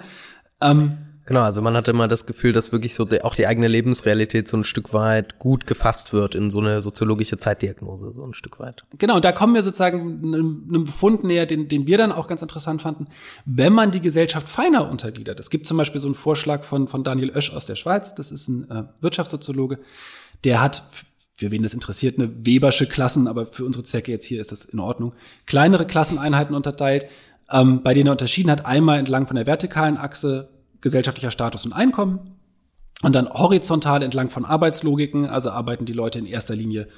Ähm, 0.61 0.99
Genau, 1.27 1.43
also 1.43 1.61
man 1.61 1.75
hatte 1.75 1.91
immer 1.91 2.07
das 2.07 2.25
Gefühl, 2.25 2.53
dass 2.53 2.71
wirklich 2.71 2.95
so 2.95 3.05
die, 3.05 3.23
auch 3.23 3.35
die 3.35 3.49
eigene 3.49 3.67
Lebensrealität 3.67 4.47
so 4.47 4.57
ein 4.57 4.63
Stück 4.63 4.95
weit 4.95 5.41
gut 5.41 5.67
gefasst 5.67 6.13
wird 6.13 6.37
in 6.37 6.53
so 6.53 6.61
eine 6.61 6.81
soziologische 6.81 7.37
Zeitdiagnose, 7.37 8.13
so 8.13 8.25
ein 8.25 8.33
Stück 8.33 8.61
weit. 8.61 8.85
Genau, 8.97 9.19
da 9.19 9.33
kommen 9.33 9.55
wir 9.55 9.63
sozusagen 9.63 10.23
einem 10.25 10.85
Befund 10.85 11.25
näher, 11.25 11.45
den, 11.45 11.67
den 11.67 11.89
wir 11.89 11.99
dann 11.99 12.13
auch 12.13 12.29
ganz 12.29 12.43
interessant 12.43 12.81
fanden. 12.81 13.07
Wenn 13.45 13.73
man 13.73 13.91
die 13.91 14.01
Gesellschaft 14.01 14.49
feiner 14.49 14.89
untergliedert, 14.89 15.41
es 15.41 15.51
gibt 15.51 15.67
zum 15.67 15.77
Beispiel 15.77 16.01
so 16.01 16.07
einen 16.07 16.15
Vorschlag 16.15 16.63
von, 16.63 16.87
von 16.87 17.03
Daniel 17.03 17.33
Oesch 17.35 17.53
aus 17.53 17.67
der 17.67 17.75
Schweiz, 17.75 18.15
das 18.15 18.31
ist 18.31 18.47
ein 18.47 18.71
äh, 18.71 18.85
Wirtschaftssoziologe, 19.01 19.81
der 20.45 20.63
hat 20.63 20.85
für 21.35 21.51
wen 21.51 21.63
das 21.63 21.75
interessiert, 21.75 22.19
eine 22.19 22.47
Webersche 22.47 22.87
Klassen, 22.87 23.27
aber 23.27 23.47
für 23.47 23.65
unsere 23.65 23.85
Zwecke 23.85 24.11
jetzt 24.11 24.25
hier 24.25 24.41
ist 24.41 24.53
das 24.53 24.65
in 24.65 24.79
Ordnung, 24.79 25.13
kleinere 25.45 25.87
Klasseneinheiten 25.87 26.55
unterteilt, 26.55 27.07
ähm, 27.51 27.83
bei 27.83 27.95
denen 27.95 28.07
er 28.07 28.13
unterschieden 28.13 28.51
hat, 28.51 28.65
einmal 28.65 28.99
entlang 28.99 29.27
von 29.27 29.37
der 29.37 29.47
vertikalen 29.47 29.99
Achse 29.99 30.56
gesellschaftlicher 30.81 31.31
Status 31.31 31.65
und 31.67 31.73
Einkommen. 31.73 32.37
Und 33.03 33.15
dann 33.15 33.29
horizontal 33.29 34.03
entlang 34.03 34.31
von 34.31 34.45
Arbeitslogiken, 34.45 35.27
also 35.27 35.51
arbeiten 35.51 35.85
die 35.85 35.93
Leute 35.93 36.19
in 36.19 36.27
erster 36.27 36.55
Linie 36.55 36.89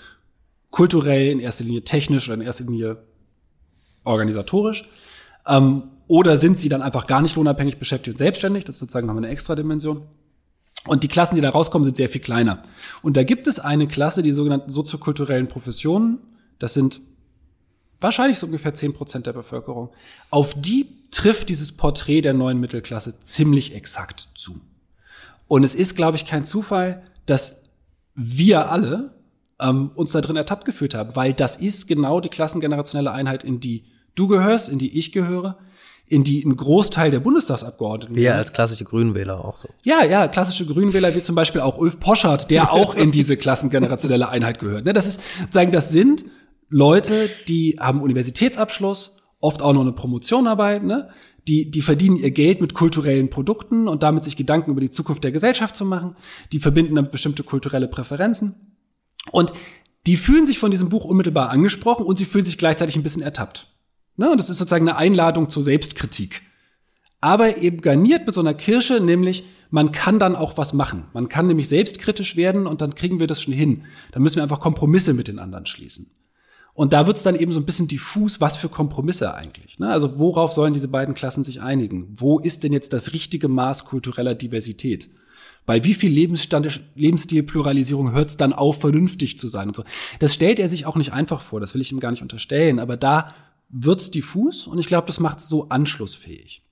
kulturell, 0.71 1.31
in 1.31 1.41
erster 1.41 1.65
Linie 1.65 1.83
technisch 1.83 2.29
oder 2.29 2.35
in 2.35 2.41
erster 2.41 2.65
Linie 2.65 2.99
organisatorisch. 4.05 4.89
Ähm, 5.47 5.85
oder 6.07 6.37
sind 6.37 6.59
sie 6.59 6.69
dann 6.69 6.83
einfach 6.83 7.07
gar 7.07 7.21
nicht 7.21 7.37
lohnabhängig 7.37 7.79
beschäftigt 7.79 8.15
und 8.15 8.19
selbstständig? 8.19 8.65
Das 8.65 8.77
ist 8.77 8.81
sozusagen 8.81 9.07
nochmal 9.07 9.25
eine 9.25 9.33
extra 9.33 9.55
Dimension. 9.55 10.07
Und 10.87 11.03
die 11.03 11.09
Klassen, 11.09 11.35
die 11.35 11.41
da 11.41 11.51
rauskommen, 11.51 11.85
sind 11.85 11.97
sehr 11.97 12.09
viel 12.09 12.21
kleiner. 12.21 12.63
Und 13.03 13.17
da 13.17 13.25
gibt 13.25 13.47
es 13.47 13.59
eine 13.59 13.89
Klasse, 13.89 14.23
die 14.23 14.33
sogenannten 14.33 14.71
soziokulturellen 14.71 15.49
Professionen. 15.49 16.19
Das 16.59 16.75
sind 16.75 17.01
wahrscheinlich 18.01 18.39
so 18.39 18.47
ungefähr 18.47 18.75
zehn 18.75 18.95
Prozent 18.95 19.27
der 19.27 19.33
Bevölkerung. 19.33 19.91
Auf 20.31 20.55
die 20.55 20.87
trifft 21.11 21.49
dieses 21.49 21.73
Porträt 21.77 22.23
der 22.23 22.35
neuen 22.35 22.61
Mittelklasse 22.61 23.21
ziemlich 23.21 23.75
exakt 23.75 24.29
zu. 24.35 24.61
Und 25.47 25.65
es 25.65 25.75
ist, 25.75 25.97
glaube 25.97 26.17
ich, 26.17 26.27
kein 26.27 26.45
Zufall, 26.45 27.03
dass 27.27 27.65
wir 28.15 28.71
alle 28.71 29.15
ähm, 29.61 29.91
uns 29.95 30.13
da 30.13 30.21
drin 30.21 30.37
ertappt 30.37 30.65
gefühlt 30.65 30.95
haben, 30.95 31.17
weil 31.17 31.33
das 31.33 31.57
ist 31.57 31.87
genau 31.87 32.21
die 32.21 32.29
klassengenerationelle 32.29 33.11
Einheit, 33.11 33.45
in 33.45 33.61
die 33.61 33.85
du 34.15 34.29
gehörst, 34.29 34.69
in 34.69 34.79
die 34.79 34.99
ich 34.99 35.13
gehöre, 35.13 35.59
in 36.07 36.25
die 36.25 36.43
ein 36.45 36.57
Großteil 36.57 37.11
der 37.11 37.21
Bundestagsabgeordneten. 37.21 38.17
Wir 38.17 38.35
als 38.35 38.53
klassische 38.53 38.85
Grünwähler 38.85 39.45
auch 39.45 39.57
so. 39.57 39.69
Ja, 39.83 40.05
ja, 40.05 40.27
klassische 40.29 40.67
Grünwähler 40.67 41.15
wie 41.15 41.23
zum 41.23 41.35
Beispiel 41.35 41.61
auch 41.61 41.79
Ulf 41.79 42.01
Poschardt, 42.01 42.51
der 42.51 42.73
auch 42.73 42.95
in 42.95 43.11
diese 43.11 43.37
klassengenerationelle 43.37 44.29
Einheit 44.29 44.59
gehört. 44.59 44.85
Ne, 44.85 44.93
das 44.93 45.07
ist, 45.07 45.21
sagen, 45.51 45.73
das 45.73 45.91
sind 45.91 46.25
Leute, 46.71 47.31
die 47.49 47.77
haben 47.79 48.03
Universitätsabschluss, 48.03 49.18
oft 49.41 49.63
auch 49.63 49.73
noch 49.73 49.83
eine 49.83 49.93
Promotion 49.93 50.45
dabei, 50.45 50.79
ne? 50.79 51.09
Die, 51.47 51.71
die 51.71 51.81
verdienen 51.81 52.17
ihr 52.17 52.31
Geld 52.31 52.61
mit 52.61 52.75
kulturellen 52.75 53.31
Produkten 53.31 53.89
und 53.89 54.03
damit 54.03 54.25
sich 54.25 54.37
Gedanken 54.37 54.71
über 54.71 54.83
die 54.83 54.91
Zukunft 54.91 55.25
der 55.25 55.33
Gesellschaft 55.33 55.75
zu 55.77 55.87
machen. 55.87 56.15
Die 56.53 56.59
verbinden 56.59 56.95
damit 56.95 57.11
bestimmte 57.11 57.43
kulturelle 57.43 57.89
Präferenzen. 57.89 58.77
Und 59.31 59.55
die 60.07 60.17
fühlen 60.17 60.45
sich 60.45 60.59
von 60.59 60.71
diesem 60.71 60.91
Buch 60.91 61.07
unmittelbar 61.07 61.49
angesprochen 61.49 62.05
und 62.05 62.19
sie 62.19 62.27
fühlen 62.27 62.45
sich 62.45 62.59
gleichzeitig 62.59 62.97
ein 62.97 63.03
bisschen 63.03 63.23
ertappt. 63.23 63.67
Ne? 64.17 64.31
Und 64.31 64.39
das 64.39 64.51
ist 64.51 64.59
sozusagen 64.59 64.87
eine 64.89 64.99
Einladung 64.99 65.49
zur 65.49 65.63
Selbstkritik. 65.63 66.43
Aber 67.21 67.57
eben 67.57 67.81
garniert 67.81 68.27
mit 68.27 68.35
so 68.35 68.41
einer 68.41 68.55
Kirsche, 68.55 69.01
nämlich 69.01 69.45
man 69.71 69.91
kann 69.91 70.19
dann 70.19 70.37
auch 70.37 70.57
was 70.57 70.73
machen. 70.73 71.05
Man 71.15 71.29
kann 71.29 71.47
nämlich 71.47 71.69
selbstkritisch 71.69 72.37
werden 72.37 72.67
und 72.67 72.81
dann 72.81 72.95
kriegen 72.95 73.21
wir 73.21 73.27
das 73.27 73.43
schon 73.43 73.55
hin. 73.55 73.85
Dann 74.13 74.23
müssen 74.23 74.37
wir 74.37 74.43
einfach 74.43 74.61
Kompromisse 74.61 75.15
mit 75.15 75.29
den 75.29 75.39
anderen 75.39 75.67
schließen. 75.67 76.11
Und 76.79 76.93
da 76.93 77.09
wird 77.09 77.17
es 77.17 77.25
dann 77.25 77.35
eben 77.35 77.53
so 77.53 77.59
ein 77.59 77.67
bisschen 77.67 77.89
diffus, 77.89 78.41
was 78.41 78.57
für 78.57 78.69
Kompromisse 78.69 79.35
eigentlich. 79.35 79.81
Ne? 79.81 79.89
Also 79.89 80.21
worauf 80.21 80.53
sollen 80.53 80.75
diese 80.75 80.87
beiden 80.87 81.13
Klassen 81.13 81.43
sich 81.43 81.61
einigen? 81.61 82.07
Wo 82.15 82.39
ist 82.39 82.63
denn 82.63 82.73
jetzt 82.73 82.93
das 82.93 83.13
richtige 83.13 83.49
Maß 83.49 83.85
kultureller 83.85 84.37
Diversität? 84.37 85.11
Bei 85.67 85.83
wie 85.83 85.93
viel 85.93 86.13
Lebensstilpluralisierung 86.13 88.13
hört 88.13 88.31
es 88.31 88.37
dann 88.37 88.53
auf, 88.53 88.81
vernünftig 88.81 89.41
zu 89.41 89.49
sein 89.49 89.67
und 89.67 89.75
so? 89.75 89.83
Das 90.21 90.35
stellt 90.35 90.61
er 90.61 90.69
sich 90.69 90.87
auch 90.87 90.95
nicht 90.95 91.13
einfach 91.13 91.41
vor, 91.41 91.59
das 91.59 91.75
will 91.75 91.81
ich 91.81 91.91
ihm 91.91 91.99
gar 91.99 92.13
nicht 92.13 92.23
unterstellen, 92.23 92.79
aber 92.79 92.97
da 92.97 93.35
wird's 93.69 94.13
diffus 94.13 94.69
und 94.69 94.79
ich 94.79 94.87
glaube, 94.87 95.09
das 95.09 95.19
macht 95.19 95.41
es 95.41 95.49
so 95.49 95.71
anschlussfähig. 95.71 96.63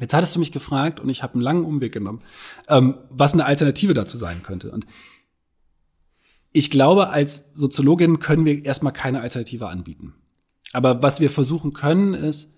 Jetzt 0.00 0.14
hattest 0.14 0.34
du 0.34 0.40
mich 0.40 0.50
gefragt 0.50 0.98
und 0.98 1.08
ich 1.10 1.22
habe 1.22 1.34
einen 1.34 1.42
langen 1.42 1.64
Umweg 1.64 1.92
genommen, 1.92 2.22
ähm, 2.68 2.96
was 3.08 3.34
eine 3.34 3.44
Alternative 3.44 3.94
dazu 3.94 4.16
sein 4.16 4.42
könnte. 4.42 4.72
Und 4.72 4.84
ich 6.52 6.70
glaube, 6.70 7.10
als 7.10 7.50
Soziologin 7.54 8.18
können 8.18 8.44
wir 8.44 8.64
erstmal 8.64 8.92
keine 8.92 9.20
Alternative 9.20 9.68
anbieten. 9.68 10.14
Aber 10.72 11.02
was 11.02 11.20
wir 11.20 11.30
versuchen 11.30 11.72
können, 11.72 12.14
ist 12.14 12.54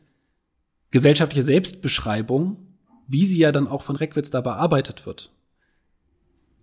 gesellschaftliche 0.91 1.45
Selbstbeschreibung, 1.45 2.57
wie 3.07 3.25
sie 3.25 3.39
ja 3.39 3.53
dann 3.53 3.69
auch 3.69 3.83
von 3.83 3.97
Reckwitz 3.97 4.31
da 4.31 4.41
bearbeitet 4.41 5.07
wird, 5.07 5.33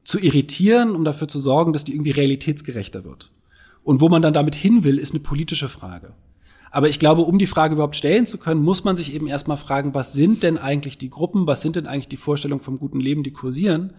zu 0.04 0.20
irritieren, 0.20 0.96
um 0.96 1.04
dafür 1.04 1.28
zu 1.28 1.40
sorgen, 1.40 1.74
dass 1.74 1.84
die 1.84 1.94
irgendwie 1.94 2.12
realitätsgerechter 2.12 3.04
wird. 3.04 3.32
Und 3.84 4.02
wo 4.02 4.10
man 4.10 4.22
dann 4.22 4.34
damit 4.34 4.56
hin 4.56 4.84
will, 4.84 4.98
ist 4.98 5.14
eine 5.14 5.24
politische 5.24 5.70
Frage. 5.70 6.14
Aber 6.72 6.88
ich 6.88 7.00
glaube, 7.00 7.24
um 7.24 7.38
die 7.38 7.48
Frage 7.48 7.74
überhaupt 7.74 7.98
stellen 7.98 8.26
zu 8.26 8.38
können, 8.38 8.64
muss 8.64 8.84
man 8.84 8.96
sich 8.96 9.14
eben 9.14 9.28
erstmal 9.28 9.58
fragen, 9.58 9.94
was 9.94 10.14
sind 10.14 10.44
denn 10.44 10.58
eigentlich 10.58 10.98
die 10.98 11.10
Gruppen, 11.10 11.46
was 11.46 11.62
sind 11.62 11.76
denn 11.76 11.88
eigentlich 11.88 12.08
die 12.08 12.18
Vorstellungen 12.18 12.62
vom 12.62 12.80
guten 12.80 13.02
Leben, 13.02 13.24
die 13.24 13.34
kursieren? 13.34 13.94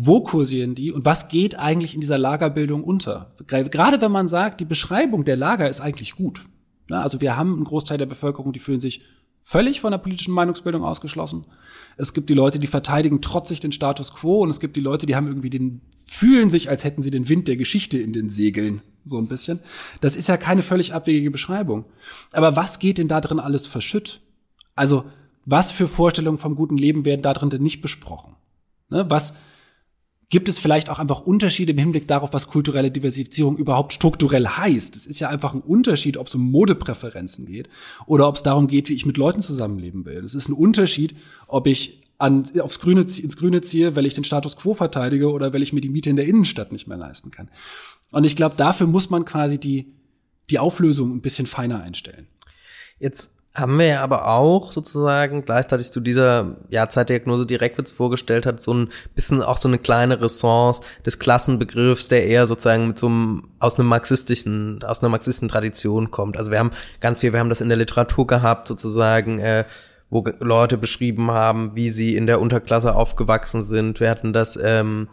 Wo 0.00 0.22
kursieren 0.22 0.76
die 0.76 0.92
und 0.92 1.04
was 1.04 1.26
geht 1.26 1.58
eigentlich 1.58 1.92
in 1.92 2.00
dieser 2.00 2.18
Lagerbildung 2.18 2.84
unter? 2.84 3.32
Gerade 3.48 4.00
wenn 4.00 4.12
man 4.12 4.28
sagt, 4.28 4.60
die 4.60 4.64
Beschreibung 4.64 5.24
der 5.24 5.36
Lager 5.36 5.68
ist 5.68 5.80
eigentlich 5.80 6.14
gut. 6.14 6.46
Also 6.88 7.20
wir 7.20 7.36
haben 7.36 7.54
einen 7.54 7.64
Großteil 7.64 7.98
der 7.98 8.06
Bevölkerung, 8.06 8.52
die 8.52 8.60
fühlen 8.60 8.78
sich 8.78 9.00
völlig 9.42 9.80
von 9.80 9.90
der 9.90 9.98
politischen 9.98 10.34
Meinungsbildung 10.34 10.84
ausgeschlossen. 10.84 11.46
Es 11.96 12.14
gibt 12.14 12.30
die 12.30 12.34
Leute, 12.34 12.60
die 12.60 12.68
verteidigen 12.68 13.20
trotzig 13.20 13.58
den 13.58 13.72
Status 13.72 14.14
quo 14.14 14.42
und 14.42 14.50
es 14.50 14.60
gibt 14.60 14.76
die 14.76 14.80
Leute, 14.80 15.04
die 15.04 15.16
haben 15.16 15.26
irgendwie 15.26 15.50
den, 15.50 15.80
fühlen 16.06 16.48
sich, 16.48 16.70
als 16.70 16.84
hätten 16.84 17.02
sie 17.02 17.10
den 17.10 17.28
Wind 17.28 17.48
der 17.48 17.56
Geschichte 17.56 17.98
in 17.98 18.12
den 18.12 18.30
Segeln. 18.30 18.82
So 19.04 19.18
ein 19.18 19.26
bisschen. 19.26 19.58
Das 20.00 20.14
ist 20.14 20.28
ja 20.28 20.36
keine 20.36 20.62
völlig 20.62 20.94
abwegige 20.94 21.32
Beschreibung. 21.32 21.86
Aber 22.30 22.54
was 22.54 22.78
geht 22.78 22.98
denn 22.98 23.08
da 23.08 23.20
drin 23.20 23.40
alles 23.40 23.66
verschütt? 23.66 24.20
Also, 24.76 25.06
was 25.44 25.72
für 25.72 25.88
Vorstellungen 25.88 26.38
vom 26.38 26.54
guten 26.54 26.76
Leben 26.76 27.04
werden 27.04 27.22
da 27.22 27.32
drin 27.32 27.50
denn 27.50 27.62
nicht 27.62 27.80
besprochen? 27.80 28.36
Ne? 28.90 29.06
Was, 29.08 29.34
gibt 30.30 30.48
es 30.48 30.58
vielleicht 30.58 30.90
auch 30.90 30.98
einfach 30.98 31.20
Unterschiede 31.20 31.72
im 31.72 31.78
Hinblick 31.78 32.06
darauf, 32.06 32.34
was 32.34 32.48
kulturelle 32.48 32.90
Diversifizierung 32.90 33.56
überhaupt 33.56 33.92
strukturell 33.94 34.46
heißt. 34.46 34.94
Es 34.94 35.06
ist 35.06 35.20
ja 35.20 35.30
einfach 35.30 35.54
ein 35.54 35.62
Unterschied, 35.62 36.18
ob 36.18 36.26
es 36.26 36.34
um 36.34 36.50
Modepräferenzen 36.50 37.46
geht 37.46 37.68
oder 38.06 38.28
ob 38.28 38.36
es 38.36 38.42
darum 38.42 38.66
geht, 38.66 38.88
wie 38.88 38.94
ich 38.94 39.06
mit 39.06 39.16
Leuten 39.16 39.40
zusammenleben 39.40 40.04
will. 40.04 40.22
Es 40.24 40.34
ist 40.34 40.48
ein 40.48 40.52
Unterschied, 40.52 41.14
ob 41.46 41.66
ich 41.66 42.02
an, 42.18 42.44
aufs 42.60 42.80
Grüne, 42.80 43.02
ins 43.02 43.36
Grüne 43.36 43.62
ziehe, 43.62 43.96
weil 43.96 44.04
ich 44.04 44.14
den 44.14 44.24
Status 44.24 44.56
quo 44.56 44.74
verteidige 44.74 45.30
oder 45.30 45.52
weil 45.54 45.62
ich 45.62 45.72
mir 45.72 45.80
die 45.80 45.88
Miete 45.88 46.10
in 46.10 46.16
der 46.16 46.26
Innenstadt 46.26 46.72
nicht 46.72 46.88
mehr 46.88 46.98
leisten 46.98 47.30
kann. 47.30 47.48
Und 48.10 48.24
ich 48.24 48.36
glaube, 48.36 48.56
dafür 48.56 48.86
muss 48.86 49.08
man 49.08 49.24
quasi 49.24 49.58
die, 49.58 49.94
die 50.50 50.58
Auflösung 50.58 51.14
ein 51.14 51.20
bisschen 51.22 51.46
feiner 51.46 51.80
einstellen. 51.80 52.26
Jetzt 52.98 53.37
haben 53.58 53.78
wir 53.78 53.86
ja 53.86 54.02
aber 54.02 54.28
auch 54.28 54.72
sozusagen 54.72 55.44
gleichzeitig 55.44 55.90
zu 55.90 56.00
dieser 56.00 56.56
ja, 56.70 56.88
Zeitdiagnose, 56.88 57.46
die 57.46 57.54
Reckwitz 57.54 57.90
vorgestellt 57.90 58.46
hat, 58.46 58.62
so 58.62 58.74
ein 58.74 58.88
bisschen 59.14 59.42
auch 59.42 59.56
so 59.56 59.68
eine 59.68 59.78
kleine 59.78 60.20
Ressence 60.20 60.80
des 61.04 61.18
Klassenbegriffs, 61.18 62.08
der 62.08 62.26
eher 62.26 62.46
sozusagen 62.46 62.88
mit 62.88 62.98
so 62.98 63.06
einem, 63.06 63.48
aus 63.58 63.78
einem 63.78 63.88
marxistischen, 63.88 64.82
aus 64.84 65.02
einer 65.02 65.10
marxistischen 65.10 65.48
Tradition 65.48 66.10
kommt. 66.10 66.36
Also 66.36 66.50
wir 66.50 66.58
haben 66.58 66.72
ganz 67.00 67.20
viel, 67.20 67.32
wir 67.32 67.40
haben 67.40 67.48
das 67.48 67.60
in 67.60 67.68
der 67.68 67.78
Literatur 67.78 68.26
gehabt, 68.26 68.68
sozusagen, 68.68 69.38
äh, 69.38 69.64
wo 70.10 70.24
Leute 70.40 70.78
beschrieben 70.78 71.30
haben, 71.30 71.74
wie 71.74 71.90
sie 71.90 72.16
in 72.16 72.26
der 72.26 72.40
Unterklasse 72.40 72.94
aufgewachsen 72.94 73.62
sind. 73.62 74.00
Wir 74.00 74.10
hatten 74.10 74.32
das, 74.32 74.58
ähm, 74.62 75.08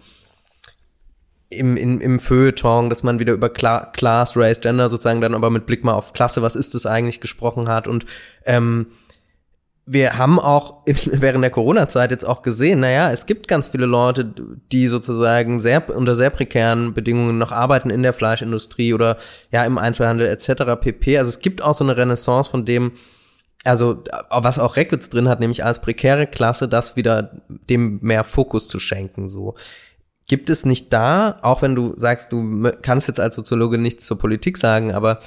im, 1.49 1.77
im, 1.77 2.01
im 2.01 2.19
Feuilleton, 2.19 2.89
dass 2.89 3.03
man 3.03 3.19
wieder 3.19 3.33
über 3.33 3.49
Cla 3.49 3.91
Class, 3.93 4.35
Race, 4.35 4.61
Gender 4.61 4.89
sozusagen 4.89 5.21
dann 5.21 5.35
aber 5.35 5.49
mit 5.49 5.65
Blick 5.65 5.83
mal 5.83 5.93
auf 5.93 6.13
Klasse, 6.13 6.41
was 6.41 6.55
ist 6.55 6.75
das 6.75 6.85
eigentlich 6.85 7.21
gesprochen 7.21 7.67
hat 7.67 7.87
und 7.87 8.05
ähm, 8.45 8.87
wir 9.85 10.17
haben 10.17 10.39
auch 10.39 10.85
in, 10.85 10.97
während 11.21 11.43
der 11.43 11.51
Corona-Zeit 11.51 12.11
jetzt 12.11 12.25
auch 12.25 12.41
gesehen, 12.41 12.79
naja, 12.79 13.11
es 13.11 13.25
gibt 13.25 13.47
ganz 13.47 13.69
viele 13.69 13.85
Leute, 13.85 14.25
die 14.71 14.87
sozusagen 14.87 15.59
sehr 15.59 15.95
unter 15.95 16.15
sehr 16.15 16.29
prekären 16.29 16.93
Bedingungen 16.93 17.37
noch 17.37 17.51
arbeiten 17.51 17.89
in 17.89 18.03
der 18.03 18.13
Fleischindustrie 18.13 18.93
oder 18.93 19.17
ja 19.51 19.63
im 19.65 19.77
Einzelhandel 19.77 20.27
etc. 20.27 20.63
pp. 20.79 21.17
Also 21.17 21.29
es 21.29 21.39
gibt 21.39 21.61
auch 21.61 21.73
so 21.73 21.83
eine 21.83 21.95
Renaissance 21.95 22.49
von 22.49 22.65
dem, 22.65 22.93
also 23.63 24.03
was 24.29 24.59
auch 24.59 24.75
Reckwitz 24.75 25.09
drin 25.09 25.29
hat, 25.29 25.39
nämlich 25.39 25.63
als 25.63 25.81
prekäre 25.81 26.27
Klasse, 26.27 26.67
das 26.67 26.95
wieder 26.95 27.31
dem 27.47 27.99
mehr 28.01 28.23
Fokus 28.23 28.67
zu 28.67 28.79
schenken. 28.79 29.27
So 29.27 29.55
gibt 30.27 30.49
es 30.49 30.65
nicht 30.65 30.91
da, 30.91 31.39
auch 31.41 31.61
wenn 31.61 31.75
du 31.75 31.93
sagst, 31.97 32.31
du 32.31 32.71
kannst 32.81 33.07
jetzt 33.07 33.19
als 33.19 33.35
Soziologe 33.35 33.77
nichts 33.77 34.05
zur 34.05 34.17
Politik 34.17 34.57
sagen, 34.57 34.91
aber 34.91 35.19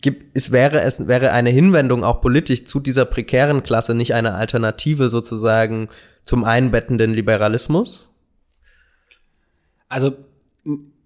gibt, 0.00 0.36
es 0.36 0.50
wäre 0.50 0.80
es 0.80 1.08
wäre 1.08 1.32
eine 1.32 1.50
Hinwendung 1.50 2.04
auch 2.04 2.20
politisch 2.20 2.64
zu 2.64 2.78
dieser 2.80 3.06
prekären 3.06 3.62
Klasse 3.62 3.94
nicht 3.94 4.14
eine 4.14 4.34
Alternative 4.34 5.08
sozusagen 5.08 5.88
zum 6.24 6.44
einbettenden 6.44 7.14
Liberalismus? 7.14 8.10
Also 9.88 10.16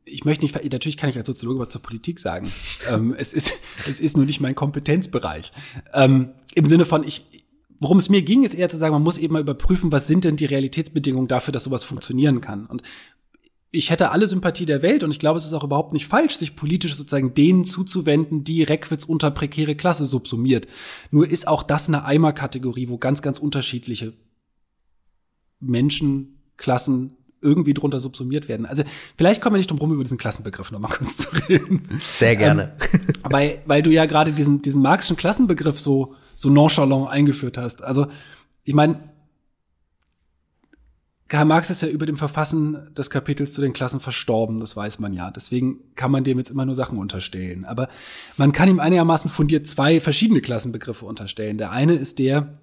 ich 0.05 0.25
möchte 0.25 0.45
nicht, 0.45 0.55
natürlich 0.55 0.97
kann 0.97 1.11
ich 1.11 1.17
als 1.17 1.29
Soziologe 1.29 1.61
was 1.61 1.69
zur 1.69 1.83
Politik 1.83 2.19
sagen. 2.19 2.53
ähm, 2.89 3.15
es 3.17 3.33
ist, 3.33 3.61
es 3.89 4.01
ist 4.01 4.17
nur 4.17 4.27
nicht 4.27 4.41
mein 4.41 4.57
Kompetenzbereich. 4.57 5.53
Ähm, 5.95 6.31
Im 6.55 6.67
Sinne 6.67 6.85
von, 6.85 7.05
ich, 7.05 7.42
worum 7.83 7.99
es 7.99 8.09
mir 8.09 8.23
ging, 8.23 8.45
ist 8.45 8.55
eher 8.55 8.69
zu 8.69 8.77
sagen, 8.77 8.93
man 8.93 9.03
muss 9.03 9.19
eben 9.19 9.33
mal 9.33 9.43
überprüfen, 9.43 9.93
was 9.93 10.07
sind 10.07 10.25
denn 10.25 10.37
die 10.37 10.47
Realitätsbedingungen 10.47 11.29
dafür, 11.29 11.53
dass 11.53 11.65
sowas 11.65 11.85
funktionieren 11.85 12.41
kann. 12.41 12.67
Und 12.67 12.83
ich 13.73 13.91
hätte 13.91 14.11
alle 14.11 14.27
Sympathie 14.27 14.67
der 14.67 14.83
Welt 14.83 15.03
und 15.03 15.11
ich 15.11 15.19
glaube, 15.19 15.39
es 15.39 15.47
ist 15.47 15.55
auch 15.55 15.65
überhaupt 15.65 15.95
nicht 15.95 16.07
falsch, 16.07 16.37
sich 16.37 16.55
politisch 16.55 16.95
sozusagen 16.95 17.35
denen 17.35 17.65
zuzuwenden, 17.65 18.45
die 18.45 18.63
Reckwitz 18.63 19.05
unter 19.05 19.31
prekäre 19.31 19.75
Klasse 19.75 20.05
subsumiert. 20.05 20.67
Nur 21.11 21.29
ist 21.29 21.49
auch 21.49 21.63
das 21.63 21.89
eine 21.89 22.05
Eimerkategorie, 22.05 22.89
wo 22.89 22.99
ganz, 22.99 23.23
ganz 23.23 23.39
unterschiedliche 23.39 24.13
Menschenklassen 25.61 27.17
irgendwie 27.41 27.75
drunter 27.75 27.99
subsumiert 27.99 28.49
werden. 28.49 28.67
Also 28.67 28.85
vielleicht 29.17 29.41
kommen 29.41 29.55
wir 29.55 29.59
nicht 29.59 29.71
drum 29.71 29.79
rum, 29.79 29.93
über 29.93 30.05
diesen 30.05 30.19
Klassenbegriff 30.19 30.71
noch 30.71 30.79
mal 30.79 30.89
kurz 30.89 31.17
zu 31.17 31.29
reden. 31.49 31.83
Sehr 32.01 32.37
gerne. 32.37 32.77
Ähm, 32.83 33.33
weil, 33.33 33.63
weil 33.67 33.83
du 33.83 33.91
ja 33.91 34.07
gerade 34.07 34.33
diesen, 34.33 34.63
diesen 34.63 34.83
marxischen 34.83 35.17
Klassenbegriff 35.17 35.81
so, 35.81 36.15
so 36.43 36.51
nonchalant 36.51 37.09
eingeführt 37.09 37.57
hast. 37.57 37.83
Also 37.83 38.09
ich 38.65 38.75
meine, 38.75 39.13
Karl 41.29 41.47
Marx 41.47 41.71
ist 41.71 41.81
ja 41.81 41.89
über 41.89 42.05
dem 42.05 42.17
Verfassen 42.17 42.93
des 42.95 43.09
Kapitels 43.09 43.55
zu 43.55 43.63
den 43.63 43.73
Klassen 43.73 44.01
verstorben, 44.01 44.61
das 44.61 44.77
weiß 44.77 44.99
man 44.99 45.15
ja. 45.15 45.31
Deswegen 45.31 45.95
kann 45.95 46.11
man 46.11 46.25
dem 46.25 46.37
jetzt 46.37 46.51
immer 46.51 46.67
nur 46.67 46.75
Sachen 46.75 46.99
unterstellen. 46.99 47.65
Aber 47.65 47.89
man 48.37 48.53
kann 48.53 48.69
ihm 48.69 48.81
einigermaßen 48.81 49.31
fundiert 49.31 49.67
zwei 49.67 50.01
verschiedene 50.01 50.43
Klassenbegriffe 50.43 51.07
unterstellen. 51.07 51.57
Der 51.57 51.71
eine 51.71 51.95
ist 51.95 52.19
der, 52.19 52.59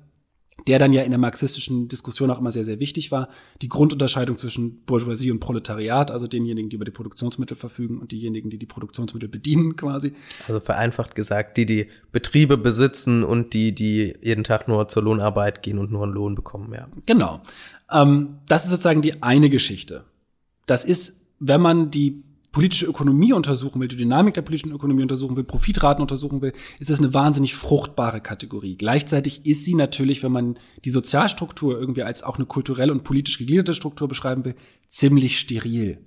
der 0.67 0.79
dann 0.79 0.93
ja 0.93 1.03
in 1.03 1.11
der 1.11 1.19
marxistischen 1.19 1.87
Diskussion 1.87 2.29
auch 2.31 2.39
immer 2.39 2.51
sehr, 2.51 2.65
sehr 2.65 2.79
wichtig 2.79 3.11
war, 3.11 3.29
die 3.61 3.69
Grundunterscheidung 3.69 4.37
zwischen 4.37 4.81
Bourgeoisie 4.85 5.31
und 5.31 5.39
Proletariat, 5.39 6.11
also 6.11 6.27
denjenigen, 6.27 6.69
die 6.69 6.75
über 6.75 6.85
die 6.85 6.91
Produktionsmittel 6.91 7.55
verfügen 7.55 7.97
und 7.97 8.11
diejenigen, 8.11 8.49
die 8.49 8.57
die 8.57 8.65
Produktionsmittel 8.65 9.29
bedienen 9.29 9.75
quasi. 9.75 10.13
Also 10.47 10.59
vereinfacht 10.59 11.15
gesagt, 11.15 11.57
die 11.57 11.65
die 11.65 11.87
Betriebe 12.11 12.57
besitzen 12.57 13.23
und 13.23 13.53
die, 13.53 13.73
die 13.73 14.15
jeden 14.21 14.43
Tag 14.43 14.67
nur 14.67 14.87
zur 14.87 15.03
Lohnarbeit 15.03 15.61
gehen 15.61 15.79
und 15.79 15.91
nur 15.91 16.03
einen 16.03 16.13
Lohn 16.13 16.35
bekommen, 16.35 16.73
ja. 16.73 16.87
Genau. 17.05 17.41
Ähm, 17.91 18.39
das 18.47 18.65
ist 18.65 18.71
sozusagen 18.71 19.01
die 19.01 19.23
eine 19.23 19.49
Geschichte. 19.49 20.03
Das 20.65 20.83
ist, 20.83 21.21
wenn 21.39 21.61
man 21.61 21.91
die 21.91 22.23
politische 22.51 22.85
Ökonomie 22.85 23.33
untersuchen 23.33 23.79
will, 23.79 23.87
die 23.87 23.95
Dynamik 23.95 24.33
der 24.33 24.41
politischen 24.41 24.71
Ökonomie 24.71 25.03
untersuchen 25.03 25.35
will, 25.35 25.43
Profitraten 25.43 26.01
untersuchen 26.01 26.41
will, 26.41 26.53
ist 26.79 26.89
das 26.89 26.99
eine 26.99 27.13
wahnsinnig 27.13 27.53
fruchtbare 27.55 28.21
Kategorie. 28.21 28.75
Gleichzeitig 28.75 29.45
ist 29.45 29.65
sie 29.65 29.75
natürlich, 29.75 30.23
wenn 30.23 30.31
man 30.31 30.57
die 30.83 30.89
Sozialstruktur 30.89 31.79
irgendwie 31.79 32.03
als 32.03 32.23
auch 32.23 32.37
eine 32.37 32.45
kulturell 32.45 32.91
und 32.91 33.03
politisch 33.03 33.37
gegliederte 33.37 33.73
Struktur 33.73 34.07
beschreiben 34.07 34.45
will, 34.45 34.55
ziemlich 34.87 35.39
steril. 35.39 35.99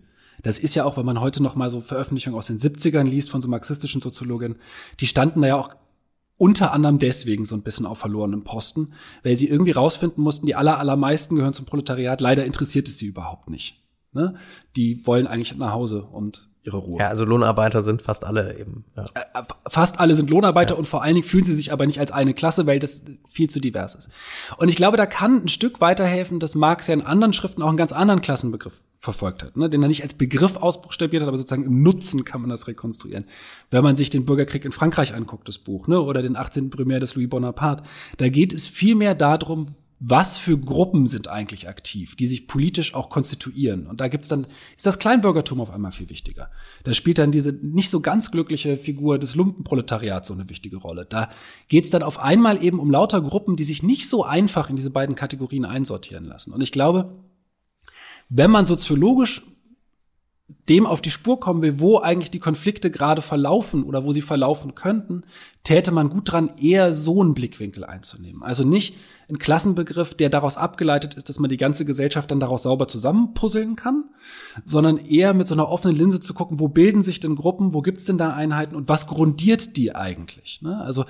Das 0.42 0.58
ist 0.58 0.74
ja 0.74 0.84
auch, 0.84 0.96
wenn 0.96 1.06
man 1.06 1.20
heute 1.20 1.42
noch 1.42 1.54
mal 1.54 1.70
so 1.70 1.80
Veröffentlichungen 1.80 2.36
aus 2.36 2.48
den 2.48 2.58
70ern 2.58 3.04
liest 3.04 3.30
von 3.30 3.40
so 3.40 3.48
marxistischen 3.48 4.00
Soziologen, 4.00 4.56
die 4.98 5.06
standen 5.06 5.42
da 5.42 5.48
ja 5.48 5.56
auch 5.56 5.70
unter 6.36 6.72
anderem 6.72 6.98
deswegen 6.98 7.44
so 7.44 7.54
ein 7.54 7.62
bisschen 7.62 7.86
auf 7.86 7.98
verlorenen 7.98 8.42
Posten, 8.42 8.94
weil 9.22 9.36
sie 9.36 9.46
irgendwie 9.46 9.70
rausfinden 9.70 10.24
mussten, 10.24 10.46
die 10.46 10.56
aller, 10.56 10.80
allermeisten 10.80 11.36
gehören 11.36 11.52
zum 11.52 11.66
Proletariat. 11.66 12.20
Leider 12.20 12.44
interessiert 12.44 12.88
es 12.88 12.98
sie 12.98 13.06
überhaupt 13.06 13.48
nicht. 13.48 13.81
Ne? 14.12 14.34
Die 14.76 15.06
wollen 15.06 15.26
eigentlich 15.26 15.56
nach 15.56 15.72
Hause 15.72 16.02
und 16.02 16.48
ihre 16.64 16.76
Ruhe. 16.76 17.00
Ja, 17.00 17.08
also 17.08 17.24
Lohnarbeiter 17.24 17.82
sind 17.82 18.02
fast 18.02 18.24
alle 18.24 18.58
eben. 18.58 18.84
Ja. 18.96 19.04
Äh, 19.14 19.42
fast 19.66 19.98
alle 19.98 20.14
sind 20.14 20.30
Lohnarbeiter 20.30 20.74
ja. 20.74 20.78
und 20.78 20.86
vor 20.86 21.02
allen 21.02 21.14
Dingen 21.14 21.26
fühlen 21.26 21.44
sie 21.44 21.54
sich 21.54 21.72
aber 21.72 21.86
nicht 21.86 21.98
als 21.98 22.12
eine 22.12 22.34
Klasse, 22.34 22.66
weil 22.66 22.78
das 22.78 23.02
viel 23.26 23.50
zu 23.50 23.60
divers 23.60 23.94
ist. 23.94 24.10
Und 24.58 24.68
ich 24.68 24.76
glaube, 24.76 24.96
da 24.96 25.06
kann 25.06 25.42
ein 25.42 25.48
Stück 25.48 25.80
weiterhelfen, 25.80 26.38
dass 26.38 26.54
Marx 26.54 26.86
ja 26.86 26.94
in 26.94 27.02
anderen 27.02 27.32
Schriften 27.32 27.62
auch 27.62 27.68
einen 27.68 27.76
ganz 27.76 27.92
anderen 27.92 28.20
Klassenbegriff 28.20 28.82
verfolgt 28.98 29.42
hat, 29.42 29.56
ne? 29.56 29.68
den 29.68 29.82
er 29.82 29.88
nicht 29.88 30.04
als 30.04 30.14
Begriff 30.14 30.56
ausbuchstabiert 30.56 31.22
hat, 31.22 31.28
aber 31.28 31.36
sozusagen 31.36 31.64
im 31.64 31.82
Nutzen 31.82 32.24
kann 32.24 32.40
man 32.40 32.50
das 32.50 32.68
rekonstruieren. 32.68 33.24
Wenn 33.70 33.82
man 33.82 33.96
sich 33.96 34.10
den 34.10 34.24
Bürgerkrieg 34.24 34.64
in 34.64 34.70
Frankreich 34.70 35.14
anguckt, 35.14 35.48
das 35.48 35.58
Buch, 35.58 35.88
ne? 35.88 36.00
oder 36.00 36.22
den 36.22 36.36
18. 36.36 36.70
Primär 36.70 37.00
des 37.00 37.16
Louis 37.16 37.28
Bonaparte, 37.28 37.82
da 38.18 38.28
geht 38.28 38.52
es 38.52 38.68
viel 38.68 38.94
mehr 38.94 39.16
darum, 39.16 39.66
was 40.04 40.36
für 40.36 40.58
Gruppen 40.58 41.06
sind 41.06 41.28
eigentlich 41.28 41.68
aktiv, 41.68 42.16
die 42.16 42.26
sich 42.26 42.48
politisch 42.48 42.92
auch 42.92 43.08
konstituieren. 43.08 43.86
Und 43.86 44.00
da 44.00 44.08
gibt's 44.08 44.26
dann, 44.26 44.48
ist 44.76 44.84
das 44.84 44.98
Kleinbürgertum 44.98 45.60
auf 45.60 45.70
einmal 45.70 45.92
viel 45.92 46.10
wichtiger. 46.10 46.50
Da 46.82 46.92
spielt 46.92 47.18
dann 47.18 47.30
diese 47.30 47.52
nicht 47.52 47.88
so 47.88 48.00
ganz 48.00 48.32
glückliche 48.32 48.76
Figur 48.76 49.20
des 49.20 49.36
Lumpenproletariats 49.36 50.26
so 50.26 50.34
eine 50.34 50.50
wichtige 50.50 50.78
Rolle. 50.78 51.06
Da 51.08 51.30
geht's 51.68 51.90
dann 51.90 52.02
auf 52.02 52.18
einmal 52.18 52.64
eben 52.64 52.80
um 52.80 52.90
lauter 52.90 53.20
Gruppen, 53.20 53.54
die 53.54 53.62
sich 53.62 53.84
nicht 53.84 54.08
so 54.08 54.24
einfach 54.24 54.68
in 54.68 54.74
diese 54.74 54.90
beiden 54.90 55.14
Kategorien 55.14 55.64
einsortieren 55.64 56.24
lassen. 56.24 56.52
Und 56.52 56.62
ich 56.62 56.72
glaube, 56.72 57.22
wenn 58.28 58.50
man 58.50 58.66
soziologisch 58.66 59.42
dem 60.68 60.86
auf 60.86 61.02
die 61.02 61.10
Spur 61.10 61.40
kommen 61.40 61.60
will, 61.60 61.80
wo 61.80 61.98
eigentlich 61.98 62.30
die 62.30 62.38
Konflikte 62.38 62.90
gerade 62.90 63.20
verlaufen 63.20 63.82
oder 63.82 64.04
wo 64.04 64.12
sie 64.12 64.22
verlaufen 64.22 64.74
könnten, 64.74 65.22
täte 65.64 65.90
man 65.90 66.08
gut 66.08 66.30
dran, 66.30 66.52
eher 66.60 66.94
so 66.94 67.20
einen 67.20 67.34
Blickwinkel 67.34 67.84
einzunehmen. 67.84 68.42
Also 68.42 68.64
nicht 68.64 68.96
ein 69.28 69.38
Klassenbegriff, 69.38 70.14
der 70.14 70.28
daraus 70.28 70.56
abgeleitet 70.56 71.14
ist, 71.14 71.28
dass 71.28 71.40
man 71.40 71.50
die 71.50 71.56
ganze 71.56 71.84
Gesellschaft 71.84 72.30
dann 72.30 72.38
daraus 72.38 72.62
sauber 72.62 72.86
zusammenpuzzeln 72.86 73.74
kann, 73.74 74.04
sondern 74.64 74.98
eher 74.98 75.34
mit 75.34 75.48
so 75.48 75.54
einer 75.54 75.68
offenen 75.68 75.96
Linse 75.96 76.20
zu 76.20 76.32
gucken, 76.32 76.60
wo 76.60 76.68
bilden 76.68 77.02
sich 77.02 77.18
denn 77.18 77.34
Gruppen, 77.34 77.72
wo 77.72 77.80
gibt's 77.80 78.04
denn 78.04 78.18
da 78.18 78.32
Einheiten 78.32 78.76
und 78.76 78.88
was 78.88 79.08
grundiert 79.08 79.76
die 79.76 79.94
eigentlich? 79.94 80.62
Ne? 80.62 80.80
Also 80.80 81.04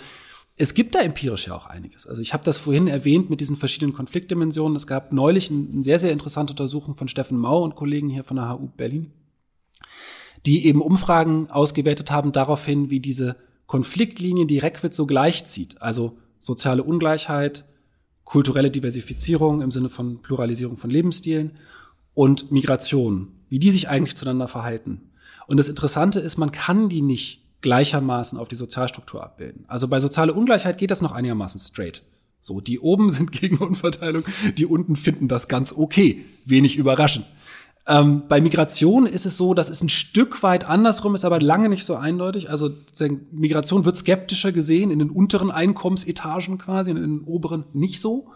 es 0.56 0.72
gibt 0.74 0.94
da 0.94 1.00
empirisch 1.00 1.48
ja 1.48 1.54
auch 1.54 1.66
einiges. 1.66 2.06
Also 2.06 2.22
ich 2.22 2.32
habe 2.32 2.44
das 2.44 2.56
vorhin 2.56 2.86
erwähnt 2.86 3.28
mit 3.28 3.40
diesen 3.40 3.56
verschiedenen 3.56 3.92
Konfliktdimensionen. 3.92 4.76
Es 4.76 4.86
gab 4.86 5.12
neulich 5.12 5.50
eine 5.50 5.82
sehr, 5.82 5.98
sehr 5.98 6.12
interessante 6.12 6.52
Untersuchung 6.52 6.94
von 6.94 7.08
Steffen 7.08 7.38
Mau 7.38 7.62
und 7.62 7.74
Kollegen 7.74 8.08
hier 8.08 8.24
von 8.24 8.36
der 8.36 8.50
HU 8.50 8.68
Berlin 8.76 9.12
die 10.46 10.66
eben 10.66 10.82
Umfragen 10.82 11.50
ausgewertet 11.50 12.10
haben 12.10 12.32
daraufhin, 12.32 12.90
wie 12.90 13.00
diese 13.00 13.36
Konfliktlinien, 13.66 14.48
die 14.48 14.58
Reckwitz 14.58 14.96
so 14.96 15.06
gleichzieht, 15.06 15.80
also 15.80 16.18
soziale 16.40 16.82
Ungleichheit, 16.82 17.64
kulturelle 18.24 18.70
Diversifizierung 18.70 19.60
im 19.60 19.70
Sinne 19.70 19.88
von 19.88 20.20
Pluralisierung 20.22 20.76
von 20.76 20.90
Lebensstilen 20.90 21.52
und 22.14 22.50
Migration, 22.50 23.28
wie 23.48 23.58
die 23.58 23.70
sich 23.70 23.88
eigentlich 23.88 24.16
zueinander 24.16 24.48
verhalten. 24.48 25.12
Und 25.46 25.56
das 25.56 25.68
Interessante 25.68 26.20
ist, 26.20 26.38
man 26.38 26.50
kann 26.50 26.88
die 26.88 27.02
nicht 27.02 27.42
gleichermaßen 27.60 28.38
auf 28.38 28.48
die 28.48 28.56
Sozialstruktur 28.56 29.22
abbilden. 29.22 29.64
Also 29.68 29.88
bei 29.88 30.00
sozialer 30.00 30.36
Ungleichheit 30.36 30.78
geht 30.78 30.90
das 30.90 31.02
noch 31.02 31.12
einigermaßen 31.12 31.60
straight. 31.60 32.02
So, 32.40 32.60
die 32.60 32.80
oben 32.80 33.08
sind 33.10 33.32
gegen 33.32 33.58
Unverteilung, 33.58 34.24
die 34.58 34.66
unten 34.66 34.96
finden 34.96 35.28
das 35.28 35.48
ganz 35.48 35.72
okay. 35.72 36.24
Wenig 36.44 36.76
überraschend. 36.76 37.24
Ähm, 37.86 38.28
bei 38.28 38.40
Migration 38.40 39.06
ist 39.06 39.26
es 39.26 39.36
so, 39.36 39.54
dass 39.54 39.68
es 39.68 39.82
ein 39.82 39.88
Stück 39.88 40.42
weit 40.42 40.64
andersrum 40.64 41.14
ist, 41.14 41.24
aber 41.24 41.40
lange 41.40 41.68
nicht 41.68 41.84
so 41.84 41.96
eindeutig. 41.96 42.48
Also 42.48 42.70
Migration 43.32 43.84
wird 43.84 43.96
skeptischer 43.96 44.52
gesehen 44.52 44.90
in 44.90 45.00
den 45.00 45.10
unteren 45.10 45.50
Einkommensetagen 45.50 46.58
quasi, 46.58 46.90
in 46.90 46.96
den 46.96 47.20
oberen 47.22 47.64
nicht 47.72 48.00
so. 48.00 48.28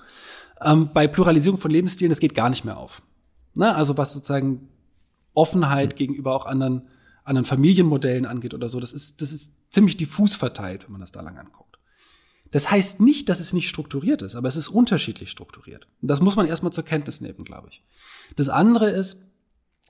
Ähm, 0.61 0.91
bei 0.93 1.07
Pluralisierung 1.07 1.59
von 1.59 1.71
Lebensstilen, 1.71 2.11
das 2.11 2.19
geht 2.19 2.35
gar 2.35 2.51
nicht 2.51 2.65
mehr 2.65 2.77
auf. 2.77 3.03
Ne? 3.55 3.75
Also 3.75 3.97
was 3.97 4.15
sozusagen 4.15 4.69
Offenheit 5.33 5.93
mhm. 5.93 5.97
gegenüber 5.97 6.35
auch 6.35 6.47
anderen, 6.47 6.89
anderen 7.23 7.45
Familienmodellen 7.45 8.27
angeht 8.27 8.55
oder 8.55 8.69
so, 8.69 8.81
das 8.81 8.93
ist, 8.93 9.23
das 9.23 9.33
ist 9.33 9.55
ziemlich 9.71 9.97
diffus 9.97 10.35
verteilt, 10.35 10.85
wenn 10.85 10.93
man 10.93 11.01
das 11.01 11.13
da 11.13 11.21
lang 11.21 11.39
anguckt. 11.39 11.79
Das 12.51 12.71
heißt 12.71 13.01
nicht, 13.01 13.29
dass 13.29 13.41
es 13.41 13.53
nicht 13.53 13.69
strukturiert 13.69 14.23
ist, 14.23 14.37
aber 14.37 14.49
es 14.49 14.57
ist 14.57 14.69
unterschiedlich 14.69 15.31
strukturiert. 15.31 15.89
Und 16.01 16.09
das 16.09 16.21
muss 16.21 16.37
man 16.37 16.47
erstmal 16.47 16.73
zur 16.73 16.85
Kenntnis 16.85 17.21
nehmen, 17.21 17.45
glaube 17.45 17.69
ich. 17.71 17.83
Das 18.37 18.49
andere 18.49 18.91
ist, 18.91 19.26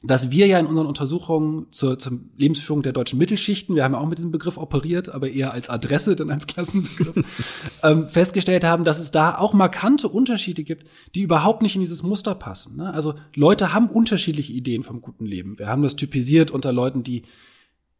dass 0.02 0.30
wir 0.30 0.46
ja 0.46 0.58
in 0.58 0.66
unseren 0.66 0.86
Untersuchungen 0.86 1.72
zur, 1.72 1.98
zur 1.98 2.20
Lebensführung 2.36 2.82
der 2.82 2.92
deutschen 2.92 3.18
Mittelschichten, 3.18 3.74
wir 3.74 3.82
haben 3.82 3.94
ja 3.94 3.98
auch 3.98 4.08
mit 4.08 4.18
diesem 4.18 4.30
Begriff 4.30 4.58
operiert, 4.58 5.08
aber 5.08 5.30
eher 5.30 5.52
als 5.52 5.70
Adresse, 5.70 6.16
denn 6.16 6.30
als 6.30 6.46
Klassenbegriff, 6.46 7.24
ähm, 7.82 8.06
festgestellt 8.06 8.62
haben, 8.64 8.84
dass 8.84 8.98
es 8.98 9.10
da 9.10 9.36
auch 9.36 9.54
markante 9.54 10.08
Unterschiede 10.08 10.64
gibt, 10.64 10.86
die 11.14 11.22
überhaupt 11.22 11.62
nicht 11.62 11.76
in 11.76 11.80
dieses 11.80 12.02
Muster 12.02 12.34
passen. 12.34 12.76
Ne? 12.76 12.92
Also 12.92 13.14
Leute 13.34 13.72
haben 13.72 13.88
unterschiedliche 13.88 14.52
Ideen 14.52 14.82
vom 14.82 15.00
guten 15.00 15.24
Leben. 15.24 15.58
Wir 15.58 15.68
haben 15.68 15.82
das 15.82 15.96
typisiert 15.96 16.50
unter 16.50 16.72
Leuten, 16.72 17.02
die 17.02 17.22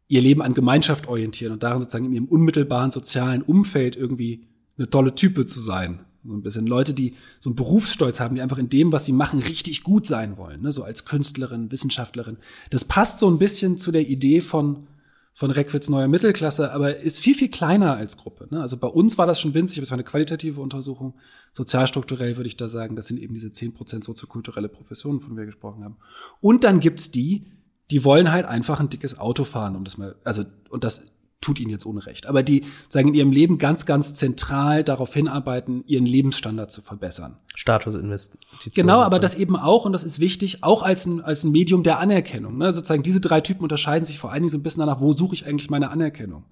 ihr 0.07 0.21
Leben 0.21 0.43
an 0.43 0.53
Gemeinschaft 0.53 1.07
orientieren 1.07 1.53
und 1.53 1.63
darin 1.63 1.81
sozusagen 1.81 2.05
in 2.05 2.13
ihrem 2.13 2.27
unmittelbaren 2.27 2.91
sozialen 2.91 3.41
Umfeld 3.41 3.95
irgendwie 3.95 4.45
eine 4.77 4.89
tolle 4.89 5.15
Type 5.15 5.47
zu 5.47 5.59
sein. 5.59 6.05
So 6.27 6.33
ein 6.33 6.43
bisschen 6.43 6.67
Leute, 6.67 6.93
die 6.93 7.15
so 7.39 7.49
einen 7.49 7.55
Berufsstolz 7.55 8.19
haben, 8.19 8.35
die 8.35 8.41
einfach 8.41 8.57
in 8.57 8.69
dem, 8.69 8.91
was 8.91 9.05
sie 9.05 9.13
machen, 9.13 9.39
richtig 9.39 9.83
gut 9.83 10.05
sein 10.05 10.37
wollen. 10.37 10.61
Ne? 10.61 10.71
So 10.71 10.83
als 10.83 11.05
Künstlerin, 11.05 11.71
Wissenschaftlerin. 11.71 12.37
Das 12.69 12.85
passt 12.85 13.19
so 13.19 13.29
ein 13.29 13.39
bisschen 13.39 13.77
zu 13.77 13.91
der 13.91 14.07
Idee 14.07 14.41
von, 14.41 14.87
von 15.33 15.51
Reckwitz 15.51 15.89
neuer 15.89 16.07
Mittelklasse, 16.07 16.71
aber 16.73 16.97
ist 16.97 17.19
viel, 17.19 17.35
viel 17.35 17.49
kleiner 17.49 17.95
als 17.95 18.17
Gruppe. 18.17 18.47
Ne? 18.49 18.59
Also 18.59 18.77
bei 18.77 18.87
uns 18.87 19.17
war 19.17 19.25
das 19.25 19.39
schon 19.39 19.53
winzig, 19.53 19.79
aber 19.79 19.83
es 19.83 19.91
war 19.91 19.95
eine 19.95 20.03
qualitative 20.03 20.59
Untersuchung. 20.59 21.15
Sozialstrukturell 21.53 22.37
würde 22.37 22.47
ich 22.47 22.57
da 22.57 22.67
sagen, 22.67 22.95
das 22.95 23.07
sind 23.07 23.19
eben 23.19 23.33
diese 23.33 23.51
zehn 23.51 23.73
Prozent 23.73 24.03
soziokulturelle 24.03 24.69
Professionen, 24.69 25.19
von 25.19 25.29
denen 25.29 25.39
wir 25.39 25.45
gesprochen 25.45 25.83
haben. 25.83 25.97
Und 26.41 26.63
dann 26.63 26.79
gibt's 26.79 27.09
die, 27.11 27.45
die 27.89 28.03
wollen 28.03 28.31
halt 28.31 28.45
einfach 28.45 28.79
ein 28.79 28.89
dickes 28.89 29.17
Auto 29.17 29.45
fahren, 29.45 29.75
um 29.75 29.85
das 29.85 29.97
mal, 29.97 30.15
also, 30.23 30.43
und 30.69 30.83
das 30.83 31.11
tut 31.41 31.59
ihnen 31.59 31.69
jetzt 31.69 31.85
Unrecht. 31.85 32.25
Aber 32.27 32.43
die 32.43 32.65
sagen 32.89 33.09
in 33.09 33.13
ihrem 33.13 33.31
Leben 33.31 33.57
ganz, 33.57 33.85
ganz 33.85 34.13
zentral 34.13 34.83
darauf 34.83 35.13
hinarbeiten, 35.13 35.83
ihren 35.85 36.05
Lebensstandard 36.05 36.71
zu 36.71 36.81
verbessern. 36.81 37.37
Statusinvestition. 37.55 38.71
Genau, 38.73 39.01
aber 39.01 39.19
das 39.19 39.35
eben 39.35 39.55
auch, 39.55 39.85
und 39.85 39.93
das 39.93 40.03
ist 40.03 40.19
wichtig, 40.19 40.63
auch 40.63 40.83
als 40.83 41.05
ein, 41.05 41.21
als 41.21 41.43
ein 41.43 41.51
Medium 41.51 41.83
der 41.83 41.99
Anerkennung. 41.99 42.57
Ne? 42.57 42.73
Sozusagen 42.73 43.03
diese 43.03 43.21
drei 43.21 43.41
Typen 43.41 43.63
unterscheiden 43.63 44.05
sich 44.05 44.19
vor 44.19 44.31
allen 44.31 44.43
Dingen 44.43 44.51
so 44.51 44.57
ein 44.57 44.63
bisschen 44.63 44.81
danach, 44.81 44.99
wo 44.99 45.13
suche 45.13 45.35
ich 45.35 45.45
eigentlich 45.45 45.69
meine 45.69 45.89
Anerkennung? 45.89 46.45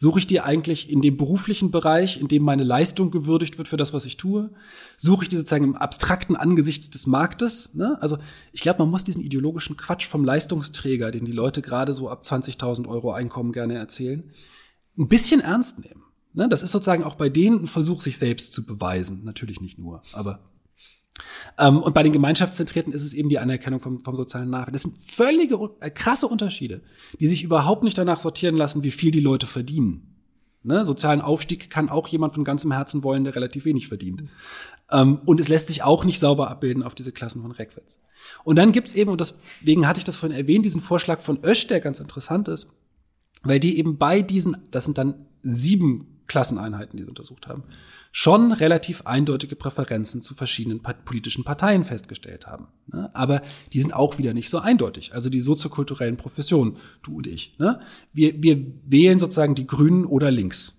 Suche 0.00 0.20
ich 0.20 0.28
die 0.28 0.40
eigentlich 0.40 0.90
in 0.90 1.00
dem 1.00 1.16
beruflichen 1.16 1.72
Bereich, 1.72 2.20
in 2.20 2.28
dem 2.28 2.44
meine 2.44 2.62
Leistung 2.62 3.10
gewürdigt 3.10 3.58
wird 3.58 3.66
für 3.66 3.76
das, 3.76 3.92
was 3.92 4.06
ich 4.06 4.16
tue? 4.16 4.48
Suche 4.96 5.24
ich 5.24 5.28
die 5.28 5.36
sozusagen 5.36 5.64
im 5.64 5.74
abstrakten 5.74 6.36
Angesichts 6.36 6.88
des 6.88 7.08
Marktes? 7.08 7.74
Ne? 7.74 7.98
Also 8.00 8.16
ich 8.52 8.60
glaube, 8.60 8.78
man 8.78 8.90
muss 8.90 9.02
diesen 9.02 9.22
ideologischen 9.22 9.76
Quatsch 9.76 10.06
vom 10.06 10.24
Leistungsträger, 10.24 11.10
den 11.10 11.24
die 11.24 11.32
Leute 11.32 11.62
gerade 11.62 11.94
so 11.94 12.08
ab 12.08 12.22
20.000 12.22 12.86
Euro 12.86 13.10
Einkommen 13.10 13.50
gerne 13.50 13.74
erzählen, 13.74 14.22
ein 14.96 15.08
bisschen 15.08 15.40
ernst 15.40 15.80
nehmen. 15.80 16.04
Ne? 16.32 16.48
Das 16.48 16.62
ist 16.62 16.70
sozusagen 16.70 17.02
auch 17.02 17.16
bei 17.16 17.28
denen 17.28 17.64
ein 17.64 17.66
Versuch, 17.66 18.00
sich 18.00 18.18
selbst 18.18 18.52
zu 18.52 18.64
beweisen. 18.64 19.24
Natürlich 19.24 19.60
nicht 19.60 19.80
nur, 19.80 20.04
aber 20.12 20.38
ähm, 21.58 21.82
und 21.82 21.94
bei 21.94 22.02
den 22.02 22.12
Gemeinschaftszentrierten 22.12 22.92
ist 22.92 23.04
es 23.04 23.14
eben 23.14 23.28
die 23.28 23.38
Anerkennung 23.38 23.80
vom, 23.80 24.00
vom 24.00 24.16
sozialen 24.16 24.50
Nachwelt. 24.50 24.74
Das 24.74 24.82
sind 24.82 24.98
völlige, 24.98 25.58
äh, 25.80 25.90
krasse 25.90 26.28
Unterschiede, 26.28 26.82
die 27.18 27.26
sich 27.26 27.42
überhaupt 27.42 27.82
nicht 27.82 27.98
danach 27.98 28.20
sortieren 28.20 28.56
lassen, 28.56 28.84
wie 28.84 28.90
viel 28.90 29.10
die 29.10 29.20
Leute 29.20 29.46
verdienen. 29.46 30.14
Ne? 30.62 30.84
Sozialen 30.84 31.20
Aufstieg 31.20 31.70
kann 31.70 31.88
auch 31.88 32.08
jemand 32.08 32.34
von 32.34 32.44
ganzem 32.44 32.72
Herzen 32.72 33.02
wollen, 33.02 33.24
der 33.24 33.34
relativ 33.34 33.64
wenig 33.64 33.88
verdient. 33.88 34.24
Ähm, 34.90 35.20
und 35.24 35.40
es 35.40 35.48
lässt 35.48 35.68
sich 35.68 35.82
auch 35.82 36.04
nicht 36.04 36.18
sauber 36.18 36.50
abbilden 36.50 36.82
auf 36.82 36.94
diese 36.94 37.12
Klassen 37.12 37.42
von 37.42 37.52
Reckwitz. 37.52 38.00
Und 38.44 38.56
dann 38.56 38.72
gibt's 38.72 38.94
eben, 38.94 39.10
und 39.10 39.20
deswegen 39.20 39.86
hatte 39.86 39.98
ich 39.98 40.04
das 40.04 40.16
vorhin 40.16 40.36
erwähnt, 40.36 40.64
diesen 40.64 40.80
Vorschlag 40.80 41.20
von 41.20 41.44
Ösch, 41.44 41.66
der 41.66 41.80
ganz 41.80 42.00
interessant 42.00 42.48
ist, 42.48 42.70
weil 43.42 43.60
die 43.60 43.78
eben 43.78 43.98
bei 43.98 44.22
diesen, 44.22 44.56
das 44.70 44.84
sind 44.84 44.98
dann 44.98 45.26
sieben 45.42 46.17
Klasseneinheiten, 46.28 46.96
die 46.96 47.02
sie 47.02 47.08
untersucht 47.08 47.48
haben, 47.48 47.64
schon 48.12 48.52
relativ 48.52 49.02
eindeutige 49.02 49.56
Präferenzen 49.56 50.22
zu 50.22 50.34
verschiedenen 50.34 50.80
politischen 50.82 51.44
Parteien 51.44 51.84
festgestellt 51.84 52.46
haben. 52.46 52.68
Ne? 52.86 53.10
Aber 53.14 53.42
die 53.72 53.80
sind 53.80 53.92
auch 53.92 54.18
wieder 54.18 54.34
nicht 54.34 54.50
so 54.50 54.58
eindeutig. 54.58 55.14
Also 55.14 55.30
die 55.30 55.40
soziokulturellen 55.40 56.16
Professionen, 56.16 56.76
du 57.02 57.16
und 57.16 57.26
ich. 57.26 57.58
Ne? 57.58 57.80
Wir, 58.12 58.42
wir 58.42 58.64
wählen 58.84 59.18
sozusagen 59.18 59.54
die 59.54 59.66
Grünen 59.66 60.04
oder 60.04 60.30
links. 60.30 60.74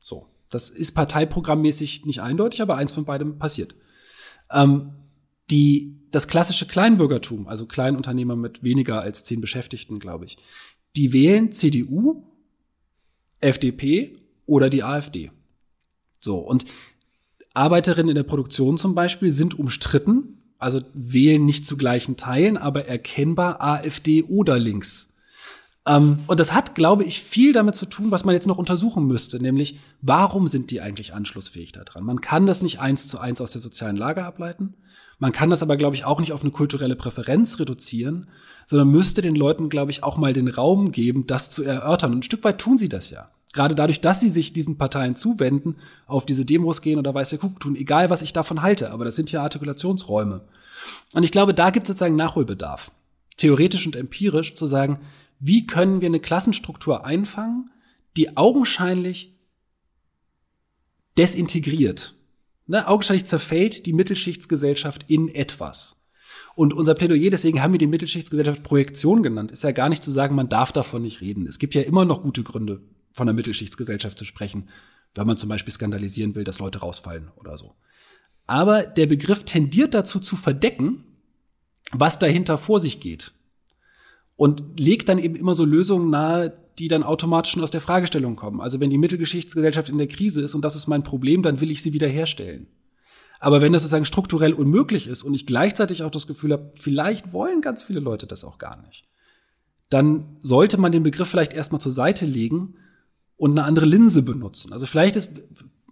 So. 0.00 0.26
Das 0.50 0.68
ist 0.68 0.92
parteiprogrammmäßig 0.92 2.06
nicht 2.06 2.22
eindeutig, 2.22 2.60
aber 2.60 2.76
eins 2.76 2.92
von 2.92 3.04
beidem 3.04 3.38
passiert. 3.38 3.76
Ähm, 4.50 4.92
die, 5.50 5.96
das 6.10 6.28
klassische 6.28 6.66
Kleinbürgertum, 6.66 7.46
also 7.46 7.66
Kleinunternehmer 7.66 8.36
mit 8.36 8.62
weniger 8.62 9.00
als 9.00 9.24
zehn 9.24 9.40
Beschäftigten, 9.40 9.98
glaube 9.98 10.24
ich, 10.24 10.38
die 10.96 11.12
wählen 11.12 11.52
CDU, 11.52 12.24
FDP 13.40 14.19
oder 14.50 14.68
die 14.68 14.82
AfD. 14.82 15.30
So, 16.18 16.38
und 16.38 16.66
Arbeiterinnen 17.54 18.10
in 18.10 18.14
der 18.16 18.24
Produktion 18.24 18.76
zum 18.76 18.94
Beispiel 18.94 19.32
sind 19.32 19.58
umstritten, 19.58 20.42
also 20.58 20.80
wählen 20.92 21.44
nicht 21.44 21.64
zu 21.64 21.76
gleichen 21.76 22.16
Teilen, 22.16 22.58
aber 22.58 22.86
erkennbar 22.86 23.62
AfD 23.62 24.24
oder 24.24 24.58
links. 24.58 25.14
Ähm, 25.86 26.18
und 26.26 26.38
das 26.38 26.52
hat, 26.52 26.74
glaube 26.74 27.04
ich, 27.04 27.22
viel 27.22 27.52
damit 27.52 27.76
zu 27.76 27.86
tun, 27.86 28.10
was 28.10 28.24
man 28.24 28.34
jetzt 28.34 28.46
noch 28.46 28.58
untersuchen 28.58 29.06
müsste, 29.06 29.40
nämlich 29.40 29.78
warum 30.02 30.46
sind 30.46 30.70
die 30.70 30.80
eigentlich 30.80 31.14
anschlussfähig 31.14 31.72
daran? 31.72 32.04
Man 32.04 32.20
kann 32.20 32.46
das 32.46 32.60
nicht 32.60 32.80
eins 32.80 33.06
zu 33.06 33.18
eins 33.18 33.40
aus 33.40 33.52
der 33.52 33.62
sozialen 33.62 33.96
Lage 33.96 34.24
ableiten. 34.24 34.74
Man 35.18 35.32
kann 35.32 35.50
das 35.50 35.62
aber, 35.62 35.76
glaube 35.76 35.96
ich, 35.96 36.04
auch 36.04 36.20
nicht 36.20 36.32
auf 36.32 36.42
eine 36.42 36.50
kulturelle 36.50 36.96
Präferenz 36.96 37.58
reduzieren, 37.58 38.28
sondern 38.66 38.88
müsste 38.88 39.22
den 39.22 39.34
Leuten, 39.36 39.68
glaube 39.68 39.90
ich, 39.90 40.02
auch 40.02 40.16
mal 40.16 40.32
den 40.32 40.48
Raum 40.48 40.92
geben, 40.92 41.26
das 41.26 41.50
zu 41.50 41.62
erörtern. 41.62 42.12
Und 42.12 42.18
ein 42.18 42.22
Stück 42.22 42.44
weit 42.44 42.58
tun 42.58 42.78
sie 42.78 42.88
das 42.88 43.10
ja 43.10 43.30
gerade 43.52 43.74
dadurch, 43.74 44.00
dass 44.00 44.20
sie 44.20 44.30
sich 44.30 44.52
diesen 44.52 44.78
Parteien 44.78 45.16
zuwenden, 45.16 45.76
auf 46.06 46.26
diese 46.26 46.44
Demos 46.44 46.82
gehen 46.82 46.98
oder 46.98 47.14
weiß 47.14 47.30
der 47.30 47.38
Kuck 47.38 47.60
tun, 47.60 47.76
egal 47.76 48.10
was 48.10 48.22
ich 48.22 48.32
davon 48.32 48.62
halte, 48.62 48.90
aber 48.92 49.04
das 49.04 49.16
sind 49.16 49.32
ja 49.32 49.42
Artikulationsräume. 49.42 50.46
Und 51.12 51.22
ich 51.24 51.32
glaube, 51.32 51.54
da 51.54 51.70
gibt 51.70 51.86
es 51.86 51.88
sozusagen 51.88 52.16
Nachholbedarf, 52.16 52.90
theoretisch 53.36 53.86
und 53.86 53.96
empirisch 53.96 54.54
zu 54.54 54.66
sagen, 54.66 55.00
wie 55.38 55.66
können 55.66 56.00
wir 56.00 56.06
eine 56.06 56.20
Klassenstruktur 56.20 57.04
einfangen, 57.04 57.70
die 58.16 58.36
augenscheinlich 58.36 59.38
desintegriert, 61.18 62.14
ne, 62.66 62.86
augenscheinlich 62.86 63.26
zerfällt 63.26 63.86
die 63.86 63.92
Mittelschichtsgesellschaft 63.92 65.04
in 65.08 65.28
etwas. 65.28 65.96
Und 66.54 66.74
unser 66.74 66.94
Plädoyer, 66.94 67.30
deswegen 67.30 67.62
haben 67.62 67.72
wir 67.72 67.78
die 67.78 67.86
Mittelschichtsgesellschaft 67.86 68.62
Projektion 68.62 69.22
genannt, 69.22 69.50
ist 69.50 69.64
ja 69.64 69.72
gar 69.72 69.88
nicht 69.88 70.02
zu 70.02 70.10
sagen, 70.10 70.34
man 70.34 70.48
darf 70.48 70.72
davon 70.72 71.02
nicht 71.02 71.20
reden. 71.20 71.46
Es 71.46 71.58
gibt 71.58 71.74
ja 71.74 71.82
immer 71.82 72.04
noch 72.04 72.22
gute 72.22 72.42
Gründe, 72.42 72.82
von 73.12 73.26
der 73.26 73.34
Mittelschichtsgesellschaft 73.34 74.18
zu 74.18 74.24
sprechen, 74.24 74.68
wenn 75.14 75.26
man 75.26 75.36
zum 75.36 75.48
Beispiel 75.48 75.72
skandalisieren 75.72 76.34
will, 76.34 76.44
dass 76.44 76.58
Leute 76.58 76.78
rausfallen 76.78 77.30
oder 77.36 77.58
so. 77.58 77.74
Aber 78.46 78.82
der 78.84 79.06
Begriff 79.06 79.44
tendiert 79.44 79.94
dazu 79.94 80.18
zu 80.20 80.36
verdecken, 80.36 81.04
was 81.92 82.18
dahinter 82.18 82.58
vor 82.58 82.80
sich 82.80 83.00
geht. 83.00 83.32
Und 84.36 84.80
legt 84.80 85.08
dann 85.08 85.18
eben 85.18 85.36
immer 85.36 85.54
so 85.54 85.64
Lösungen 85.64 86.10
nahe, 86.10 86.56
die 86.78 86.88
dann 86.88 87.02
automatisch 87.02 87.58
aus 87.58 87.70
der 87.70 87.80
Fragestellung 87.80 88.36
kommen. 88.36 88.60
Also 88.60 88.80
wenn 88.80 88.90
die 88.90 88.98
Mittelgeschichtsgesellschaft 88.98 89.88
in 89.90 89.98
der 89.98 90.08
Krise 90.08 90.40
ist 90.40 90.54
und 90.54 90.64
das 90.64 90.76
ist 90.76 90.86
mein 90.86 91.02
Problem, 91.02 91.42
dann 91.42 91.60
will 91.60 91.70
ich 91.70 91.82
sie 91.82 91.92
wiederherstellen. 91.92 92.68
Aber 93.38 93.60
wenn 93.60 93.72
das 93.72 93.82
sozusagen 93.82 94.04
strukturell 94.04 94.52
unmöglich 94.52 95.06
ist 95.06 95.22
und 95.22 95.34
ich 95.34 95.46
gleichzeitig 95.46 96.02
auch 96.02 96.10
das 96.10 96.26
Gefühl 96.26 96.52
habe, 96.52 96.72
vielleicht 96.74 97.32
wollen 97.32 97.60
ganz 97.60 97.82
viele 97.82 98.00
Leute 98.00 98.26
das 98.26 98.44
auch 98.44 98.58
gar 98.58 98.80
nicht, 98.82 99.04
dann 99.90 100.36
sollte 100.38 100.78
man 100.78 100.92
den 100.92 101.02
Begriff 101.02 101.28
vielleicht 101.28 101.52
erstmal 101.52 101.80
zur 101.80 101.92
Seite 101.92 102.24
legen 102.24 102.74
und 103.40 103.52
eine 103.52 103.64
andere 103.66 103.86
Linse 103.86 104.22
benutzen. 104.22 104.72
Also 104.72 104.86
vielleicht 104.86 105.16
ist 105.16 105.30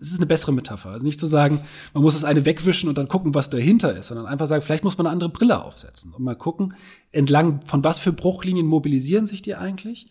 es 0.00 0.12
ist 0.12 0.18
eine 0.18 0.26
bessere 0.26 0.52
Metapher. 0.52 0.90
Also 0.90 1.04
nicht 1.04 1.18
zu 1.18 1.26
sagen, 1.26 1.62
man 1.92 2.04
muss 2.04 2.14
das 2.14 2.22
eine 2.22 2.44
wegwischen 2.44 2.88
und 2.88 2.96
dann 2.96 3.08
gucken, 3.08 3.34
was 3.34 3.50
dahinter 3.50 3.96
ist, 3.96 4.08
sondern 4.08 4.26
einfach 4.26 4.46
sagen, 4.46 4.62
vielleicht 4.62 4.84
muss 4.84 4.96
man 4.96 5.08
eine 5.08 5.12
andere 5.12 5.30
Brille 5.30 5.60
aufsetzen 5.60 6.12
und 6.12 6.22
mal 6.22 6.36
gucken, 6.36 6.74
entlang 7.10 7.62
von 7.64 7.82
was 7.82 7.98
für 7.98 8.12
Bruchlinien 8.12 8.66
mobilisieren 8.66 9.26
sich 9.26 9.42
die 9.42 9.56
eigentlich 9.56 10.06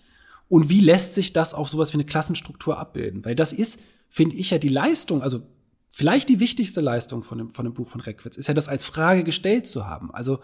und 0.50 0.70
wie 0.70 0.82
lässt 0.82 1.14
sich 1.14 1.32
das 1.32 1.54
auf 1.54 1.70
sowas 1.70 1.94
wie 1.94 1.98
eine 1.98 2.06
Klassenstruktur 2.06 2.78
abbilden? 2.78 3.24
Weil 3.24 3.36
das 3.36 3.54
ist, 3.54 3.80
finde 4.10 4.36
ich 4.36 4.50
ja 4.50 4.58
die 4.58 4.68
Leistung, 4.68 5.22
also 5.22 5.42
vielleicht 5.90 6.28
die 6.28 6.42
wichtigste 6.42 6.82
Leistung 6.82 7.24
von 7.24 7.38
dem, 7.38 7.50
von 7.52 7.64
dem 7.64 7.74
Buch 7.74 7.88
von 7.88 8.02
Reckwitz, 8.02 8.36
ist 8.36 8.48
ja 8.48 8.54
das 8.54 8.68
als 8.68 8.84
Frage 8.84 9.24
gestellt 9.24 9.68
zu 9.68 9.88
haben. 9.88 10.12
Also 10.12 10.40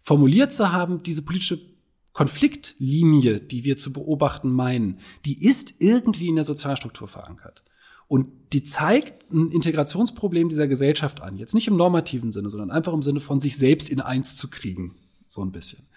formuliert 0.00 0.52
zu 0.52 0.72
haben, 0.72 1.02
diese 1.02 1.22
politische 1.22 1.73
Konfliktlinie, 2.14 3.40
die 3.40 3.64
wir 3.64 3.76
zu 3.76 3.92
beobachten 3.92 4.50
meinen, 4.50 5.00
die 5.26 5.46
ist 5.46 5.74
irgendwie 5.80 6.28
in 6.28 6.36
der 6.36 6.44
Sozialstruktur 6.44 7.08
verankert. 7.08 7.64
Und 8.06 8.28
die 8.52 8.62
zeigt 8.62 9.30
ein 9.32 9.50
Integrationsproblem 9.50 10.48
dieser 10.48 10.68
Gesellschaft 10.68 11.22
an. 11.22 11.36
Jetzt 11.36 11.54
nicht 11.54 11.66
im 11.66 11.76
normativen 11.76 12.30
Sinne, 12.30 12.50
sondern 12.50 12.70
einfach 12.70 12.92
im 12.92 13.02
Sinne 13.02 13.20
von 13.20 13.40
sich 13.40 13.56
selbst 13.56 13.90
in 13.90 14.00
eins 14.00 14.36
zu 14.36 14.48
kriegen. 14.48 14.94
So 15.28 15.42
ein 15.42 15.50
bisschen. 15.50 15.88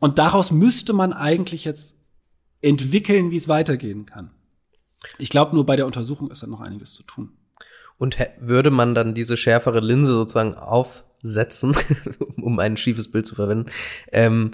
Und 0.00 0.18
daraus 0.18 0.50
müsste 0.50 0.92
man 0.92 1.12
eigentlich 1.12 1.64
jetzt 1.64 1.98
entwickeln, 2.60 3.30
wie 3.30 3.36
es 3.36 3.48
weitergehen 3.48 4.04
kann. 4.04 4.32
Ich 5.18 5.30
glaube, 5.30 5.54
nur 5.54 5.64
bei 5.64 5.76
der 5.76 5.86
Untersuchung 5.86 6.30
ist 6.30 6.42
da 6.42 6.48
noch 6.48 6.60
einiges 6.60 6.94
zu 6.94 7.04
tun. 7.04 7.30
Und 7.98 8.16
würde 8.40 8.72
man 8.72 8.96
dann 8.96 9.14
diese 9.14 9.36
schärfere 9.36 9.80
Linse 9.80 10.12
sozusagen 10.12 10.54
aufsetzen, 10.54 11.76
um 12.36 12.58
ein 12.58 12.76
schiefes 12.76 13.12
Bild 13.12 13.26
zu 13.26 13.36
verwenden, 13.36 13.70
ähm, 14.10 14.50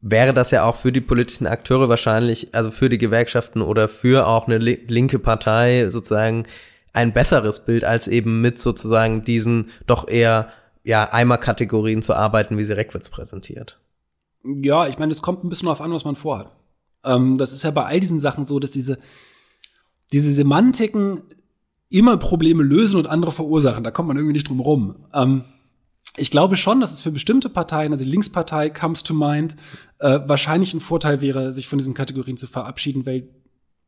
wäre 0.00 0.32
das 0.32 0.50
ja 0.50 0.64
auch 0.64 0.76
für 0.76 0.92
die 0.92 1.00
politischen 1.00 1.46
Akteure 1.46 1.88
wahrscheinlich, 1.88 2.54
also 2.54 2.70
für 2.70 2.88
die 2.88 2.98
Gewerkschaften 2.98 3.62
oder 3.62 3.88
für 3.88 4.26
auch 4.26 4.46
eine 4.46 4.58
linke 4.58 5.18
Partei 5.18 5.90
sozusagen 5.90 6.46
ein 6.92 7.12
besseres 7.12 7.64
Bild, 7.64 7.84
als 7.84 8.08
eben 8.08 8.40
mit 8.40 8.58
sozusagen 8.58 9.24
diesen 9.24 9.70
doch 9.86 10.08
eher 10.08 10.52
ja 10.84 11.12
Eimerkategorien 11.12 12.02
zu 12.02 12.14
arbeiten, 12.14 12.56
wie 12.56 12.64
sie 12.64 12.72
Reckwitz 12.72 13.10
präsentiert. 13.10 13.78
Ja, 14.44 14.86
ich 14.86 14.98
meine, 14.98 15.12
es 15.12 15.22
kommt 15.22 15.44
ein 15.44 15.48
bisschen 15.48 15.66
darauf 15.66 15.80
an, 15.80 15.92
was 15.92 16.04
man 16.04 16.14
vorhat. 16.14 16.50
Ähm, 17.04 17.38
das 17.38 17.52
ist 17.52 17.64
ja 17.64 17.70
bei 17.70 17.84
all 17.84 18.00
diesen 18.00 18.20
Sachen 18.20 18.44
so, 18.44 18.58
dass 18.58 18.70
diese, 18.70 18.98
diese 20.12 20.32
Semantiken 20.32 21.22
immer 21.90 22.16
Probleme 22.16 22.62
lösen 22.62 22.98
und 22.98 23.06
andere 23.06 23.32
verursachen. 23.32 23.84
Da 23.84 23.90
kommt 23.90 24.08
man 24.08 24.16
irgendwie 24.16 24.34
nicht 24.34 24.48
drum 24.48 24.60
rum. 24.60 25.06
Ähm, 25.12 25.44
ich 26.18 26.30
glaube 26.30 26.56
schon, 26.56 26.80
dass 26.80 26.92
es 26.92 27.00
für 27.00 27.10
bestimmte 27.10 27.48
Parteien, 27.48 27.92
also 27.92 28.04
die 28.04 28.10
Linkspartei 28.10 28.70
comes 28.70 29.02
to 29.02 29.14
mind, 29.14 29.56
äh, 29.98 30.20
wahrscheinlich 30.26 30.74
ein 30.74 30.80
Vorteil 30.80 31.20
wäre, 31.20 31.52
sich 31.52 31.66
von 31.66 31.78
diesen 31.78 31.94
Kategorien 31.94 32.36
zu 32.36 32.46
verabschieden, 32.46 33.06
weil 33.06 33.28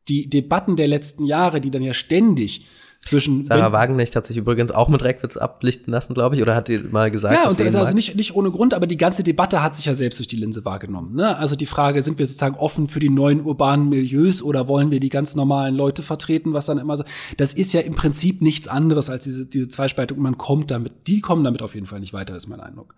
die 0.09 0.29
Debatten 0.29 0.77
der 0.77 0.89
letzten 0.89 1.25
Jahre, 1.25 1.61
die 1.61 1.71
dann 1.71 1.83
ja 1.83 1.95
ständig 1.95 2.67
zwischen. 3.01 3.45
Sarah 3.47 3.73
Wagenknecht 3.73 4.15
hat 4.15 4.27
sich 4.27 4.37
übrigens 4.37 4.73
auch 4.73 4.89
mit 4.89 5.03
Reckwitz 5.03 5.37
ablichten 5.37 5.93
lassen, 5.93 6.15
glaube 6.15 6.37
ich, 6.37 6.43
oder 6.43 6.55
hat 6.55 6.69
die 6.69 6.79
mal 6.79 7.11
gesagt, 7.11 7.35
ja, 7.35 7.49
und 7.49 7.61
also, 7.61 7.79
also 7.79 7.95
nicht, 7.95 8.15
nicht 8.15 8.35
ohne 8.35 8.51
Grund, 8.51 8.75
aber 8.75 8.87
die 8.87 8.99
ganze 8.99 9.23
Debatte 9.23 9.63
hat 9.63 9.75
sich 9.75 9.87
ja 9.87 9.95
selbst 9.95 10.19
durch 10.19 10.29
die 10.29 10.37
Linse 10.37 10.65
wahrgenommen. 10.65 11.17
Ne? 11.17 11.37
Also 11.37 11.57
die 11.57 11.67
Frage, 11.67 12.03
sind 12.03 12.19
wir 12.19 12.27
sozusagen 12.27 12.57
offen 12.57 12.89
für 12.89 13.01
die 13.01 13.09
neuen 13.09 13.41
urbanen 13.41 13.89
Milieus 13.89 14.43
oder 14.43 14.69
wollen 14.69 14.91
wir 14.91 15.01
die 15.01 15.09
ganz 15.09 15.35
normalen 15.35 15.75
Leute 15.75 16.03
vertreten, 16.03 16.53
was 16.53 16.67
dann 16.67 16.79
immer 16.79 16.97
so. 16.97 17.05
Das 17.39 17.55
ist 17.55 17.73
ja 17.73 17.81
im 17.81 17.95
Prinzip 17.95 18.43
nichts 18.43 18.69
anderes 18.69 19.09
als 19.09 19.25
diese, 19.25 19.47
diese 19.47 19.69
Zweispaltung. 19.69 20.21
Man 20.21 20.37
kommt 20.37 20.71
damit, 20.71 20.93
die 21.07 21.21
kommen 21.21 21.43
damit 21.43 21.63
auf 21.63 21.75
jeden 21.75 21.87
Fall 21.87 22.01
nicht 22.01 22.13
weiter, 22.13 22.37
ist 22.37 22.49
mein 22.49 22.61
Eindruck. 22.61 22.95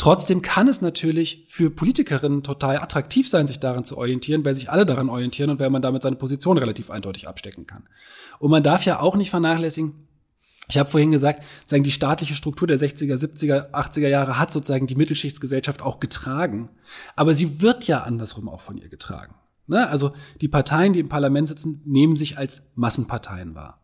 Trotzdem 0.00 0.40
kann 0.40 0.66
es 0.66 0.80
natürlich 0.80 1.44
für 1.46 1.68
Politikerinnen 1.68 2.42
total 2.42 2.78
attraktiv 2.78 3.28
sein, 3.28 3.46
sich 3.46 3.60
daran 3.60 3.84
zu 3.84 3.98
orientieren, 3.98 4.42
weil 4.46 4.54
sich 4.54 4.70
alle 4.70 4.86
daran 4.86 5.10
orientieren 5.10 5.50
und 5.50 5.60
weil 5.60 5.68
man 5.68 5.82
damit 5.82 6.02
seine 6.02 6.16
Position 6.16 6.56
relativ 6.56 6.88
eindeutig 6.88 7.28
abstecken 7.28 7.66
kann. 7.66 7.86
Und 8.38 8.50
man 8.50 8.62
darf 8.62 8.86
ja 8.86 9.00
auch 9.00 9.14
nicht 9.14 9.28
vernachlässigen, 9.28 10.08
ich 10.70 10.78
habe 10.78 10.88
vorhin 10.88 11.10
gesagt, 11.10 11.44
sagen 11.66 11.82
die 11.82 11.90
staatliche 11.90 12.34
Struktur 12.34 12.66
der 12.66 12.78
60er, 12.78 13.14
70er, 13.14 13.72
80er 13.72 14.08
Jahre 14.08 14.38
hat 14.38 14.54
sozusagen 14.54 14.86
die 14.86 14.94
Mittelschichtsgesellschaft 14.94 15.82
auch 15.82 16.00
getragen. 16.00 16.70
Aber 17.14 17.34
sie 17.34 17.60
wird 17.60 17.84
ja 17.84 17.98
andersrum 17.98 18.48
auch 18.48 18.62
von 18.62 18.78
ihr 18.78 18.88
getragen. 18.88 19.34
Ne? 19.66 19.86
Also 19.86 20.12
die 20.40 20.48
Parteien, 20.48 20.94
die 20.94 21.00
im 21.00 21.10
Parlament 21.10 21.48
sitzen, 21.48 21.82
nehmen 21.84 22.16
sich 22.16 22.38
als 22.38 22.70
Massenparteien 22.74 23.54
wahr. 23.54 23.82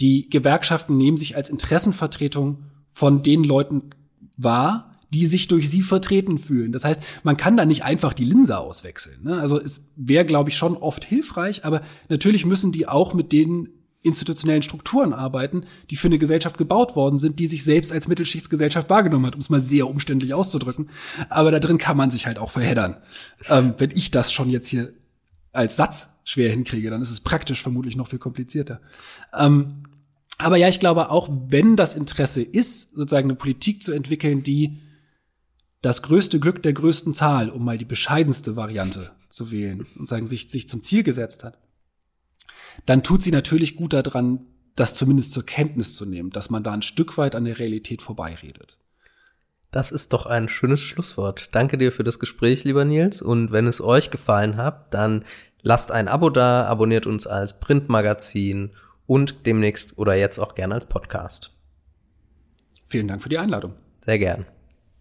Die 0.00 0.28
Gewerkschaften 0.28 0.96
nehmen 0.96 1.16
sich 1.16 1.36
als 1.36 1.50
Interessenvertretung 1.50 2.64
von 2.90 3.22
den 3.22 3.44
Leuten 3.44 3.90
wahr, 4.36 4.95
die 5.10 5.26
sich 5.26 5.48
durch 5.48 5.70
sie 5.70 5.82
vertreten 5.82 6.38
fühlen. 6.38 6.72
Das 6.72 6.84
heißt, 6.84 7.00
man 7.22 7.36
kann 7.36 7.56
da 7.56 7.64
nicht 7.64 7.84
einfach 7.84 8.12
die 8.12 8.24
Linse 8.24 8.58
auswechseln. 8.58 9.22
Ne? 9.22 9.40
Also 9.40 9.60
es 9.60 9.88
wäre, 9.96 10.24
glaube 10.24 10.50
ich, 10.50 10.56
schon 10.56 10.76
oft 10.76 11.04
hilfreich, 11.04 11.64
aber 11.64 11.82
natürlich 12.08 12.44
müssen 12.44 12.72
die 12.72 12.88
auch 12.88 13.14
mit 13.14 13.32
den 13.32 13.68
institutionellen 14.02 14.62
Strukturen 14.62 15.12
arbeiten, 15.12 15.64
die 15.90 15.96
für 15.96 16.06
eine 16.06 16.18
Gesellschaft 16.18 16.56
gebaut 16.58 16.94
worden 16.94 17.18
sind, 17.18 17.38
die 17.38 17.48
sich 17.48 17.64
selbst 17.64 17.92
als 17.92 18.06
Mittelschichtsgesellschaft 18.06 18.88
wahrgenommen 18.88 19.26
hat, 19.26 19.34
um 19.34 19.40
es 19.40 19.50
mal 19.50 19.60
sehr 19.60 19.88
umständlich 19.88 20.32
auszudrücken. 20.32 20.90
Aber 21.28 21.50
da 21.50 21.58
drin 21.58 21.78
kann 21.78 21.96
man 21.96 22.10
sich 22.10 22.26
halt 22.26 22.38
auch 22.38 22.50
verheddern. 22.50 22.96
Ähm, 23.48 23.74
wenn 23.78 23.90
ich 23.90 24.12
das 24.12 24.32
schon 24.32 24.48
jetzt 24.48 24.68
hier 24.68 24.92
als 25.52 25.76
Satz 25.76 26.10
schwer 26.24 26.50
hinkriege, 26.50 26.90
dann 26.90 27.02
ist 27.02 27.10
es 27.10 27.20
praktisch 27.20 27.62
vermutlich 27.62 27.96
noch 27.96 28.08
viel 28.08 28.18
komplizierter. 28.18 28.80
Ähm, 29.36 29.82
aber 30.38 30.56
ja, 30.56 30.68
ich 30.68 30.80
glaube, 30.80 31.10
auch 31.10 31.28
wenn 31.48 31.76
das 31.76 31.94
Interesse 31.94 32.42
ist, 32.42 32.94
sozusagen 32.94 33.26
eine 33.26 33.36
Politik 33.36 33.82
zu 33.82 33.92
entwickeln, 33.92 34.42
die 34.42 34.80
das 35.82 36.02
größte 36.02 36.40
Glück 36.40 36.62
der 36.62 36.72
größten 36.72 37.14
Zahl, 37.14 37.50
um 37.50 37.64
mal 37.64 37.78
die 37.78 37.84
bescheidenste 37.84 38.56
Variante 38.56 39.12
zu 39.28 39.50
wählen 39.50 39.86
und 39.98 40.08
sagen, 40.08 40.26
sich, 40.26 40.50
sich 40.50 40.68
zum 40.68 40.82
Ziel 40.82 41.02
gesetzt 41.02 41.44
hat, 41.44 41.58
dann 42.86 43.02
tut 43.02 43.22
sie 43.22 43.30
natürlich 43.30 43.76
gut 43.76 43.92
daran, 43.92 44.46
das 44.74 44.94
zumindest 44.94 45.32
zur 45.32 45.46
Kenntnis 45.46 45.94
zu 45.94 46.04
nehmen, 46.04 46.30
dass 46.30 46.50
man 46.50 46.62
da 46.62 46.72
ein 46.72 46.82
Stück 46.82 47.16
weit 47.16 47.34
an 47.34 47.44
der 47.44 47.58
Realität 47.58 48.02
vorbeiredet. 48.02 48.78
Das 49.70 49.92
ist 49.92 50.12
doch 50.12 50.26
ein 50.26 50.48
schönes 50.48 50.80
Schlusswort. 50.80 51.50
Danke 51.52 51.76
dir 51.76 51.92
für 51.92 52.04
das 52.04 52.18
Gespräch, 52.18 52.64
lieber 52.64 52.84
Nils. 52.84 53.20
Und 53.20 53.52
wenn 53.52 53.66
es 53.66 53.80
euch 53.80 54.10
gefallen 54.10 54.56
hat, 54.56 54.94
dann 54.94 55.24
lasst 55.62 55.90
ein 55.90 56.08
Abo 56.08 56.30
da, 56.30 56.64
abonniert 56.64 57.06
uns 57.06 57.26
als 57.26 57.60
Printmagazin 57.60 58.70
und 59.06 59.46
demnächst 59.46 59.98
oder 59.98 60.14
jetzt 60.14 60.38
auch 60.38 60.54
gerne 60.54 60.74
als 60.74 60.86
Podcast. 60.86 61.52
Vielen 62.86 63.08
Dank 63.08 63.22
für 63.22 63.28
die 63.28 63.38
Einladung. 63.38 63.74
Sehr 64.04 64.18
gern. 64.18 64.46